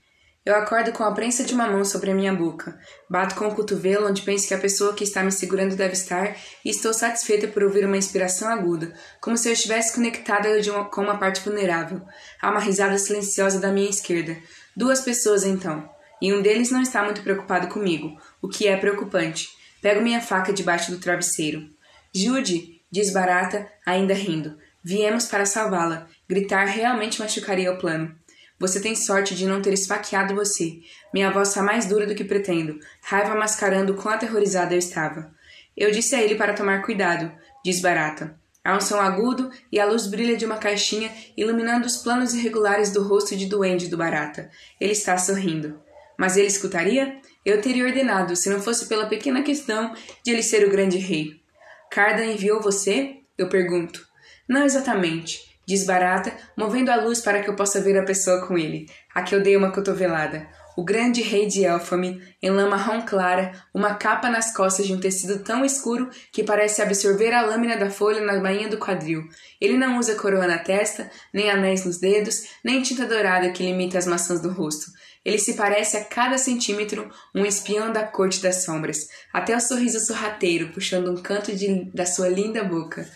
[0.47, 2.78] eu acordo com a prensa de uma mão sobre a minha boca.
[3.09, 6.36] Bato com o cotovelo onde penso que a pessoa que está me segurando deve estar
[6.62, 8.92] e estou satisfeita por ouvir uma inspiração aguda,
[9.22, 12.03] como se eu estivesse conectada uma, com uma parte vulnerável.
[12.42, 14.36] Há uma risada silenciosa da minha esquerda.
[14.76, 15.88] Duas pessoas, então
[16.20, 19.49] e um deles não está muito preocupado comigo, o que é preocupante.
[19.80, 21.74] Pego minha faca debaixo do travesseiro.
[22.14, 24.56] Jude, diz Barata, ainda rindo.
[24.84, 26.06] Viemos para salvá-la.
[26.28, 28.14] Gritar realmente machucaria o plano.
[28.58, 30.78] Você tem sorte de não ter esfaqueado você.
[31.12, 35.34] Minha voz está mais dura do que pretendo, raiva mascarando quão aterrorizada eu estava.
[35.76, 37.32] Eu disse a ele para tomar cuidado,
[37.64, 38.38] diz Barata.
[38.64, 42.92] Há um som agudo e a luz brilha de uma caixinha iluminando os planos irregulares
[42.92, 44.48] do rosto de doente do Barata.
[44.80, 45.80] Ele está sorrindo.
[46.16, 47.20] Mas ele escutaria?
[47.44, 49.92] Eu teria ordenado, se não fosse pela pequena questão
[50.24, 51.43] de ele ser o grande rei.
[51.91, 53.18] Cardan enviou você?
[53.37, 54.07] Eu pergunto.
[54.49, 58.59] Não exatamente, diz Barata, movendo a luz para que eu possa ver a pessoa com
[58.59, 63.03] ele, a que eu dei uma cotovelada o grande rei de Elfame, em lã marrom
[63.03, 67.76] clara, uma capa nas costas de um tecido tão escuro que parece absorver a lâmina
[67.76, 69.22] da folha na bainha do quadril.
[69.61, 73.99] Ele não usa coroa na testa, nem anéis nos dedos, nem tinta dourada que limita
[73.99, 74.87] as maçãs do rosto.
[75.25, 79.99] Ele se parece a cada centímetro um espião da corte das sombras, até o sorriso
[79.99, 83.09] sorrateiro puxando um canto de, da sua linda boca.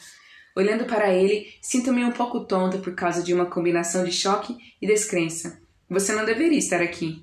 [0.56, 4.86] Olhando para ele, sinto-me um pouco tonta por causa de uma combinação de choque e
[4.86, 5.60] descrença.
[5.88, 7.22] Você não deveria estar aqui.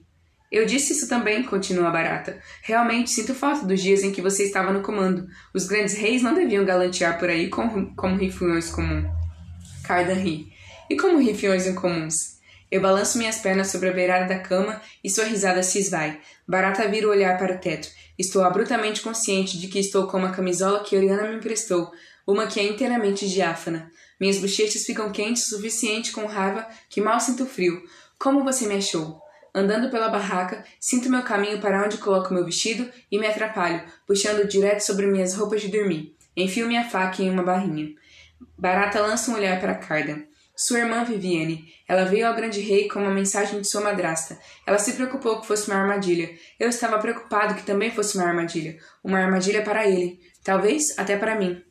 [0.51, 2.39] Eu disse isso também, continua a barata.
[2.61, 5.27] Realmente sinto falta dos dias em que você estava no comando.
[5.53, 9.05] Os grandes reis não deviam galantear por aí como, como rifiões comuns.
[9.83, 10.47] Cardan ri.
[10.89, 12.34] E como rifiões incomuns?
[12.75, 16.19] Eu balanço minhas pernas sobre a beirada da cama e sua risada se esvai.
[16.45, 17.87] Barata vira o olhar para o teto.
[18.19, 21.89] Estou abruptamente consciente de que estou com uma camisola que Oriana me emprestou,
[22.27, 23.89] uma que é inteiramente diáfana.
[24.19, 27.81] Minhas bochechas ficam quentes o suficiente com raiva que mal sinto frio.
[28.19, 29.21] Como você me achou?
[29.53, 34.45] Andando pela barraca, sinto meu caminho para onde coloco meu vestido e me atrapalho, puxando
[34.45, 36.13] direto sobre minhas roupas de dormir.
[36.35, 37.95] Enfio minha faca em uma barrinha.
[38.57, 40.23] Barata lança um olhar para Cardan.
[40.55, 41.73] Sua irmã Viviane.
[41.87, 44.39] Ela veio ao grande rei com uma mensagem de sua madrasta.
[44.65, 46.29] Ela se preocupou que fosse uma armadilha.
[46.59, 48.77] Eu estava preocupado que também fosse uma armadilha.
[49.03, 50.19] Uma armadilha para ele.
[50.43, 51.61] Talvez até para mim.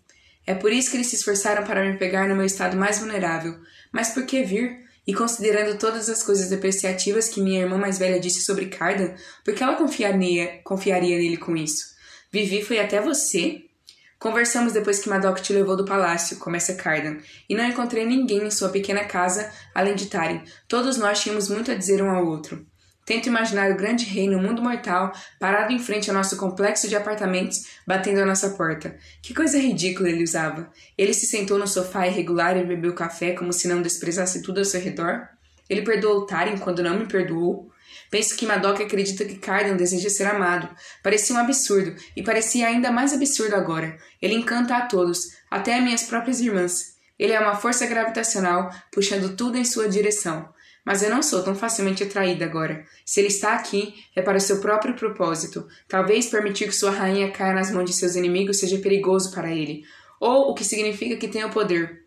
[0.46, 3.56] É por isso que eles se esforçaram para me pegar no meu estado mais vulnerável.
[3.90, 4.84] Mas por que vir?
[5.06, 9.54] E considerando todas as coisas depreciativas que minha irmã mais velha disse sobre Cardan, por
[9.54, 11.94] que ela confiaria, confiaria nele com isso?
[12.30, 13.64] Vivi foi até você?
[14.24, 18.50] Conversamos depois que Madoc te levou do palácio, começa Cardan, e não encontrei ninguém em
[18.50, 20.42] sua pequena casa além de Taren.
[20.66, 22.64] Todos nós tínhamos muito a dizer um ao outro.
[23.04, 26.96] Tento imaginar o grande rei no mundo mortal, parado em frente ao nosso complexo de
[26.96, 28.96] apartamentos, batendo a nossa porta.
[29.20, 30.70] Que coisa ridícula ele usava.
[30.96, 34.64] Ele se sentou no sofá irregular e bebeu café como se não desprezasse tudo ao
[34.64, 35.28] seu redor?
[35.68, 37.70] Ele perdoou Taryn quando não me perdoou?
[38.14, 40.68] Penso que Madoc acredita que Cardan deseja ser amado.
[41.02, 43.98] Parecia um absurdo, e parecia ainda mais absurdo agora.
[44.22, 46.94] Ele encanta a todos, até a minhas próprias irmãs.
[47.18, 50.48] Ele é uma força gravitacional, puxando tudo em sua direção.
[50.86, 52.84] Mas eu não sou tão facilmente atraída agora.
[53.04, 55.66] Se ele está aqui, é para seu próprio propósito.
[55.88, 59.82] Talvez permitir que sua rainha caia nas mãos de seus inimigos seja perigoso para ele.
[60.20, 62.04] Ou o que significa que tem o poder.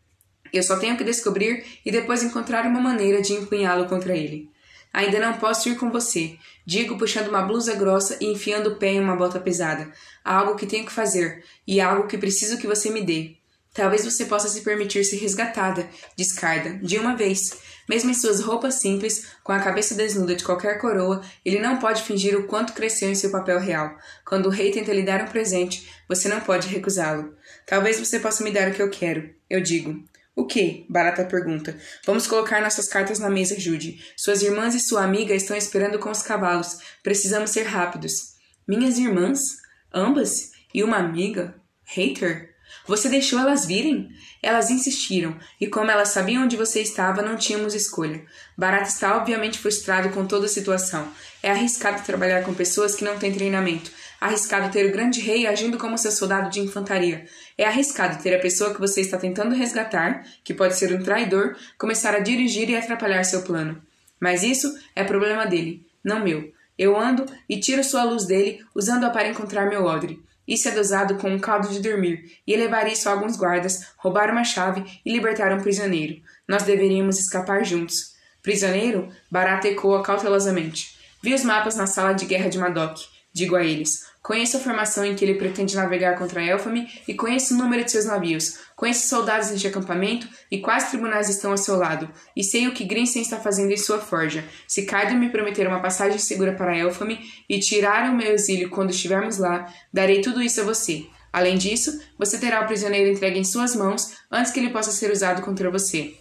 [0.53, 4.49] Eu só tenho que descobrir e depois encontrar uma maneira de empunhá-lo contra ele.
[4.97, 8.93] Ainda não posso ir com você, digo puxando uma blusa grossa e enfiando o pé
[8.93, 9.93] em uma bota pesada.
[10.25, 13.35] Há algo que tenho que fazer, e algo que preciso que você me dê.
[13.75, 17.59] Talvez você possa se permitir ser resgatada, discarda, de uma vez.
[17.87, 22.01] Mesmo em suas roupas simples, com a cabeça desnuda de qualquer coroa, ele não pode
[22.01, 23.95] fingir o quanto cresceu em seu papel real.
[24.25, 27.35] Quando o rei tenta lhe dar um presente, você não pode recusá-lo.
[27.67, 29.29] Talvez você possa me dar o que eu quero.
[29.47, 30.03] Eu digo.
[30.37, 30.85] O que?
[30.87, 31.75] Barata pergunta.
[32.05, 33.99] Vamos colocar nossas cartas na mesa, Jude.
[34.15, 36.77] Suas irmãs e sua amiga estão esperando com os cavalos.
[37.01, 38.35] Precisamos ser rápidos.
[38.67, 39.57] Minhas irmãs?
[39.91, 40.51] Ambas?
[40.71, 41.55] E uma amiga?
[41.83, 42.51] Hater?
[42.85, 44.09] Você deixou elas virem?
[44.43, 48.23] Elas insistiram, e como elas sabiam onde você estava, não tínhamos escolha.
[48.55, 51.11] Barata está obviamente frustrado com toda a situação.
[51.41, 53.91] É arriscado trabalhar com pessoas que não têm treinamento.
[54.19, 57.25] Arriscado ter o grande rei agindo como seu soldado de infantaria.
[57.57, 61.55] É arriscado ter a pessoa que você está tentando resgatar, que pode ser um traidor,
[61.77, 63.81] começar a dirigir e atrapalhar seu plano.
[64.19, 66.51] Mas isso é problema dele, não meu.
[66.77, 70.21] Eu ando e tiro sua luz dele, usando-a para encontrar meu odre.
[70.47, 74.31] Isso é dosado com um caldo de dormir, e levar isso a alguns guardas, roubar
[74.31, 76.21] uma chave e libertar um prisioneiro.
[76.47, 78.15] Nós deveríamos escapar juntos.
[78.41, 79.09] Prisioneiro?
[79.29, 80.95] Barata ecoa cautelosamente.
[81.21, 83.16] Vi os mapas na sala de guerra de Madoc.
[83.37, 87.53] Digo a eles: Conheço a formação em que ele pretende navegar contra Elfame e conheço
[87.53, 88.57] o número de seus navios.
[88.75, 92.09] Conheço soldados de acampamento e quais tribunais estão ao seu lado.
[92.35, 94.43] E sei o que Grinsen está fazendo em sua forja.
[94.67, 98.89] Se Cardo me prometer uma passagem segura para Elfame e tirar o meu exílio quando
[98.89, 101.05] estivermos lá, darei tudo isso a você.
[101.31, 105.11] Além disso, você terá o prisioneiro entregue em suas mãos antes que ele possa ser
[105.11, 106.15] usado contra você.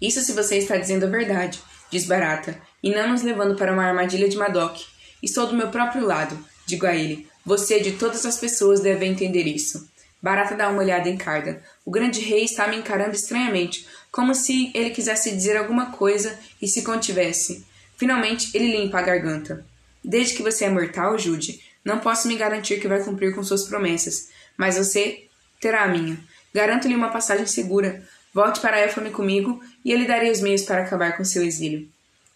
[0.00, 1.60] Isso se você está dizendo a verdade,
[1.90, 4.93] diz Barata, e não nos levando para uma armadilha de Madoc.
[5.24, 7.26] Estou do meu próprio lado, digo a ele.
[7.46, 9.88] Você de todas as pessoas deve entender isso.
[10.20, 11.62] Barata dá uma olhada em Carda.
[11.82, 16.68] O grande rei está me encarando estranhamente, como se ele quisesse dizer alguma coisa e
[16.68, 17.64] se contivesse.
[17.96, 19.64] Finalmente, ele limpa a garganta.
[20.04, 23.64] Desde que você é mortal, Jude, não posso me garantir que vai cumprir com suas
[23.64, 24.28] promessas,
[24.58, 25.24] mas você
[25.58, 26.18] terá a minha.
[26.52, 28.06] Garanto-lhe uma passagem segura.
[28.32, 31.88] Volte para Éfone comigo e eu lhe darei os meios para acabar com seu exílio.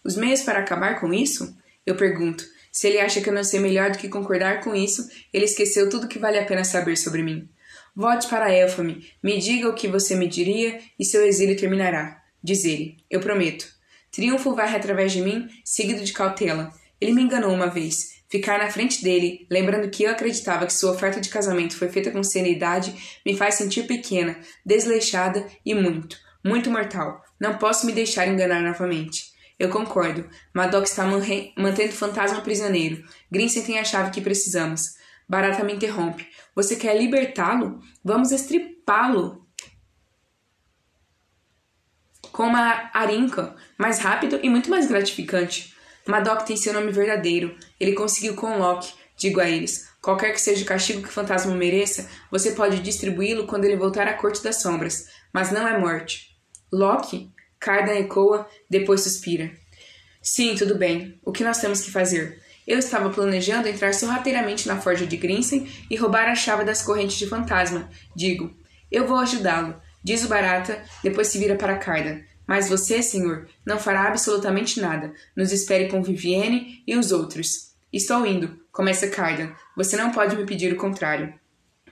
[0.03, 1.55] Os meios para acabar com isso?
[1.85, 5.07] Eu pergunto, se ele acha que eu não sei melhor do que concordar com isso,
[5.33, 7.49] ele esqueceu tudo que vale a pena saber sobre mim.
[7.95, 12.21] Volte para Elfame, me diga o que você me diria e seu exílio terminará.
[12.41, 12.97] Diz ele.
[13.09, 13.67] Eu prometo.
[14.11, 16.71] Triunfo varre através de mim, seguido de cautela.
[16.99, 18.19] Ele me enganou uma vez.
[18.29, 22.11] Ficar na frente dele, lembrando que eu acreditava que sua oferta de casamento foi feita
[22.11, 27.23] com seriedade, me faz sentir pequena, desleixada e muito, muito mortal.
[27.39, 29.28] Não posso me deixar enganar novamente.
[29.59, 30.27] Eu concordo.
[30.53, 33.03] Madoc está mantendo o fantasma prisioneiro.
[33.29, 34.95] Grinsen tem a chave que precisamos.
[35.27, 36.25] Barata me interrompe.
[36.55, 37.81] Você quer libertá-lo?
[38.03, 39.45] Vamos estripá-lo.
[42.31, 45.75] Com uma arinca, mais rápido e muito mais gratificante.
[46.07, 47.55] Madoc tem seu nome verdadeiro.
[47.77, 48.93] Ele conseguiu com Loki.
[49.17, 53.45] Digo a eles: qualquer que seja o castigo que o fantasma mereça, você pode distribuí-lo
[53.45, 55.09] quando ele voltar à Corte das Sombras.
[55.33, 56.35] Mas não é morte.
[56.71, 57.29] Loki?
[57.59, 59.51] Cardan ecoa, depois suspira.
[60.21, 61.19] Sim, tudo bem.
[61.23, 62.41] O que nós temos que fazer?
[62.67, 67.17] Eu estava planejando entrar sorrateiramente na forja de Grinsen e roubar a chave das correntes
[67.17, 67.89] de fantasma.
[68.15, 68.55] Digo,
[68.91, 72.21] eu vou ajudá-lo, diz o Barata, depois se vira para Cardan.
[72.47, 75.13] Mas você, senhor, não fará absolutamente nada.
[75.35, 77.73] Nos espere com Vivienne e os outros.
[77.91, 79.51] Estou indo, começa Cardan.
[79.75, 81.33] Você não pode me pedir o contrário.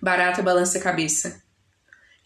[0.02, 1.42] Barata balança a cabeça.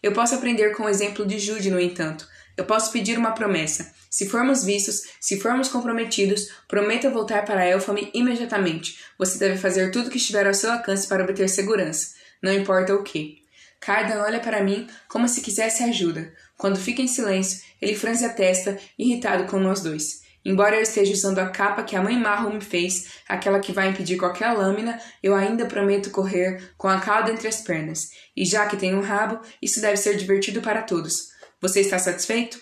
[0.02, 2.26] Eu posso aprender com o exemplo de Jude, no entanto.
[2.56, 3.92] Eu posso pedir uma promessa.
[4.10, 8.98] Se formos vistos, se formos comprometidos, prometa voltar para Elfame imediatamente.
[9.18, 12.14] Você deve fazer tudo o que estiver ao seu alcance para obter segurança.
[12.42, 13.42] Não importa o que.
[13.80, 16.32] Cardan olha para mim como se quisesse ajuda.
[16.56, 20.22] Quando fica em silêncio, ele franze a testa, irritado com nós dois.
[20.44, 23.88] Embora eu esteja usando a capa que a mãe Marro me fez, aquela que vai
[23.88, 28.10] impedir qualquer lâmina, eu ainda prometo correr com a cauda entre as pernas.
[28.36, 31.31] E já que tenho um rabo, isso deve ser divertido para todos.
[31.62, 32.58] Você está satisfeito?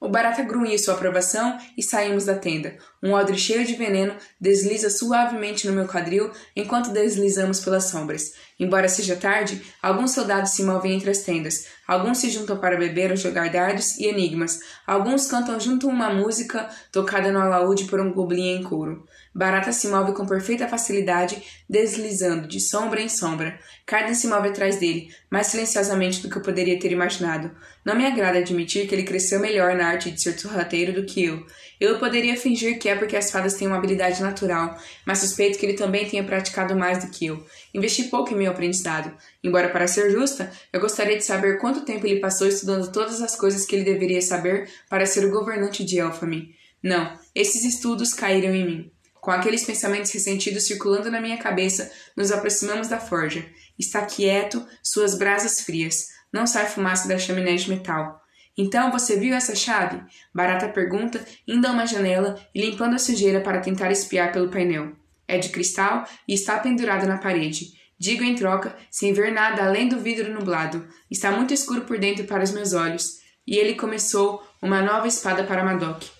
[0.00, 2.76] O barata grunhe sua aprovação e saímos da tenda.
[3.02, 8.34] Um odre cheio de veneno desliza suavemente no meu quadril enquanto deslizamos pelas sombras.
[8.60, 11.66] Embora seja tarde, alguns soldados se movem entre as tendas.
[11.84, 14.60] Alguns se juntam para beber ou jogar dardos e enigmas.
[14.86, 19.04] Alguns cantam junto uma música tocada no alaúde por um goblin em couro.
[19.34, 23.58] Barata se move com perfeita facilidade, deslizando de sombra em sombra.
[23.84, 27.50] Carden se move atrás dele, mais silenciosamente do que eu poderia ter imaginado.
[27.84, 31.24] Não me agrada admitir que ele cresceu melhor na arte de ser sorrateiro do que
[31.24, 31.44] eu.
[31.80, 35.66] Eu poderia fingir que é porque as fadas têm uma habilidade natural, mas suspeito que
[35.66, 37.44] ele também tenha praticado mais do que eu.
[37.74, 39.12] Investi pouco em meu aprendizado.
[39.42, 43.34] Embora, para ser justa, eu gostaria de saber quanto tempo ele passou estudando todas as
[43.34, 46.54] coisas que ele deveria saber para ser o governante de Elfame.
[46.80, 48.93] Não, esses estudos caíram em mim.
[49.24, 53.46] Com aqueles pensamentos ressentidos circulando na minha cabeça, nos aproximamos da forja.
[53.78, 56.08] Está quieto, suas brasas frias.
[56.30, 58.20] Não sai fumaça da chaminé de metal.
[58.54, 59.98] Então você viu essa chave?
[60.34, 64.92] Barata pergunta, indo a uma janela e limpando a sujeira para tentar espiar pelo painel.
[65.26, 67.72] É de cristal e está pendurada na parede.
[67.98, 70.86] Digo em troca, sem ver nada além do vidro nublado.
[71.10, 73.20] Está muito escuro por dentro para os meus olhos.
[73.46, 76.13] E ele começou uma nova espada para Madoc.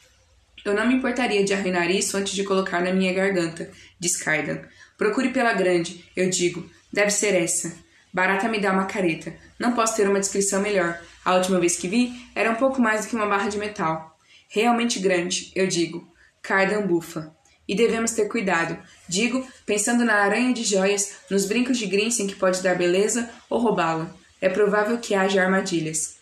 [0.64, 3.70] Eu não me importaria de arruinar isso antes de colocar na minha garganta,
[4.00, 4.62] diz Cardan.
[4.96, 6.66] Procure pela grande, eu digo.
[6.90, 7.76] Deve ser essa.
[8.10, 9.34] Barata me dá uma careta.
[9.58, 10.98] Não posso ter uma descrição melhor.
[11.22, 14.16] A última vez que vi, era um pouco mais do que uma barra de metal.
[14.48, 16.08] Realmente grande, eu digo.
[16.40, 17.34] Cardan bufa.
[17.68, 18.78] E devemos ter cuidado.
[19.06, 23.60] Digo, pensando na aranha de joias, nos brincos de Grinsen que pode dar beleza ou
[23.60, 24.10] roubá-la.
[24.40, 26.16] É provável que haja armadilhas.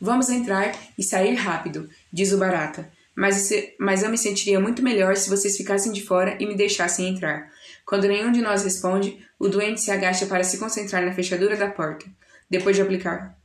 [0.00, 3.50] Vamos entrar e sair rápido, diz o Barata mas,
[3.80, 7.50] mas eu me sentiria muito melhor se vocês ficassem de fora e me deixassem entrar.
[7.84, 11.68] Quando nenhum de nós responde, o doente se agacha para se concentrar na fechadura da
[11.68, 12.06] porta.
[12.48, 13.36] Depois de aplicar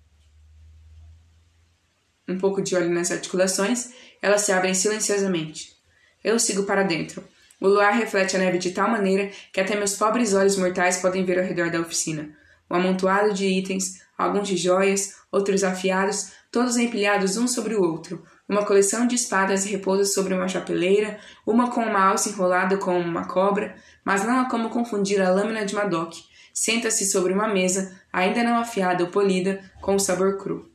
[2.29, 3.89] um pouco de óleo nas articulações,
[4.21, 5.75] elas se abrem silenciosamente.
[6.23, 7.23] Eu sigo para dentro.
[7.59, 11.25] O luar reflete a neve de tal maneira que até meus pobres olhos mortais podem
[11.25, 12.29] ver ao redor da oficina.
[12.69, 18.23] Um amontoado de itens, alguns de joias, outros afiados, todos empilhados um sobre o outro,
[18.53, 23.27] uma coleção de espadas repousa sobre uma chapeleira, uma com uma alça enrolada como uma
[23.27, 23.75] cobra,
[24.05, 26.13] mas não há como confundir a lâmina de Madoc.
[26.53, 30.71] Senta-se sobre uma mesa, ainda não afiada ou polida, com o sabor cru.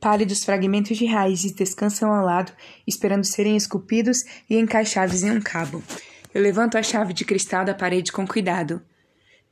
[0.00, 2.52] Pálidos fragmentos de raízes descansam ao lado,
[2.86, 5.82] esperando serem esculpidos e encaixados em um cabo.
[6.32, 8.80] Eu levanto a chave de cristal da parede com cuidado.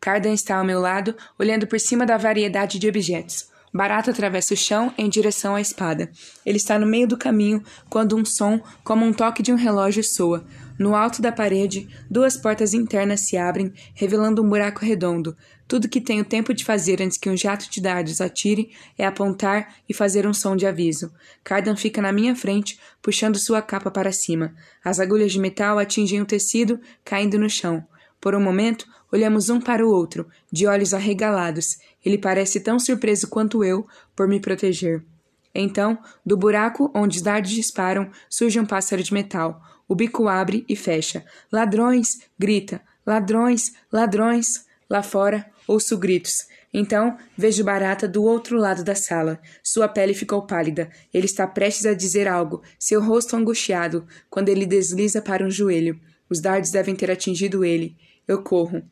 [0.01, 3.49] Cardan está ao meu lado, olhando por cima da variedade de objetos.
[3.77, 6.11] Barata atravessa o chão em direção à espada.
[6.47, 10.03] Ele está no meio do caminho quando um som, como um toque de um relógio,
[10.03, 10.47] soa.
[10.79, 15.37] No alto da parede, duas portas internas se abrem, revelando um buraco redondo.
[15.69, 19.75] Tudo que tenho tempo de fazer antes que um jato de dardos atire é apontar
[19.87, 21.13] e fazer um som de aviso.
[21.45, 24.55] Cardan fica na minha frente, puxando sua capa para cima.
[24.83, 27.87] As agulhas de metal atingem o tecido, caindo no chão.
[28.21, 31.79] Por um momento, olhamos um para o outro, de olhos arregalados.
[32.07, 33.85] Ele parece tão surpreso quanto eu
[34.15, 35.05] por me proteger.
[35.53, 39.61] Então, do buraco onde os dardos disparam, surge um pássaro de metal.
[39.89, 41.25] O bico abre e fecha.
[41.51, 42.11] Ladrões!
[42.39, 42.81] grita.
[43.05, 43.73] Ladrões!
[43.93, 44.47] Ladrões!
[44.89, 46.47] Lá fora, ouço gritos.
[46.73, 49.41] Então, vejo Barata do outro lado da sala.
[49.61, 50.89] Sua pele ficou pálida.
[51.13, 55.99] Ele está prestes a dizer algo, seu rosto angustiado, quando ele desliza para um joelho.
[56.31, 57.97] Os dardos devem ter atingido ele.
[58.29, 58.85] Eu corro.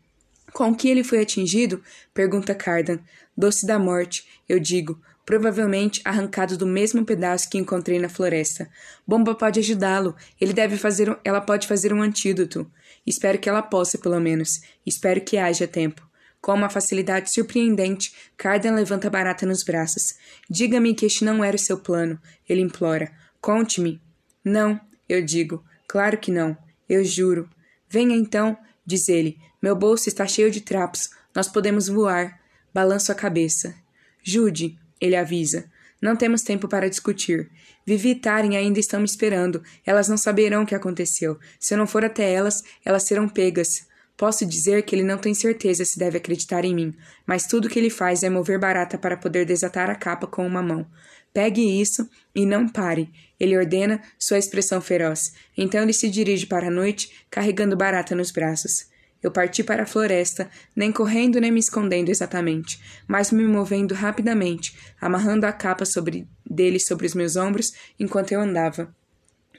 [0.54, 1.82] Com que ele foi atingido?
[2.14, 3.00] Pergunta Cardan.
[3.36, 8.70] Doce da morte, eu digo, provavelmente arrancado do mesmo pedaço que encontrei na floresta.
[9.04, 10.14] Bomba pode ajudá-lo.
[10.40, 12.70] Ele deve fazer, um, ela pode fazer um antídoto.
[13.04, 14.60] Espero que ela possa, pelo menos.
[14.86, 16.08] Espero que haja tempo.
[16.40, 20.14] Com uma facilidade surpreendente, Cardan levanta a barata nos braços.
[20.48, 22.16] Diga-me que este não era o seu plano.
[22.48, 23.10] Ele implora.
[23.40, 24.00] Conte-me.
[24.44, 25.64] Não, eu digo.
[25.88, 26.56] Claro que não.
[26.88, 27.50] Eu juro.
[27.88, 28.56] Venha então,
[28.86, 29.36] diz ele.
[29.64, 31.08] Meu bolso está cheio de trapos.
[31.34, 32.38] Nós podemos voar.
[32.74, 33.74] Balanço a cabeça.
[34.22, 35.64] Jude, ele avisa.
[36.02, 37.50] Não temos tempo para discutir.
[37.86, 39.62] Vivi e Taren ainda estão me esperando.
[39.86, 41.38] Elas não saberão o que aconteceu.
[41.58, 43.86] Se eu não for até elas, elas serão pegas.
[44.18, 46.94] Posso dizer que ele não tem certeza se deve acreditar em mim,
[47.26, 50.62] mas tudo que ele faz é mover barata para poder desatar a capa com uma
[50.62, 50.86] mão.
[51.32, 53.08] Pegue isso e não pare.
[53.40, 55.32] Ele ordena, sua expressão feroz.
[55.56, 58.92] Então ele se dirige para a noite, carregando barata nos braços.
[59.24, 62.78] Eu parti para a floresta, nem correndo nem me escondendo exatamente,
[63.08, 68.40] mas me movendo rapidamente, amarrando a capa sobre, dele sobre os meus ombros enquanto eu
[68.42, 68.94] andava.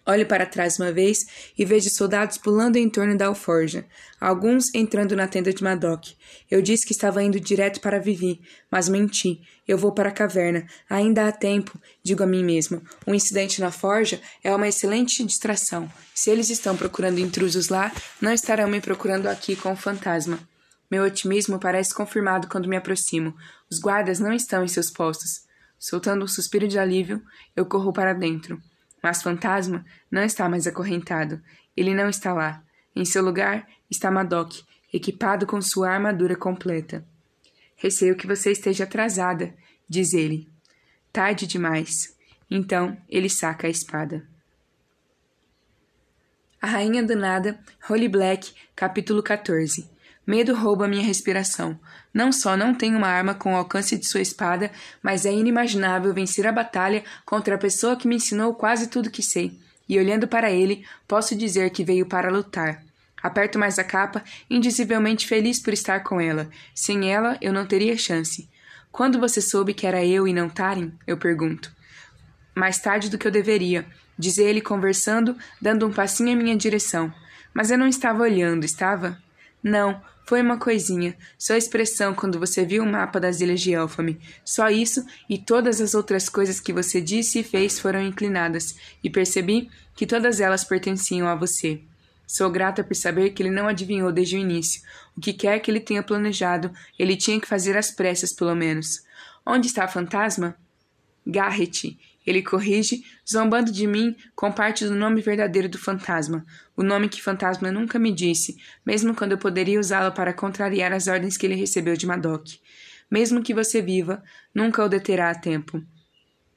[0.08, 1.26] Olho para trás uma vez
[1.58, 3.86] e vejo soldados pulando em torno da alforja,
[4.22, 6.10] alguns entrando na tenda de Madoc.
[6.50, 8.40] Eu disse que estava indo direto para Vivi,
[8.72, 9.42] mas menti.
[9.68, 10.68] Eu vou para a caverna.
[10.88, 12.84] Ainda há tempo, digo a mim mesmo.
[13.08, 15.92] Um incidente na forja é uma excelente distração.
[16.14, 17.92] Se eles estão procurando intrusos lá,
[18.22, 20.38] não estarão me procurando aqui com o fantasma.
[20.90, 23.36] Meu otimismo parece confirmado quando me aproximo.
[23.72, 25.46] Os guardas não estão em seus postos.
[25.80, 27.24] Soltando um suspiro de alívio,
[27.56, 28.62] eu corro para dentro.
[29.06, 31.40] Mas Fantasma não está mais acorrentado.
[31.78, 32.64] Ele não está lá.
[32.96, 37.06] Em seu lugar está Madoc, equipado com sua armadura completa.
[37.76, 39.54] Receio que você esteja atrasada,
[39.88, 40.50] diz ele.
[41.14, 42.18] Tarde demais.
[42.50, 44.28] Então ele saca a espada.
[46.60, 49.88] A Rainha do Nada, Holy Black, capítulo 14.
[50.26, 51.80] Medo rouba minha respiração.
[52.16, 54.72] Não só não tenho uma arma com o alcance de sua espada,
[55.04, 59.22] mas é inimaginável vencer a batalha contra a pessoa que me ensinou quase tudo que
[59.22, 59.60] sei.
[59.90, 62.82] E olhando para ele, posso dizer que veio para lutar.
[63.22, 66.50] Aperto mais a capa, indizivelmente feliz por estar com ela.
[66.74, 68.48] Sem ela, eu não teria chance.
[68.94, 70.94] Quando você soube que era eu e não Tarim?
[71.06, 71.70] Eu pergunto.
[72.56, 73.86] Mais tarde do que eu deveria,
[74.18, 77.14] diz ele conversando, dando um passinho em minha direção.
[77.54, 79.22] Mas eu não estava olhando, estava?
[79.62, 84.20] Não, foi uma coisinha, só expressão quando você viu o mapa das ilhas de Elfame.
[84.44, 89.10] Só isso e todas as outras coisas que você disse e fez foram inclinadas, e
[89.10, 91.80] percebi que todas elas pertenciam a você.
[92.26, 94.82] Sou grata por saber que ele não adivinhou desde o início.
[95.16, 99.04] O que quer que ele tenha planejado, ele tinha que fazer às pressas, pelo menos.
[99.46, 100.56] Onde está a fantasma?
[101.26, 101.98] Garrett.
[102.26, 106.46] Ele corrige, zombando de mim com parte do nome verdadeiro do fantasma,
[106.76, 111.08] o nome que fantasma nunca me disse, mesmo quando eu poderia usá-lo para contrariar as
[111.08, 112.60] ordens que ele recebeu de Madoc.
[113.10, 114.24] Mesmo que você viva,
[114.54, 115.84] nunca o deterá a tempo.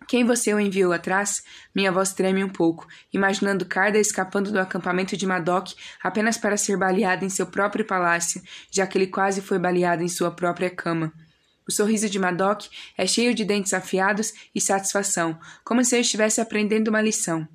[0.08, 1.42] Quem você o enviou atrás?
[1.74, 6.78] Minha voz treme um pouco, imaginando Carda escapando do acampamento de Madoc apenas para ser
[6.78, 11.12] baleada em seu próprio palácio, já que ele quase foi baleado em sua própria cama.
[11.68, 12.64] O sorriso de Madoc
[12.96, 17.46] é cheio de dentes afiados e satisfação, como se eu estivesse aprendendo uma lição.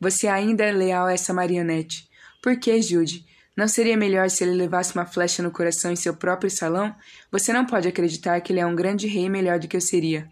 [0.00, 2.08] Você ainda é leal a essa marionete.
[2.42, 3.26] Por que, Jude?
[3.54, 6.94] Não seria melhor se ele levasse uma flecha no coração em seu próprio salão?
[7.30, 10.30] Você não pode acreditar que ele é um grande rei melhor do que eu seria.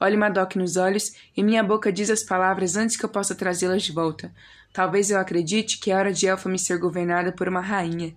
[0.00, 3.82] Olhe Madoc nos olhos e minha boca diz as palavras antes que eu possa trazê-las
[3.82, 4.32] de volta.
[4.72, 8.14] Talvez eu acredite que é hora de Elfa me ser governada por uma rainha.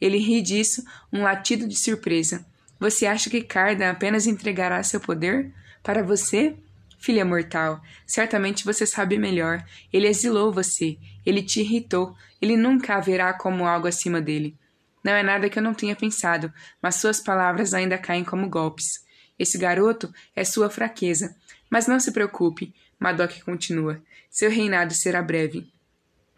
[0.00, 0.82] Ele ri disso,
[1.12, 2.46] um latido de surpresa.
[2.78, 5.52] Você acha que Cardan apenas entregará seu poder?
[5.82, 6.56] Para você?
[6.98, 9.64] Filha mortal, certamente você sabe melhor.
[9.92, 14.56] Ele exilou você, ele te irritou, ele nunca haverá como algo acima dele.
[15.02, 16.52] Não é nada que eu não tenha pensado,
[16.82, 19.04] mas suas palavras ainda caem como golpes.
[19.38, 21.36] Esse garoto é sua fraqueza.
[21.70, 24.02] Mas não se preocupe, Madoc continua.
[24.30, 25.70] Seu reinado será breve.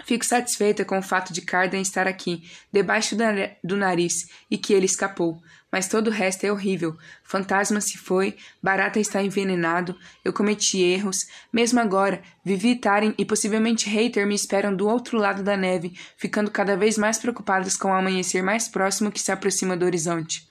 [0.05, 3.17] Fico satisfeita com o fato de Cardan estar aqui, debaixo
[3.63, 5.43] do nariz, e que ele escapou.
[5.71, 6.97] Mas todo o resto é horrível.
[7.23, 11.27] Fantasma se foi, Barata está envenenado, eu cometi erros.
[11.53, 16.51] Mesmo agora, Vivi, Taren e possivelmente Hater me esperam do outro lado da neve, ficando
[16.51, 20.49] cada vez mais preocupadas com o amanhecer mais próximo que se aproxima do horizonte.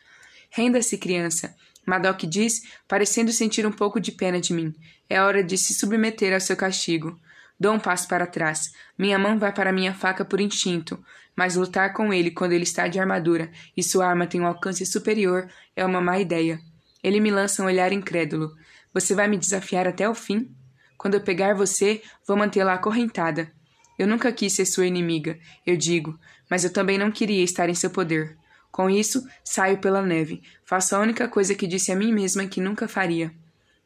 [0.50, 1.54] Renda-se, criança.
[1.86, 4.74] Madoc diz, parecendo sentir um pouco de pena de mim.
[5.10, 7.20] É hora de se submeter ao seu castigo.
[7.60, 8.72] Dou um passo para trás.
[8.98, 11.04] Minha mão vai para minha faca por instinto,
[11.40, 14.86] mas lutar com ele quando ele está de armadura e sua arma tem um alcance
[14.86, 16.60] superior é uma má ideia.
[17.02, 18.54] Ele me lança um olhar incrédulo.
[18.94, 20.54] Você vai me desafiar até o fim?
[20.98, 23.50] Quando eu pegar você, vou mantê-la acorrentada.
[23.98, 27.74] Eu nunca quis ser sua inimiga, eu digo, mas eu também não queria estar em
[27.74, 28.36] seu poder.
[28.70, 30.44] Com isso, saio pela neve.
[30.66, 33.34] Faço a única coisa que disse a mim mesma que nunca faria.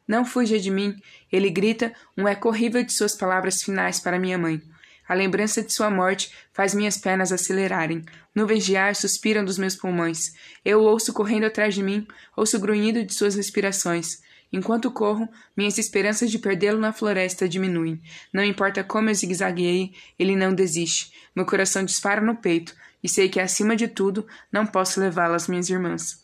[0.08, 1.00] Não fuja de mim,
[1.30, 4.60] ele grita, um eco horrível de suas palavras finais para minha mãe.
[5.06, 8.04] A lembrança de sua morte faz minhas pernas acelerarem.
[8.34, 10.34] Nuvens de ar suspiram dos meus pulmões.
[10.64, 12.06] Eu ouço correndo atrás de mim,
[12.36, 14.22] ouço o grunhido de suas respirações.
[14.52, 18.00] Enquanto corro, minhas esperanças de perdê-lo na floresta diminuem.
[18.32, 21.12] Não importa como eu zigue-zagueie, ele não desiste.
[21.34, 25.48] Meu coração dispara no peito, e sei que, acima de tudo, não posso levá-lo às
[25.48, 26.22] minhas irmãs.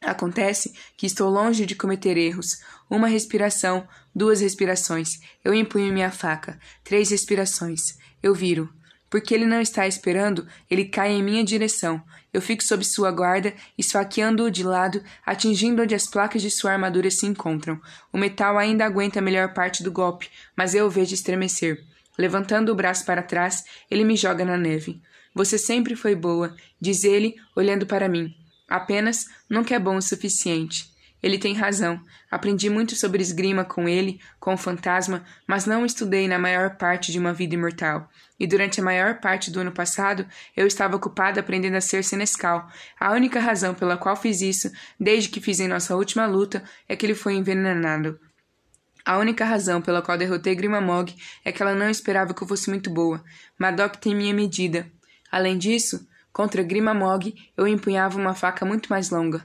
[0.00, 2.62] Acontece que estou longe de cometer erros.
[2.88, 5.20] Uma respiração, duas respirações.
[5.44, 6.58] Eu empunho minha faca.
[6.82, 7.97] Três respirações.
[8.22, 8.72] Eu viro.
[9.10, 12.02] Porque ele não está esperando, ele cai em minha direção.
[12.32, 17.10] Eu fico sob sua guarda, esfaqueando-o de lado, atingindo onde as placas de sua armadura
[17.10, 17.80] se encontram.
[18.12, 21.82] O metal ainda aguenta a melhor parte do golpe, mas eu o vejo estremecer.
[22.18, 25.00] Levantando o braço para trás, ele me joga na neve.
[25.34, 28.34] Você sempre foi boa, diz ele, olhando para mim.
[28.68, 30.90] Apenas nunca é bom o suficiente.
[31.22, 32.00] Ele tem razão.
[32.30, 37.10] Aprendi muito sobre esgrima com ele, com o fantasma, mas não estudei na maior parte
[37.10, 38.08] de uma vida imortal.
[38.38, 40.24] E durante a maior parte do ano passado,
[40.56, 42.68] eu estava ocupada aprendendo a ser senescal.
[42.98, 46.94] A única razão pela qual fiz isso, desde que fiz em nossa última luta, é
[46.94, 48.20] que ele foi envenenado.
[49.04, 52.68] A única razão pela qual derrotei Grimamog é que ela não esperava que eu fosse
[52.68, 53.24] muito boa.
[53.58, 54.86] Madoc tem minha medida.
[55.32, 59.42] Além disso, contra Grimamog, eu empunhava uma faca muito mais longa.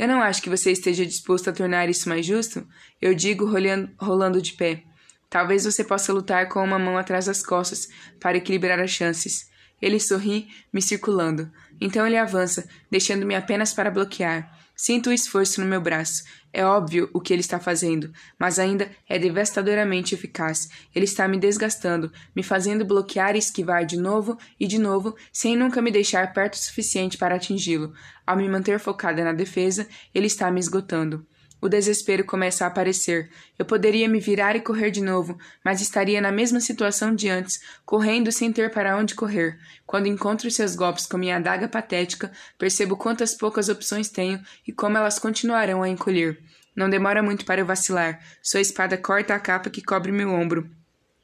[0.00, 2.66] Eu não acho que você esteja disposto a tornar isso mais justo,
[3.02, 4.82] eu digo rolando, de pé.
[5.28, 7.86] Talvez você possa lutar com uma mão atrás das costas
[8.18, 9.50] para equilibrar as chances.
[9.78, 11.52] Ele sorri, me circulando.
[11.78, 14.50] Então ele avança, deixando-me apenas para bloquear.
[14.74, 16.24] Sinto o esforço no meu braço.
[16.52, 20.68] É óbvio o que ele está fazendo, mas ainda é devastadoramente eficaz.
[20.92, 25.56] Ele está me desgastando, me fazendo bloquear e esquivar de novo e de novo, sem
[25.56, 27.92] nunca me deixar perto o suficiente para atingi-lo.
[28.26, 31.24] Ao me manter focada na defesa, ele está me esgotando.
[31.60, 33.30] O desespero começa a aparecer.
[33.58, 37.60] Eu poderia me virar e correr de novo, mas estaria na mesma situação de antes,
[37.84, 39.58] correndo sem ter para onde correr.
[39.86, 44.96] Quando encontro seus golpes com minha adaga patética, percebo quantas poucas opções tenho e como
[44.96, 46.38] elas continuarão a encolher.
[46.74, 48.20] Não demora muito para eu vacilar.
[48.42, 50.70] Sua espada corta a capa que cobre meu ombro.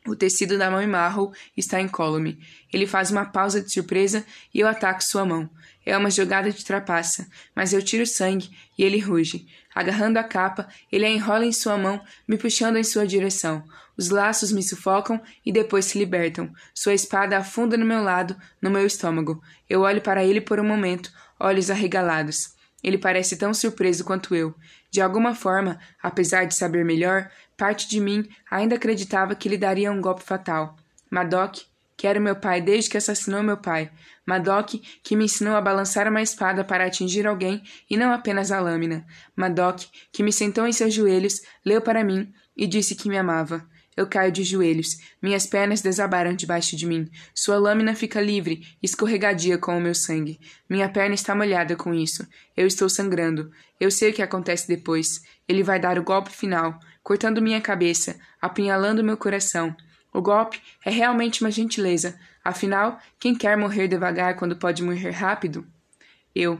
[0.06, 2.38] O tecido da mão e marro está incólume.
[2.72, 5.50] Ele faz uma pausa de surpresa e eu ataco sua mão.
[5.84, 9.46] É uma jogada de trapaça, mas eu tiro sangue e ele ruge.
[9.76, 13.62] Agarrando a capa, ele a enrola em sua mão, me puxando em sua direção.
[13.94, 16.50] Os laços me sufocam e depois se libertam.
[16.72, 19.42] Sua espada afunda no meu lado, no meu estômago.
[19.68, 22.54] Eu olho para ele por um momento, olhos arregalados.
[22.82, 24.54] Ele parece tão surpreso quanto eu.
[24.90, 29.92] De alguma forma, apesar de saber melhor, parte de mim ainda acreditava que lhe daria
[29.92, 30.74] um golpe fatal.
[31.10, 31.58] Madoc,
[31.96, 33.90] que era meu pai desde que assassinou meu pai.
[34.26, 38.60] Madoc, que me ensinou a balançar uma espada para atingir alguém e não apenas a
[38.60, 39.06] lâmina.
[39.34, 43.66] Madoc, que me sentou em seus joelhos, leu para mim e disse que me amava.
[43.96, 44.98] Eu caio de joelhos.
[45.22, 47.08] Minhas pernas desabaram debaixo de mim.
[47.34, 50.38] Sua lâmina fica livre, escorregadia com o meu sangue.
[50.68, 52.26] Minha perna está molhada com isso.
[52.54, 53.50] Eu estou sangrando.
[53.80, 55.22] Eu sei o que acontece depois.
[55.48, 59.74] Ele vai dar o golpe final, cortando minha cabeça, apunhalando meu coração.
[60.16, 62.18] O golpe é realmente uma gentileza.
[62.42, 65.66] Afinal, quem quer morrer devagar quando pode morrer rápido?
[66.34, 66.58] Eu.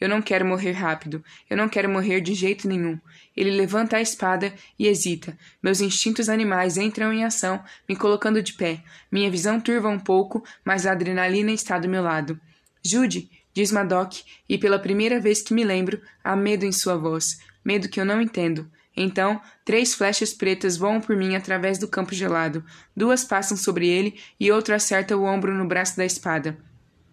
[0.00, 1.24] Eu não quero morrer rápido.
[1.48, 2.98] Eu não quero morrer de jeito nenhum.
[3.36, 5.38] Ele levanta a espada e hesita.
[5.62, 8.82] Meus instintos animais entram em ação, me colocando de pé.
[9.08, 12.40] Minha visão turva um pouco, mas a adrenalina está do meu lado.
[12.84, 14.16] Jude, diz Madoc,
[14.48, 17.38] e pela primeira vez que me lembro, há medo em sua voz.
[17.64, 18.68] Medo que eu não entendo.
[18.96, 22.64] Então, três flechas pretas voam por mim através do campo gelado.
[22.96, 26.56] Duas passam sobre ele e outra acerta o ombro no braço da espada.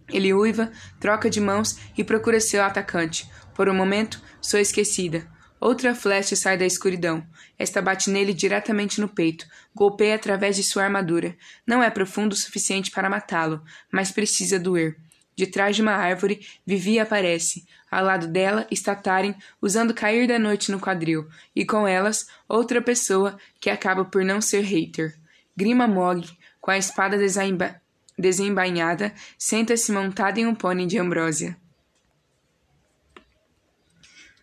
[0.10, 3.30] Ele uiva, troca de mãos e procura seu atacante.
[3.53, 5.27] Por um momento, sou esquecida.
[5.60, 7.26] Outra flecha sai da escuridão.
[7.57, 11.38] Esta bate nele diretamente no peito, golpeia através de sua armadura.
[11.65, 14.97] Não é profundo o suficiente para matá-lo, mas precisa doer.
[15.35, 17.65] De trás de uma árvore, Vivi aparece.
[17.94, 22.82] Ao lado dela está Taren, usando cair da noite no quadril, e com elas, outra
[22.82, 25.15] pessoa que acaba por não ser hater.
[25.56, 26.28] Grima Mog,
[26.60, 27.80] com a espada desemba
[28.18, 31.56] desembainhada, senta-se montada em um pônei de ambrósia.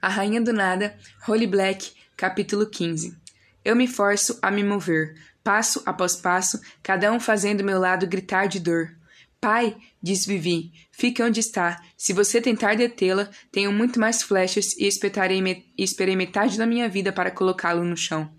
[0.01, 0.97] A Rainha do Nada,
[1.27, 3.19] Holy Black, capítulo 15.
[3.65, 8.47] Eu me forço a me mover, passo após passo, cada um fazendo meu lado gritar
[8.47, 8.95] de dor.
[9.41, 11.83] Pai, diz Vivi, fique onde está.
[11.97, 16.91] Se você tentar detê-la, tenho muito mais flechas e esperarei, me esperei metade da minha
[16.91, 18.31] vida para colocá-lo no chão.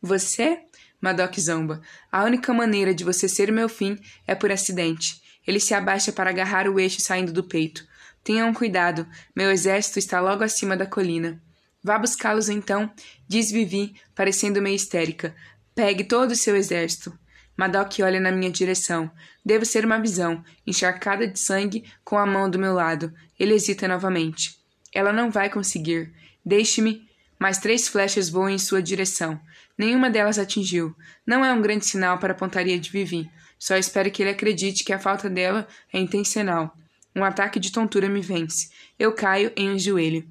[0.00, 0.62] Você?
[0.98, 1.82] Madoc zomba.
[2.10, 5.20] A única maneira de você ser meu fim é por acidente.
[5.46, 7.86] Ele se abaixa para agarrar o eixo saindo do peito.
[8.24, 9.06] Tenham cuidado,
[9.36, 11.40] meu exército está logo acima da colina.
[11.82, 12.90] Vá buscá-los então,
[13.28, 15.36] diz Vivi, parecendo meio histérica.
[15.74, 17.16] Pegue todo o seu exército.
[17.56, 19.10] Madoc olha na minha direção.
[19.44, 23.12] Devo ser uma visão, encharcada de sangue, com a mão do meu lado.
[23.38, 24.56] Ele hesita novamente.
[24.92, 26.12] Ela não vai conseguir.
[26.44, 27.06] Deixe-me.
[27.38, 29.40] Mais três flechas voam em sua direção.
[29.76, 30.94] Nenhuma delas atingiu.
[31.26, 33.30] Não é um grande sinal para a pontaria de Vivi.
[33.58, 36.76] Só espero que ele acredite que a falta dela é intencional.
[37.14, 38.70] Um ataque de tontura me vence.
[38.98, 40.26] Eu caio em um joelho.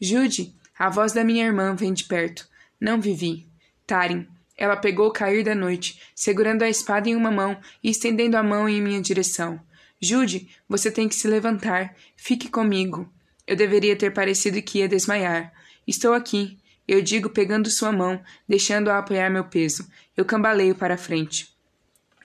[0.00, 2.46] Jude, a voz da minha irmã vem de perto.
[2.78, 3.46] Não Vivi.
[3.86, 4.26] Tarim,
[4.56, 8.42] ela pegou o cair da noite, segurando a espada em uma mão e estendendo a
[8.42, 9.60] mão em minha direção.
[10.00, 11.94] Jude, você tem que se levantar.
[12.16, 13.12] Fique comigo.
[13.46, 15.52] Eu deveria ter parecido que ia desmaiar.
[15.86, 16.58] Estou aqui.
[16.86, 19.86] Eu digo pegando sua mão, deixando-a apoiar meu peso.
[20.16, 21.54] Eu cambaleio para a frente.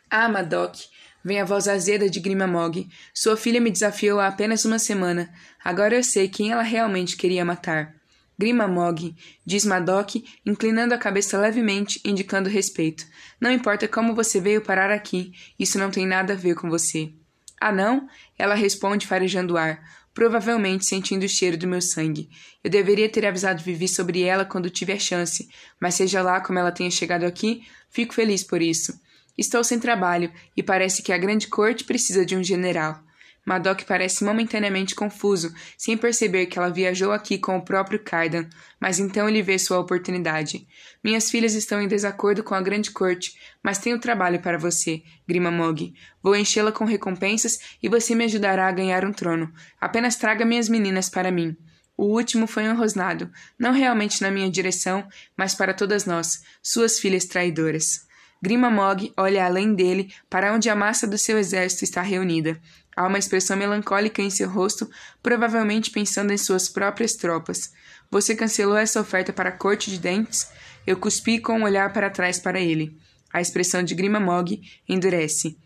[0.10, 0.76] Ah, Madoc,
[1.24, 2.88] vem a voz azeda de Grimamog.
[3.14, 5.34] Sua filha me desafiou há apenas uma semana.
[5.64, 8.01] Agora eu sei quem ela realmente queria matar.
[8.42, 9.16] Grima Mog,
[9.46, 13.06] diz Madoc, inclinando a cabeça levemente, indicando respeito.
[13.40, 17.14] Não importa como você veio parar aqui, isso não tem nada a ver com você.
[17.60, 18.08] Ah, não?
[18.40, 19.80] Ela responde farejando o ar,
[20.12, 22.32] provavelmente sentindo o cheiro do meu sangue.
[22.64, 25.48] Eu deveria ter avisado Vivi sobre ela quando tive a chance,
[25.80, 27.62] mas seja lá como ela tenha chegado aqui,
[27.92, 29.00] fico feliz por isso.
[29.38, 33.04] Estou sem trabalho e parece que a grande corte precisa de um general.
[33.46, 38.48] Madoc parece momentaneamente confuso, sem perceber que ela viajou aqui com o próprio Cardan,
[38.80, 40.68] mas então ele vê sua oportunidade.
[41.04, 45.50] Minhas filhas estão em desacordo com a grande corte, mas tenho trabalho para você, Grima
[45.50, 45.94] Mog.
[46.22, 49.52] Vou enchê-la com recompensas e você me ajudará a ganhar um trono.
[49.80, 51.58] Apenas traga minhas meninas para mim.
[51.98, 55.08] O último foi um rosnado, não realmente na minha direção,
[55.38, 58.08] mas para todas nós, suas filhas traidoras.
[58.42, 62.60] Grima Mog olha além dele para onde a massa do seu exército está reunida.
[62.96, 64.90] Há uma expressão melancólica em seu rosto,
[65.22, 67.72] provavelmente pensando em suas próprias tropas.
[68.10, 70.50] Você cancelou essa oferta para a corte de dentes?
[70.86, 72.98] Eu cuspi com um olhar para trás para ele.
[73.32, 74.60] A expressão de Grima Mog
[74.90, 75.58] endurece.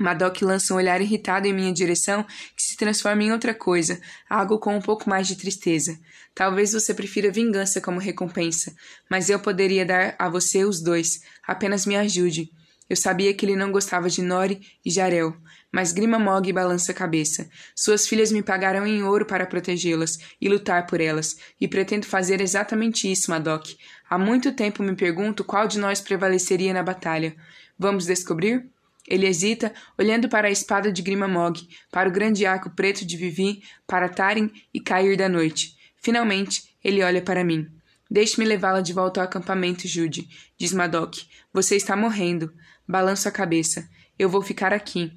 [0.00, 2.24] Madoc lança um olhar irritado em minha direção
[2.56, 4.00] que se transforma em outra coisa,
[4.30, 5.98] algo com um pouco mais de tristeza.
[6.34, 8.74] Talvez você prefira vingança como recompensa,
[9.10, 11.20] mas eu poderia dar a você os dois.
[11.46, 12.50] Apenas me ajude.
[12.88, 15.36] Eu sabia que ele não gostava de Nori e Jarel,
[15.70, 17.48] mas Grima Mog balança a cabeça.
[17.76, 22.40] Suas filhas me pagaram em ouro para protegê-las e lutar por elas, e pretendo fazer
[22.40, 23.66] exatamente isso, Madoc.
[24.08, 27.36] Há muito tempo me pergunto qual de nós prevaleceria na batalha.
[27.78, 28.68] Vamos descobrir?
[29.06, 31.60] Ele hesita, olhando para a espada de Grima Mog,
[31.90, 35.76] para o grande arco preto de Vivi, para Tarim e cair da noite.
[36.00, 37.66] Finalmente, ele olha para mim.
[38.10, 40.28] Deixe-me levá-la de volta ao acampamento, Jude,
[40.58, 41.16] diz Madoc.
[41.52, 42.52] Você está morrendo.
[42.86, 43.88] Balanço a cabeça.
[44.18, 45.12] Eu vou ficar aqui.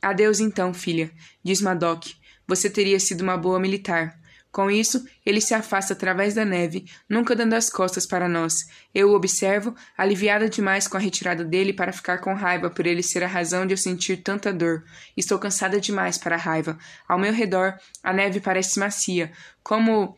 [0.00, 1.10] Adeus então, filha,
[1.42, 2.06] diz Madoc.
[2.46, 4.16] Você teria sido uma boa militar.
[4.56, 8.64] Com isso, ele se afasta através da neve, nunca dando as costas para nós.
[8.94, 13.02] Eu o observo, aliviada demais com a retirada dele para ficar com raiva por ele
[13.02, 14.82] ser a razão de eu sentir tanta dor.
[15.14, 16.78] Estou cansada demais para a raiva.
[17.06, 19.30] Ao meu redor, a neve parece macia,
[19.62, 20.16] como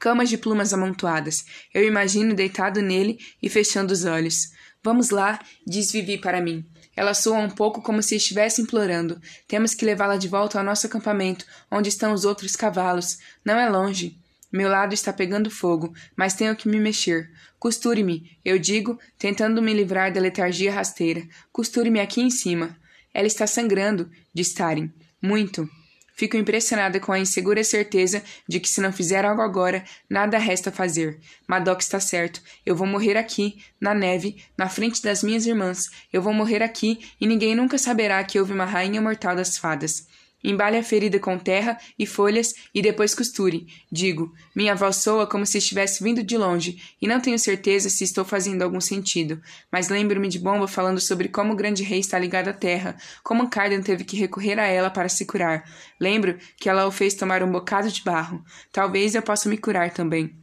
[0.00, 1.44] camas de plumas amontoadas.
[1.72, 4.50] Eu imagino deitado nele e fechando os olhos.
[4.82, 6.66] Vamos lá, diz Vivi para mim.
[6.98, 9.22] Ela soa um pouco como se estivesse implorando.
[9.46, 13.18] Temos que levá-la de volta ao nosso acampamento, onde estão os outros cavalos.
[13.44, 14.18] Não é longe.
[14.50, 17.30] Meu lado está pegando fogo, mas tenho que me mexer.
[17.56, 21.22] Costure-me, eu digo, tentando me livrar da letargia rasteira.
[21.52, 22.76] Costure-me aqui em cima.
[23.14, 24.92] Ela está sangrando, diz Tarim.
[25.22, 25.70] Muito.
[26.18, 30.72] Fico impressionada com a insegura certeza de que se não fizer algo agora, nada resta
[30.72, 31.20] fazer.
[31.46, 32.42] Madoc está certo.
[32.66, 35.88] Eu vou morrer aqui, na neve, na frente das minhas irmãs.
[36.12, 40.08] Eu vou morrer aqui e ninguém nunca saberá que houve uma rainha mortal das fadas.
[40.42, 43.66] Embale a ferida com terra e folhas e depois costure.
[43.90, 48.04] Digo, minha voz soa como se estivesse vindo de longe, e não tenho certeza se
[48.04, 49.40] estou fazendo algum sentido,
[49.70, 53.50] mas lembro-me de Bomba falando sobre como o grande rei está ligado à terra, como
[53.50, 55.64] Cardan teve que recorrer a ela para se curar.
[55.98, 58.44] Lembro que ela o fez tomar um bocado de barro.
[58.72, 60.36] Talvez eu possa me curar também.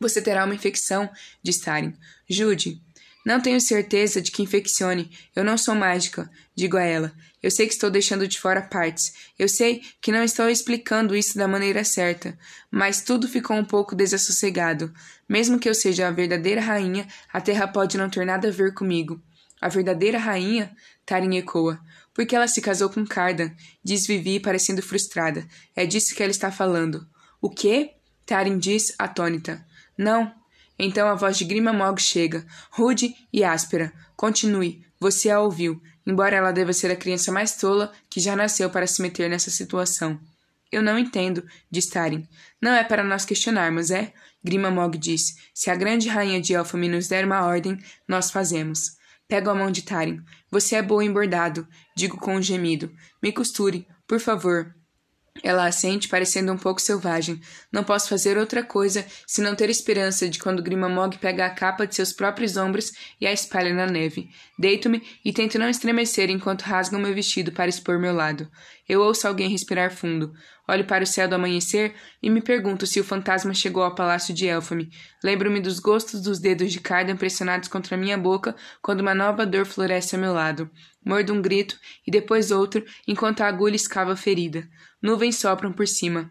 [0.00, 1.10] Você terá uma infecção,
[1.42, 1.92] disse Tarin.
[2.28, 2.80] Jude,
[3.26, 5.10] não tenho certeza de que infeccione.
[5.34, 7.12] Eu não sou mágica, digo a ela.
[7.42, 9.12] Eu sei que estou deixando de fora partes.
[9.38, 12.38] Eu sei que não estou explicando isso da maneira certa,
[12.70, 14.92] mas tudo ficou um pouco desassossegado.
[15.28, 18.74] Mesmo que eu seja a verdadeira rainha, a terra pode não ter nada a ver
[18.74, 19.22] comigo.
[19.60, 20.74] A verdadeira rainha?
[21.06, 21.80] Tarin ecoa.
[22.12, 23.52] Porque ela se casou com Cardan,
[23.82, 25.46] diz Vivi, parecendo frustrada.
[25.74, 27.06] É disso que ela está falando.
[27.40, 27.92] O quê?
[28.26, 29.64] Tarin diz, atônita.
[29.96, 30.32] Não,
[30.78, 33.92] então a voz de Grima Mog chega, rude e áspera.
[34.16, 38.70] Continue, você a ouviu, embora ela deva ser a criança mais tola que já nasceu
[38.70, 40.18] para se meter nessa situação.
[40.72, 42.26] Eu não entendo, disse Tarin.
[42.60, 44.14] Não é para nós questionarmos, é?
[44.42, 45.36] Grima Mog disse.
[45.52, 47.78] Se a grande rainha de Elfame nos der uma ordem,
[48.08, 48.96] nós fazemos.
[49.28, 50.22] Pego a mão de Tarin.
[50.50, 52.90] Você é boa em bordado, digo com um gemido.
[53.22, 54.74] Me costure, por favor.
[55.42, 57.40] Ela assente, parecendo um pouco selvagem.
[57.72, 61.94] Não posso fazer outra coisa senão ter esperança de quando Grimamog pega a capa de
[61.94, 64.28] seus próprios ombros e a espalha na neve.
[64.58, 68.48] Deito-me e tento não estremecer enquanto rasgam meu vestido para expor meu lado.
[68.88, 70.32] Eu ouço alguém respirar fundo.
[70.66, 74.34] Olho para o céu do amanhecer e me pergunto se o fantasma chegou ao palácio
[74.34, 74.90] de Elfame.
[75.24, 79.64] Lembro-me dos gostos dos dedos de Cardan pressionados contra minha boca quando uma nova dor
[79.64, 80.70] floresce ao meu lado.
[81.04, 84.68] Mordo um grito e depois outro enquanto a agulha escava a ferida.
[85.02, 86.30] Nuvens sopram por cima.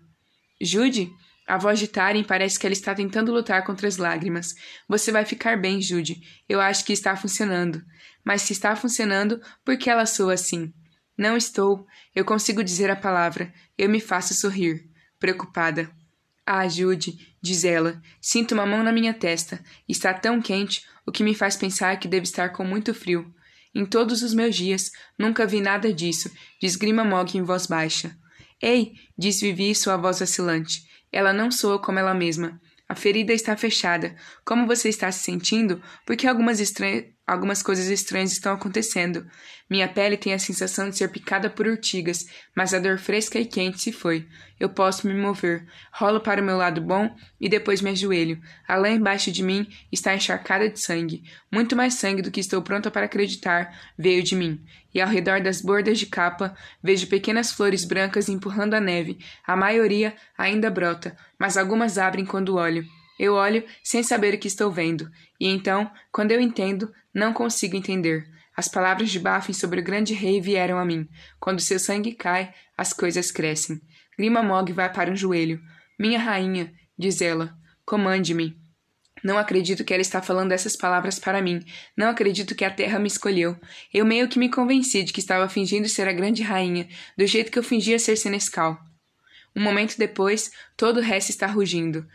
[0.61, 1.11] Jude?
[1.47, 4.53] A voz de Tarim parece que ela está tentando lutar contra as lágrimas.
[4.87, 6.21] Você vai ficar bem, Jude.
[6.47, 7.81] Eu acho que está funcionando.
[8.25, 10.73] Mas se está funcionando, por que ela soa assim?
[11.17, 11.85] Não estou.
[12.13, 13.53] Eu consigo dizer a palavra.
[13.77, 14.89] Eu me faço sorrir.
[15.17, 15.89] Preocupada.
[16.45, 19.61] Ah, Jude, diz ela, sinto uma mão na minha testa.
[19.87, 23.33] Está tão quente, o que me faz pensar que deve estar com muito frio.
[23.75, 24.89] Em todos os meus dias,
[25.19, 26.31] nunca vi nada disso,
[26.61, 28.15] diz Grima Mog em voz baixa.
[28.61, 30.83] Ei, diz Vivi sua voz vacilante.
[31.11, 32.59] Ela não soa como ela mesma.
[32.89, 34.15] A ferida está fechada.
[34.45, 35.81] Como você está se sentindo?
[36.05, 39.27] Porque algumas estranhas Algumas coisas estranhas estão acontecendo.
[39.69, 42.25] Minha pele tem a sensação de ser picada por urtigas,
[42.55, 44.25] mas a dor fresca e quente se foi.
[44.57, 45.67] Eu posso me mover.
[45.91, 48.41] Rolo para o meu lado bom e depois me ajoelho.
[48.65, 51.21] A lã embaixo de mim está encharcada de sangue.
[51.51, 54.63] Muito mais sangue do que estou pronta para acreditar veio de mim.
[54.93, 59.19] E ao redor das bordas de capa vejo pequenas flores brancas empurrando a neve.
[59.45, 62.85] A maioria ainda brota, mas algumas abrem quando olho.
[63.19, 67.75] Eu olho sem saber o que estou vendo, e então, quando eu entendo, não consigo
[67.75, 68.27] entender.
[68.55, 71.07] As palavras de Bafin sobre o grande rei vieram a mim.
[71.39, 73.79] Quando seu sangue cai, as coisas crescem.
[74.17, 75.61] Grima Mog vai para um joelho.
[75.99, 77.55] Minha rainha, diz ela,
[77.85, 78.57] comande-me.
[79.23, 81.63] Não acredito que ela está falando essas palavras para mim.
[81.95, 83.55] Não acredito que a terra me escolheu.
[83.93, 86.87] Eu meio que me convenci de que estava fingindo ser a grande rainha,
[87.17, 88.79] do jeito que eu fingia ser Senescal.
[89.55, 92.07] Um momento depois, todo o resto está rugindo.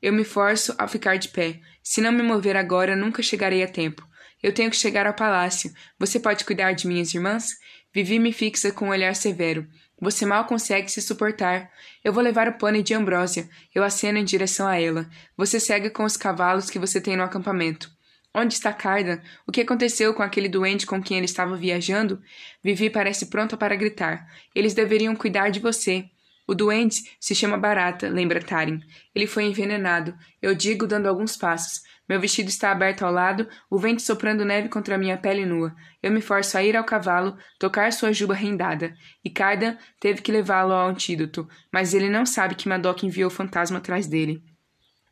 [0.00, 1.60] Eu me forço a ficar de pé.
[1.88, 4.04] Se não me mover agora, nunca chegarei a tempo.
[4.42, 5.72] Eu tenho que chegar ao palácio.
[6.00, 7.50] Você pode cuidar de minhas irmãs?
[7.94, 9.64] Vivi me fixa com um olhar severo.
[10.00, 11.70] Você mal consegue se suportar.
[12.02, 13.48] Eu vou levar o pônei de Ambrósia.
[13.72, 15.08] Eu aceno em direção a ela.
[15.36, 17.88] Você segue com os cavalos que você tem no acampamento.
[18.34, 19.20] Onde está Cardan?
[19.46, 22.20] O que aconteceu com aquele doente com quem ele estava viajando?
[22.64, 24.26] Vivi parece pronta para gritar.
[24.52, 26.10] Eles deveriam cuidar de você.
[26.46, 28.80] O doente se chama Barata, lembra Tarim.
[29.14, 30.14] Ele foi envenenado.
[30.40, 31.82] Eu digo dando alguns passos.
[32.08, 35.74] Meu vestido está aberto ao lado, o vento soprando neve contra minha pele nua.
[36.00, 38.94] Eu me forço a ir ao cavalo, tocar sua juba rendada.
[39.24, 43.34] E Cardan teve que levá-lo ao antídoto, mas ele não sabe que Madoc enviou o
[43.34, 44.40] fantasma atrás dele.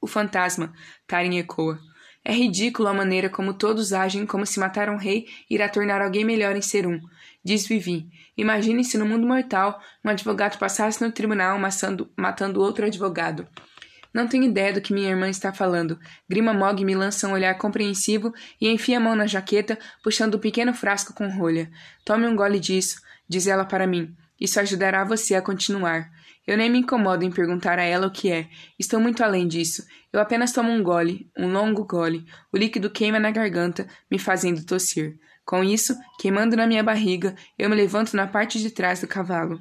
[0.00, 0.72] O fantasma,
[1.06, 1.80] Tarim ecoa.
[2.24, 6.24] É ridículo a maneira como todos agem como se matar um rei irá tornar alguém
[6.24, 6.98] melhor em ser um.
[7.44, 8.08] Diz Vivi.
[8.36, 13.46] Imagine se no mundo mortal um advogado passasse no tribunal maçando, matando outro advogado.
[14.12, 15.98] Não tenho ideia do que minha irmã está falando.
[16.28, 20.38] Grima Mog me lança um olhar compreensivo e enfia a mão na jaqueta, puxando um
[20.38, 21.68] pequeno frasco com rolha.
[22.04, 24.14] Tome um gole disso, diz ela para mim.
[24.40, 26.10] Isso ajudará você a continuar.
[26.46, 28.48] Eu nem me incomodo em perguntar a ela o que é.
[28.78, 29.84] Estou muito além disso.
[30.12, 32.24] Eu apenas tomo um gole, um longo gole.
[32.52, 35.18] O líquido queima na garganta, me fazendo tossir.
[35.44, 39.60] Com isso, queimando na minha barriga, eu me levanto na parte de trás do cavalo.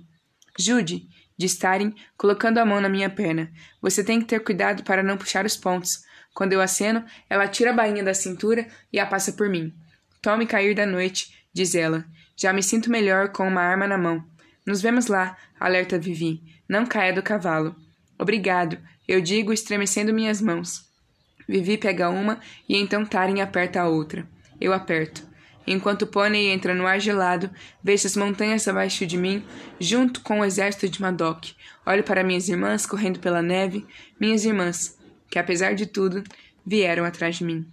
[0.57, 1.07] Jude,
[1.37, 3.51] diz Tarim, colocando a mão na minha perna.
[3.81, 6.03] Você tem que ter cuidado para não puxar os pontos.
[6.33, 9.73] Quando eu aceno, ela tira a bainha da cintura e a passa por mim.
[10.21, 12.05] Tome cair da noite, diz ela.
[12.35, 14.23] Já me sinto melhor com uma arma na mão.
[14.65, 16.41] Nos vemos lá, alerta Vivi.
[16.67, 17.75] Não caia do cavalo.
[18.17, 20.89] Obrigado, eu digo, estremecendo minhas mãos.
[21.47, 22.39] Vivi pega uma
[22.69, 24.25] e então Taren aperta a outra.
[24.61, 25.32] Eu aperto.
[25.65, 27.49] Enquanto o pônei entra no ar gelado,
[27.83, 29.45] vejo as montanhas abaixo de mim,
[29.79, 31.51] junto com o exército de Madoc.
[31.85, 33.85] Olho para minhas irmãs correndo pela neve,
[34.19, 34.97] minhas irmãs,
[35.29, 36.23] que apesar de tudo,
[36.65, 37.65] vieram atrás de mim.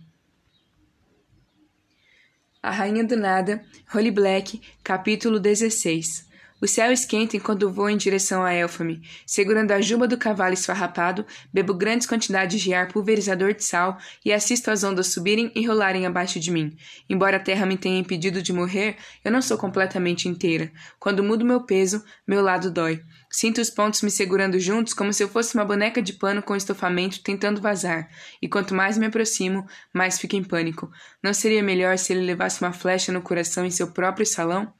[2.62, 3.64] A Rainha do Nada,
[3.94, 6.29] Holy Black, capítulo 16
[6.60, 9.02] o céu esquenta enquanto vou em direção a Elfame.
[9.24, 14.32] Segurando a juba do cavalo esfarrapado, bebo grandes quantidades de ar pulverizador de sal e
[14.32, 16.76] assisto as ondas subirem e rolarem abaixo de mim.
[17.08, 20.70] Embora a terra me tenha impedido de morrer, eu não sou completamente inteira.
[20.98, 23.02] Quando mudo meu peso, meu lado dói.
[23.30, 26.56] Sinto os pontos me segurando juntos como se eu fosse uma boneca de pano com
[26.56, 28.10] estofamento tentando vazar.
[28.42, 29.64] E quanto mais me aproximo,
[29.94, 30.90] mais fico em pânico.
[31.22, 34.72] Não seria melhor se ele levasse uma flecha no coração em seu próprio salão?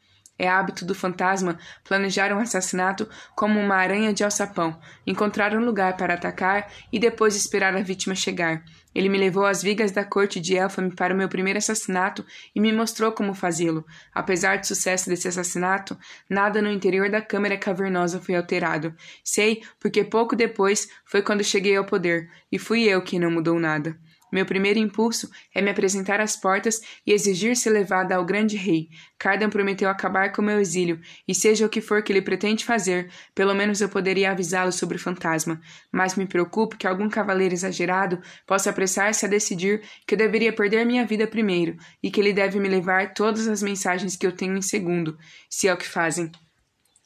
[0.42, 3.06] É hábito do fantasma planejar um assassinato
[3.36, 8.14] como uma aranha de alçapão, encontrar um lugar para atacar e depois esperar a vítima
[8.14, 8.64] chegar.
[8.94, 12.60] Ele me levou às vigas da corte de Elfame para o meu primeiro assassinato e
[12.60, 13.84] me mostrou como fazê-lo.
[14.14, 15.94] Apesar do sucesso desse assassinato,
[16.26, 18.94] nada no interior da câmara cavernosa foi alterado.
[19.22, 23.60] Sei, porque pouco depois foi quando cheguei ao poder, e fui eu quem não mudou
[23.60, 23.94] nada.
[24.32, 28.88] Meu primeiro impulso é me apresentar às portas e exigir ser levada ao grande rei.
[29.18, 33.10] Cardan prometeu acabar com meu exílio, e seja o que for que ele pretende fazer,
[33.34, 35.60] pelo menos eu poderia avisá-lo sobre o fantasma.
[35.92, 40.86] Mas me preocupo que algum cavaleiro exagerado possa apressar-se a decidir que eu deveria perder
[40.86, 44.56] minha vida primeiro, e que ele deve me levar todas as mensagens que eu tenho
[44.56, 46.30] em segundo, se é o que fazem.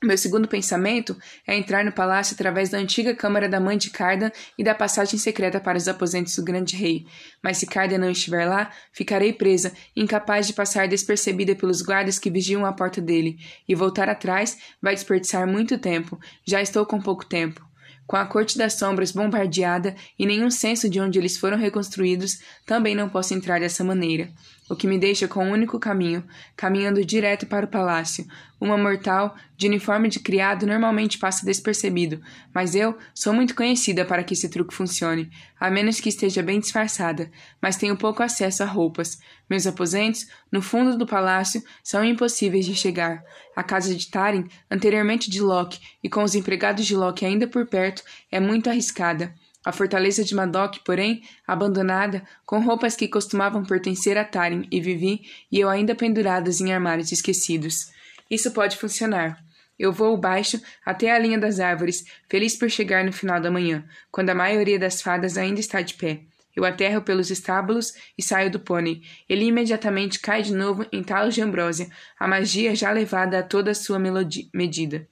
[0.04, 1.16] Meu segundo pensamento
[1.46, 5.18] é entrar no palácio através da antiga câmara da mãe de Cardan e da passagem
[5.18, 7.06] secreta para os aposentos do grande rei.
[7.42, 12.30] Mas se Cardan não estiver lá, ficarei presa, incapaz de passar despercebida pelos guardas que
[12.30, 16.20] vigiam a porta dele, e voltar atrás vai desperdiçar muito tempo.
[16.44, 17.66] Já estou com pouco tempo.
[18.06, 22.94] Com a corte das sombras bombardeada e nenhum senso de onde eles foram reconstruídos, também
[22.94, 24.30] não posso entrar dessa maneira
[24.68, 26.24] o que me deixa com um único caminho,
[26.56, 28.26] caminhando direto para o palácio.
[28.60, 32.22] Uma mortal, de uniforme de criado, normalmente passa despercebido,
[32.54, 35.30] mas eu sou muito conhecida para que esse truque funcione,
[35.60, 37.30] a menos que esteja bem disfarçada,
[37.60, 39.18] mas tenho pouco acesso a roupas.
[39.50, 43.22] Meus aposentos, no fundo do palácio, são impossíveis de chegar.
[43.54, 47.66] A casa de Tarin, anteriormente de Locke, e com os empregados de Locke ainda por
[47.66, 49.34] perto, é muito arriscada.
[49.64, 55.22] A fortaleza de Madoc, porém, abandonada, com roupas que costumavam pertencer a Tarim e Vivi,
[55.50, 57.90] e eu ainda penduradas em armários esquecidos.
[58.30, 59.42] Isso pode funcionar.
[59.78, 63.84] Eu vou baixo até a linha das árvores, feliz por chegar no final da manhã,
[64.10, 66.20] quando a maioria das fadas ainda está de pé.
[66.54, 69.02] Eu aterro pelos estábulos e saio do pônei.
[69.28, 73.72] Ele imediatamente cai de novo em talos de ambrósia, a magia já levada a toda
[73.72, 75.08] a sua medida.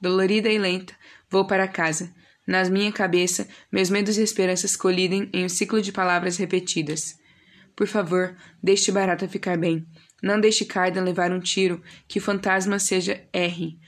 [0.00, 0.94] Dolorida e lenta,
[1.28, 2.14] vou para casa.
[2.46, 7.14] Na minha cabeça, meus medos e esperanças colidem em um ciclo de palavras repetidas.
[7.74, 9.86] Por favor, deixe Barata ficar bem.
[10.22, 13.78] Não deixe Cardan levar um tiro, que o fantasma seja R.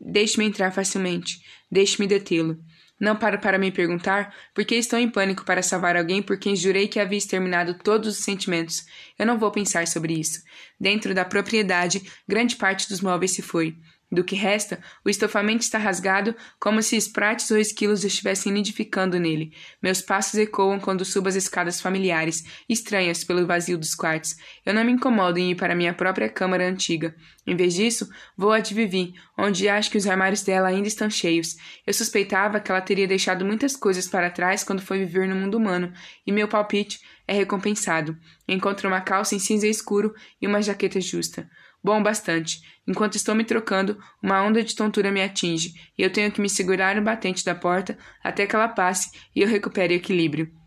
[0.00, 1.40] Deixe-me entrar facilmente.
[1.70, 2.58] Deixe-me detê-lo.
[3.00, 6.54] Não para para me perguntar por que estou em pânico para salvar alguém por quem
[6.54, 8.84] jurei que havia exterminado todos os sentimentos.
[9.18, 10.40] Eu não vou pensar sobre isso.
[10.78, 13.76] Dentro da propriedade, grande parte dos móveis se foi.
[14.14, 19.52] Do que resta, o estofamento está rasgado como se esprates ou esquilos estivessem nidificando nele.
[19.82, 24.36] Meus passos ecoam quando subo as escadas familiares, estranhas pelo vazio dos quartos.
[24.64, 27.12] Eu não me incomodo em ir para minha própria câmara antiga.
[27.44, 31.10] Em vez disso, vou a de Vivi, onde acho que os armários dela ainda estão
[31.10, 31.56] cheios.
[31.84, 35.56] Eu suspeitava que ela teria deixado muitas coisas para trás quando foi viver no mundo
[35.56, 35.92] humano,
[36.24, 38.16] e meu palpite é recompensado.
[38.46, 41.50] Encontro uma calça em cinza escuro e uma jaqueta justa.
[41.84, 42.62] Bom bastante.
[42.88, 46.48] Enquanto estou me trocando, uma onda de tontura me atinge, e eu tenho que me
[46.48, 50.63] segurar no batente da porta até que ela passe e eu recupere o equilíbrio.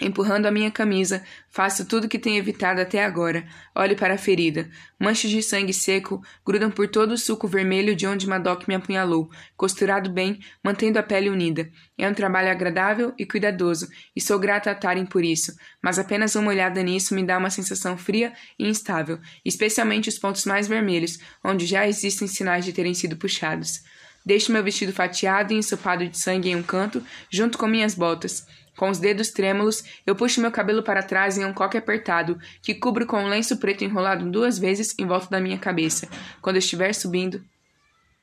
[0.00, 3.46] Empurrando a minha camisa, faço tudo que tenho evitado até agora.
[3.72, 4.68] Olho para a ferida.
[4.98, 9.30] Manchas de sangue seco grudam por todo o suco vermelho de onde Madoc me apunhalou,
[9.56, 11.70] costurado bem, mantendo a pele unida.
[11.96, 16.34] É um trabalho agradável e cuidadoso, e sou grata a Tarim por isso, mas apenas
[16.34, 21.20] uma olhada nisso me dá uma sensação fria e instável, especialmente os pontos mais vermelhos,
[21.42, 23.84] onde já existem sinais de terem sido puxados.
[24.26, 28.46] Deixo meu vestido fatiado e ensopado de sangue em um canto, junto com minhas botas.
[28.76, 32.74] Com os dedos trêmulos, eu puxo meu cabelo para trás em um coque apertado, que
[32.74, 36.08] cubro com um lenço preto enrolado duas vezes em volta da minha cabeça.
[36.40, 37.44] Quando estiver subindo,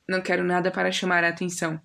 [0.08, 1.80] não quero nada para chamar a atenção.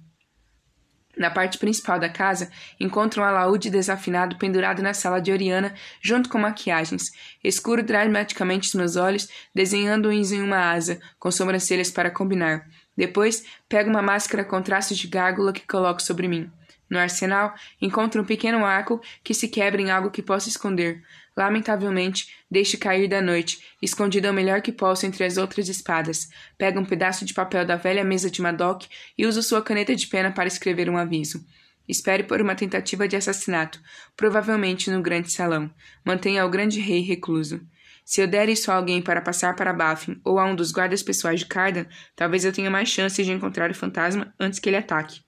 [1.17, 6.29] Na parte principal da casa, encontro um alaúde desafinado pendurado na sala de Oriana, junto
[6.29, 7.11] com maquiagens.
[7.43, 12.69] Escuro dramaticamente os meus olhos, desenhando-os em uma asa, com sobrancelhas para combinar.
[12.95, 16.51] Depois, pego uma máscara com traços de gárgula que coloco sobre mim.
[16.89, 21.03] No arsenal, encontro um pequeno arco que se quebra em algo que possa esconder.
[21.37, 26.29] Lamentavelmente, deixo cair da noite, escondido o melhor que posso entre as outras espadas.
[26.57, 28.85] Pego um pedaço de papel da velha mesa de Madoc
[29.19, 31.45] e uso sua caneta de pena para escrever um aviso.
[31.89, 33.81] Espere por uma tentativa de assassinato,
[34.17, 35.71] provavelmente no grande salão.
[36.05, 37.61] Mantenha o grande rei recluso.
[38.05, 41.03] Se eu der isso a alguém para passar para Baffin ou a um dos guardas
[41.03, 44.77] pessoais de Cardan, talvez eu tenha mais chances de encontrar o fantasma antes que ele
[44.77, 45.26] ataque.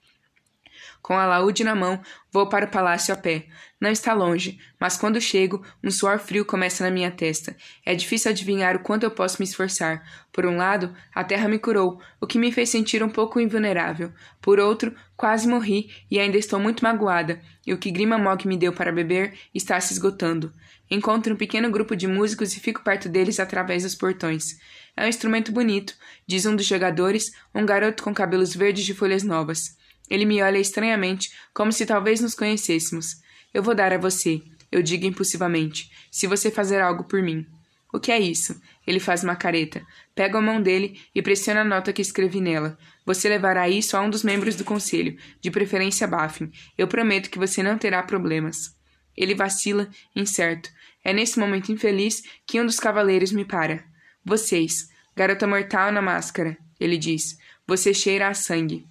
[1.00, 2.00] Com a laúde na mão,
[2.30, 3.46] vou para o palácio a pé.
[3.80, 7.56] Não está longe, mas quando chego, um suor frio começa na minha testa.
[7.86, 10.02] É difícil adivinhar o quanto eu posso me esforçar.
[10.32, 14.12] Por um lado, a terra me curou, o que me fez sentir um pouco invulnerável.
[14.42, 18.56] Por outro, quase morri e ainda estou muito magoada, e o que Grima Mog me
[18.56, 20.52] deu para beber está se esgotando.
[20.90, 24.58] Encontro um pequeno grupo de músicos e fico perto deles através dos portões.
[24.96, 25.94] É um instrumento bonito,
[26.26, 29.77] diz um dos jogadores, um garoto com cabelos verdes de folhas novas.
[30.10, 33.16] Ele me olha estranhamente, como se talvez nos conhecêssemos.
[33.52, 37.46] Eu vou dar a você, eu digo impulsivamente, se você fazer algo por mim.
[37.92, 38.60] O que é isso?
[38.86, 39.82] Ele faz uma careta.
[40.14, 42.78] Pego a mão dele e pressiona a nota que escrevi nela.
[43.06, 46.50] Você levará isso a um dos membros do conselho, de preferência Baffin.
[46.76, 48.76] Eu prometo que você não terá problemas.
[49.16, 50.68] Ele vacila, incerto.
[51.02, 53.82] É nesse momento infeliz que um dos cavaleiros me para.
[54.22, 57.38] Vocês, garota mortal na máscara, ele diz.
[57.66, 58.86] Você cheira a sangue.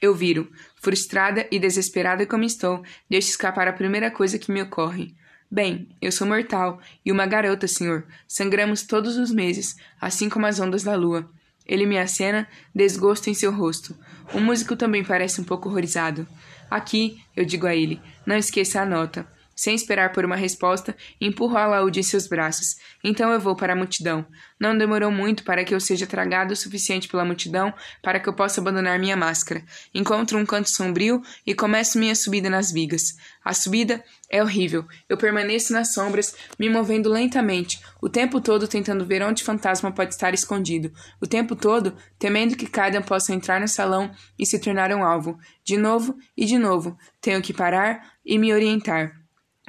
[0.00, 0.50] Eu viro.
[0.76, 5.14] Frustrada e desesperada como estou, deixo escapar a primeira coisa que me ocorre.
[5.50, 8.06] Bem, eu sou mortal e uma garota, senhor.
[8.26, 11.28] Sangramos todos os meses, assim como as ondas da lua.
[11.66, 13.96] Ele me acena, desgosto em seu rosto.
[14.32, 16.26] O músico também parece um pouco horrorizado.
[16.70, 19.26] Aqui, eu digo a ele, não esqueça a nota.
[19.60, 22.76] Sem esperar por uma resposta, empurro o alaúde em seus braços.
[23.04, 24.24] Então eu vou para a multidão.
[24.58, 27.70] Não demorou muito para que eu seja tragado o suficiente pela multidão
[28.02, 29.62] para que eu possa abandonar minha máscara.
[29.94, 33.18] Encontro um canto sombrio e começo minha subida nas vigas.
[33.44, 34.86] A subida é horrível.
[35.06, 39.92] Eu permaneço nas sombras, me movendo lentamente, o tempo todo tentando ver onde o fantasma
[39.92, 44.58] pode estar escondido, o tempo todo temendo que Kaidan possa entrar no salão e se
[44.58, 45.38] tornar um alvo.
[45.62, 49.19] De novo e de novo, tenho que parar e me orientar.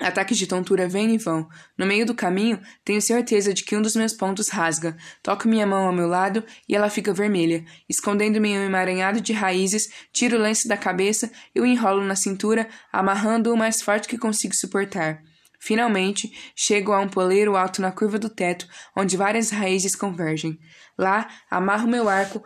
[0.01, 1.47] Ataques de tontura vêm e vão.
[1.77, 4.97] No meio do caminho, tenho certeza de que um dos meus pontos rasga.
[5.21, 7.63] Toco minha mão ao meu lado e ela fica vermelha.
[7.87, 12.15] Escondendo-me em um emaranhado de raízes, tiro o lenço da cabeça e o enrolo na
[12.15, 15.21] cintura, amarrando-o o mais forte que consigo suportar.
[15.59, 18.67] Finalmente, chego a um poleiro alto na curva do teto,
[18.97, 20.57] onde várias raízes convergem.
[20.97, 22.43] Lá, amarro meu arco,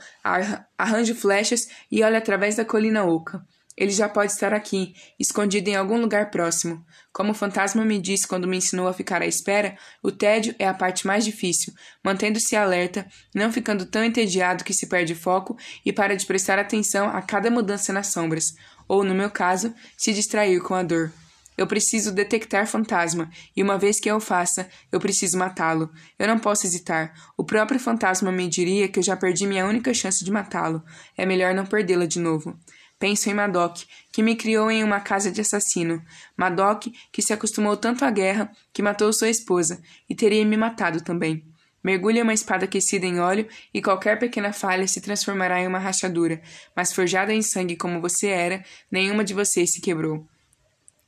[0.77, 3.41] arranjo flechas e olho através da colina oca.
[3.77, 6.85] Ele já pode estar aqui, escondido em algum lugar próximo.
[7.11, 10.67] Como o fantasma me disse quando me ensinou a ficar à espera, o tédio é
[10.67, 11.73] a parte mais difícil,
[12.03, 17.09] mantendo-se alerta, não ficando tão entediado que se perde foco e para de prestar atenção
[17.09, 18.55] a cada mudança nas sombras,
[18.87, 21.11] ou, no meu caso, se distrair com a dor.
[21.57, 25.89] Eu preciso detectar fantasma, e uma vez que eu faça, eu preciso matá-lo.
[26.19, 27.13] Eu não posso hesitar.
[27.37, 30.83] O próprio fantasma me diria que eu já perdi minha única chance de matá-lo.
[31.17, 32.59] É melhor não perdê-la de novo.
[33.05, 36.03] Penso em Madoc, que me criou em uma casa de assassino.
[36.35, 39.79] Madoc, que se acostumou tanto à guerra, que matou sua esposa,
[40.09, 41.45] e teria me matado também.
[41.83, 46.41] Mergulhe uma espada aquecida em óleo e qualquer pequena falha se transformará em uma rachadura,
[46.75, 50.27] mas forjada em sangue como você era, nenhuma de vocês se quebrou.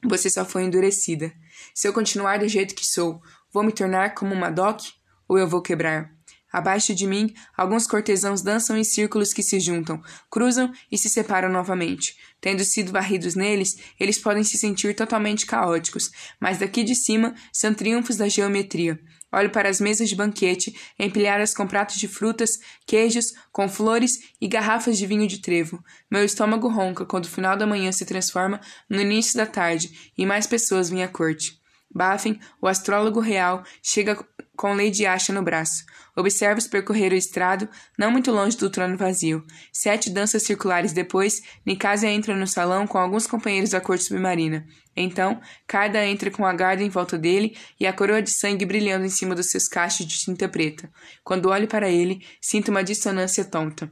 [0.06, 1.34] Você só foi endurecida.
[1.74, 3.20] Se eu continuar do jeito que sou,
[3.52, 4.82] vou me tornar como Madoc
[5.28, 6.16] ou eu vou quebrar?
[6.52, 11.50] Abaixo de mim, alguns cortesãos dançam em círculos que se juntam, cruzam e se separam
[11.50, 12.16] novamente.
[12.40, 16.10] Tendo sido varridos neles, eles podem se sentir totalmente caóticos,
[16.40, 19.00] mas daqui de cima são triunfos da geometria.
[19.32, 24.48] Olho para as mesas de banquete, empilhadas com pratos de frutas, queijos, com flores e
[24.48, 25.84] garrafas de vinho de trevo.
[26.10, 30.26] Meu estômago ronca quando o final da manhã se transforma no início da tarde e
[30.26, 31.57] mais pessoas vêm à corte.
[31.94, 34.18] Baffin, o astrólogo real, chega
[34.56, 35.86] com Lady Asha no braço.
[36.16, 39.46] Observa-os percorrer o estrado, não muito longe do trono vazio.
[39.72, 44.66] Sete danças circulares depois, Nicasia entra no salão com alguns companheiros da corte submarina.
[44.96, 49.06] Então, Carda entra com a guarda em volta dele e a coroa de sangue brilhando
[49.06, 50.92] em cima dos seus cachos de tinta preta.
[51.24, 53.92] Quando olho para ele, sinto uma dissonância tonta.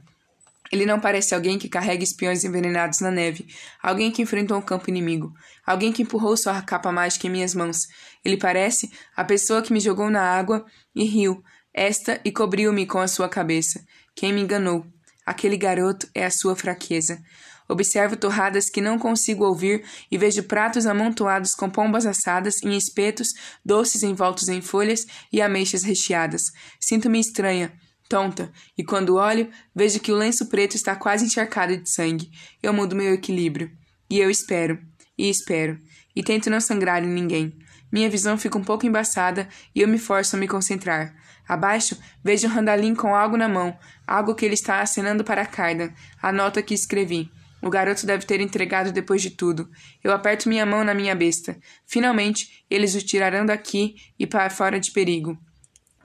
[0.72, 3.46] Ele não parece alguém que carrega espiões envenenados na neve,
[3.82, 5.32] alguém que enfrentou um campo inimigo,
[5.64, 7.86] alguém que empurrou sua capa mágica em minhas mãos.
[8.24, 10.64] Ele parece a pessoa que me jogou na água
[10.94, 13.84] e riu, esta e cobriu-me com a sua cabeça.
[14.14, 14.86] Quem me enganou?
[15.24, 17.20] Aquele garoto é a sua fraqueza.
[17.68, 23.34] Observo torradas que não consigo ouvir e vejo pratos amontoados com pombas assadas em espetos,
[23.64, 26.52] doces envoltos em folhas e ameixas recheadas.
[26.80, 27.72] Sinto-me estranha
[28.08, 32.30] tonta, e quando olho, vejo que o lenço preto está quase encharcado de sangue.
[32.62, 33.70] Eu mudo meu equilíbrio.
[34.08, 34.78] E eu espero,
[35.18, 35.80] e espero,
[36.14, 37.52] e tento não sangrar em ninguém.
[37.90, 41.14] Minha visão fica um pouco embaçada e eu me forço a me concentrar.
[41.48, 43.76] Abaixo, vejo Randalim com algo na mão,
[44.06, 47.30] algo que ele está acenando para Cardan, a nota que escrevi.
[47.62, 49.68] O garoto deve ter entregado depois de tudo.
[50.02, 51.58] Eu aperto minha mão na minha besta.
[51.86, 55.38] Finalmente, eles o tirarão daqui e para fora de perigo.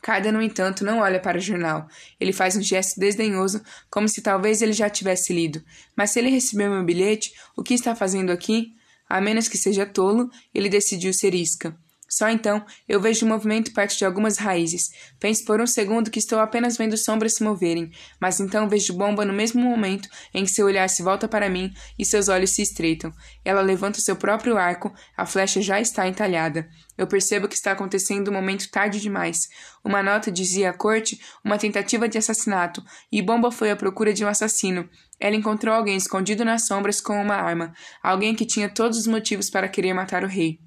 [0.01, 1.87] Carda, no entanto, não olha para o jornal.
[2.19, 5.63] Ele faz um gesto desdenhoso, como se talvez ele já tivesse lido.
[5.95, 8.73] Mas se ele recebeu meu bilhete, o que está fazendo aqui?
[9.07, 11.77] A menos que seja tolo, ele decidiu ser isca.
[12.11, 14.89] Só então eu vejo um movimento perto de algumas raízes.
[15.17, 17.89] Penso por um segundo que estou apenas vendo sombras se moverem,
[18.19, 21.73] mas então vejo Bomba no mesmo momento em que seu olhar se volta para mim
[21.97, 23.13] e seus olhos se estreitam.
[23.45, 26.67] Ela levanta seu próprio arco, a flecha já está entalhada.
[26.97, 29.47] Eu percebo que está acontecendo um momento tarde demais.
[29.81, 34.25] Uma nota dizia à corte uma tentativa de assassinato, e Bomba foi à procura de
[34.25, 34.89] um assassino.
[35.17, 37.73] Ela encontrou alguém escondido nas sombras com uma arma,
[38.03, 40.59] alguém que tinha todos os motivos para querer matar o rei.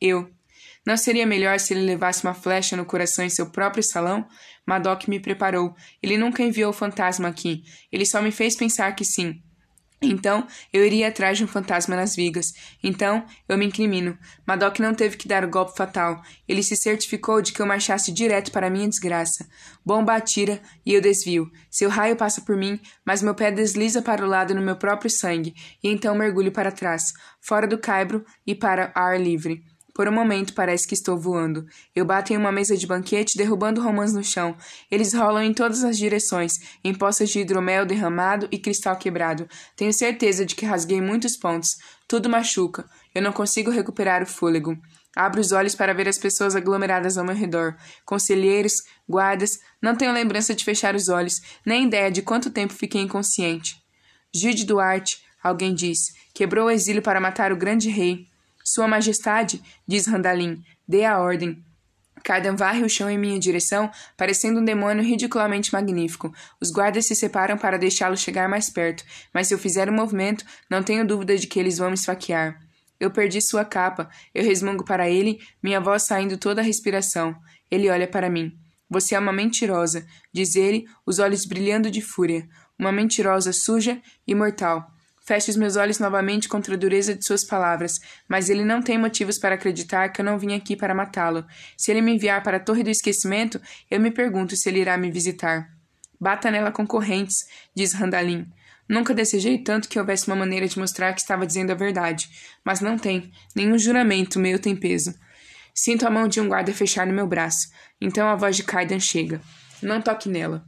[0.00, 0.30] Eu.
[0.84, 4.26] Não seria melhor se ele levasse uma flecha no coração em seu próprio salão?
[4.66, 5.74] Madoc me preparou.
[6.02, 7.62] Ele nunca enviou o fantasma aqui.
[7.90, 9.40] Ele só me fez pensar que sim.
[10.02, 12.52] Então, eu iria atrás de um fantasma nas vigas.
[12.82, 14.18] Então, eu me incrimino.
[14.44, 16.20] Madoc não teve que dar o golpe fatal.
[16.48, 19.46] Ele se certificou de que eu marchasse direto para minha desgraça.
[19.84, 21.48] Bomba atira e eu desvio.
[21.70, 25.10] Seu raio passa por mim, mas meu pé desliza para o lado no meu próprio
[25.10, 29.62] sangue, e então mergulho para trás, fora do caibro e para ar livre.
[29.94, 31.66] Por um momento parece que estou voando.
[31.94, 34.56] Eu bato em uma mesa de banquete, derrubando romãs no chão.
[34.90, 39.48] Eles rolam em todas as direções, em poças de hidromel derramado e cristal quebrado.
[39.76, 41.76] Tenho certeza de que rasguei muitos pontos.
[42.08, 42.84] Tudo machuca.
[43.14, 44.76] Eu não consigo recuperar o fôlego.
[45.14, 47.76] Abro os olhos para ver as pessoas aglomeradas ao meu redor.
[48.04, 49.58] Conselheiros, guardas.
[49.80, 53.76] Não tenho lembrança de fechar os olhos, nem ideia de quanto tempo fiquei inconsciente.
[54.34, 58.31] Gide Duarte, alguém diz, quebrou o exílio para matar o grande rei.
[58.64, 61.64] Sua Majestade, diz Randalin, dê a ordem.
[62.22, 66.32] Cardan varre o chão em minha direção, parecendo um demônio ridiculamente magnífico.
[66.60, 70.44] Os guardas se separam para deixá-lo chegar mais perto, mas se eu fizer um movimento,
[70.70, 72.60] não tenho dúvida de que eles vão me esfaquear.
[73.02, 74.08] Eu perdi sua capa.
[74.32, 77.34] Eu resmungo para ele, minha voz saindo toda a respiração.
[77.68, 78.56] Ele olha para mim.
[78.88, 82.46] Você é uma mentirosa, diz ele, os olhos brilhando de fúria.
[82.78, 84.88] Uma mentirosa suja e mortal.
[85.32, 87.98] Fecho os meus olhos novamente contra a dureza de suas palavras,
[88.28, 91.42] mas ele não tem motivos para acreditar que eu não vim aqui para matá-lo.
[91.74, 93.58] Se ele me enviar para a Torre do Esquecimento,
[93.90, 95.70] eu me pergunto se ele irá me visitar.
[96.20, 98.46] Bata nela com correntes, diz Randalin.
[98.86, 102.28] Nunca desejei tanto que houvesse uma maneira de mostrar que estava dizendo a verdade,
[102.62, 103.32] mas não tem.
[103.56, 105.14] Nenhum juramento meu tem peso.
[105.74, 107.68] Sinto a mão de um guarda fechar no meu braço.
[107.98, 109.40] Então a voz de Kaidan chega.
[109.80, 110.62] Não toque nela.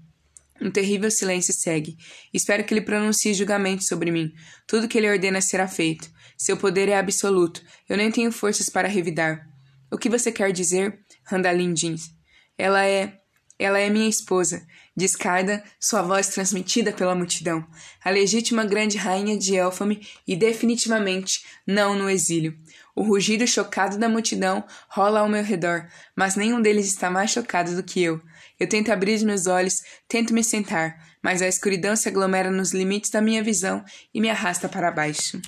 [0.61, 1.97] Um terrível silêncio segue.
[2.33, 4.33] Espero que ele pronuncie julgamento sobre mim.
[4.67, 6.11] Tudo que ele ordena será feito.
[6.39, 7.63] Seu poder é absoluto.
[7.89, 9.47] Eu nem tenho forças para revidar.
[9.91, 11.01] O que você quer dizer?
[11.25, 12.11] Randalin diz.
[12.57, 13.21] Ela é.
[13.57, 14.67] Ela é minha esposa,
[14.97, 17.65] diz Carda, sua voz transmitida pela multidão.
[18.05, 22.59] A legítima grande rainha de Elfame e definitivamente não no exílio.
[22.97, 27.77] O rugido chocado da multidão rola ao meu redor, mas nenhum deles está mais chocado
[27.77, 28.21] do que eu.
[28.59, 32.73] Eu tento abrir os meus olhos, tento me sentar, mas a escuridão se aglomera nos
[32.73, 35.41] limites da minha visão e me arrasta para baixo.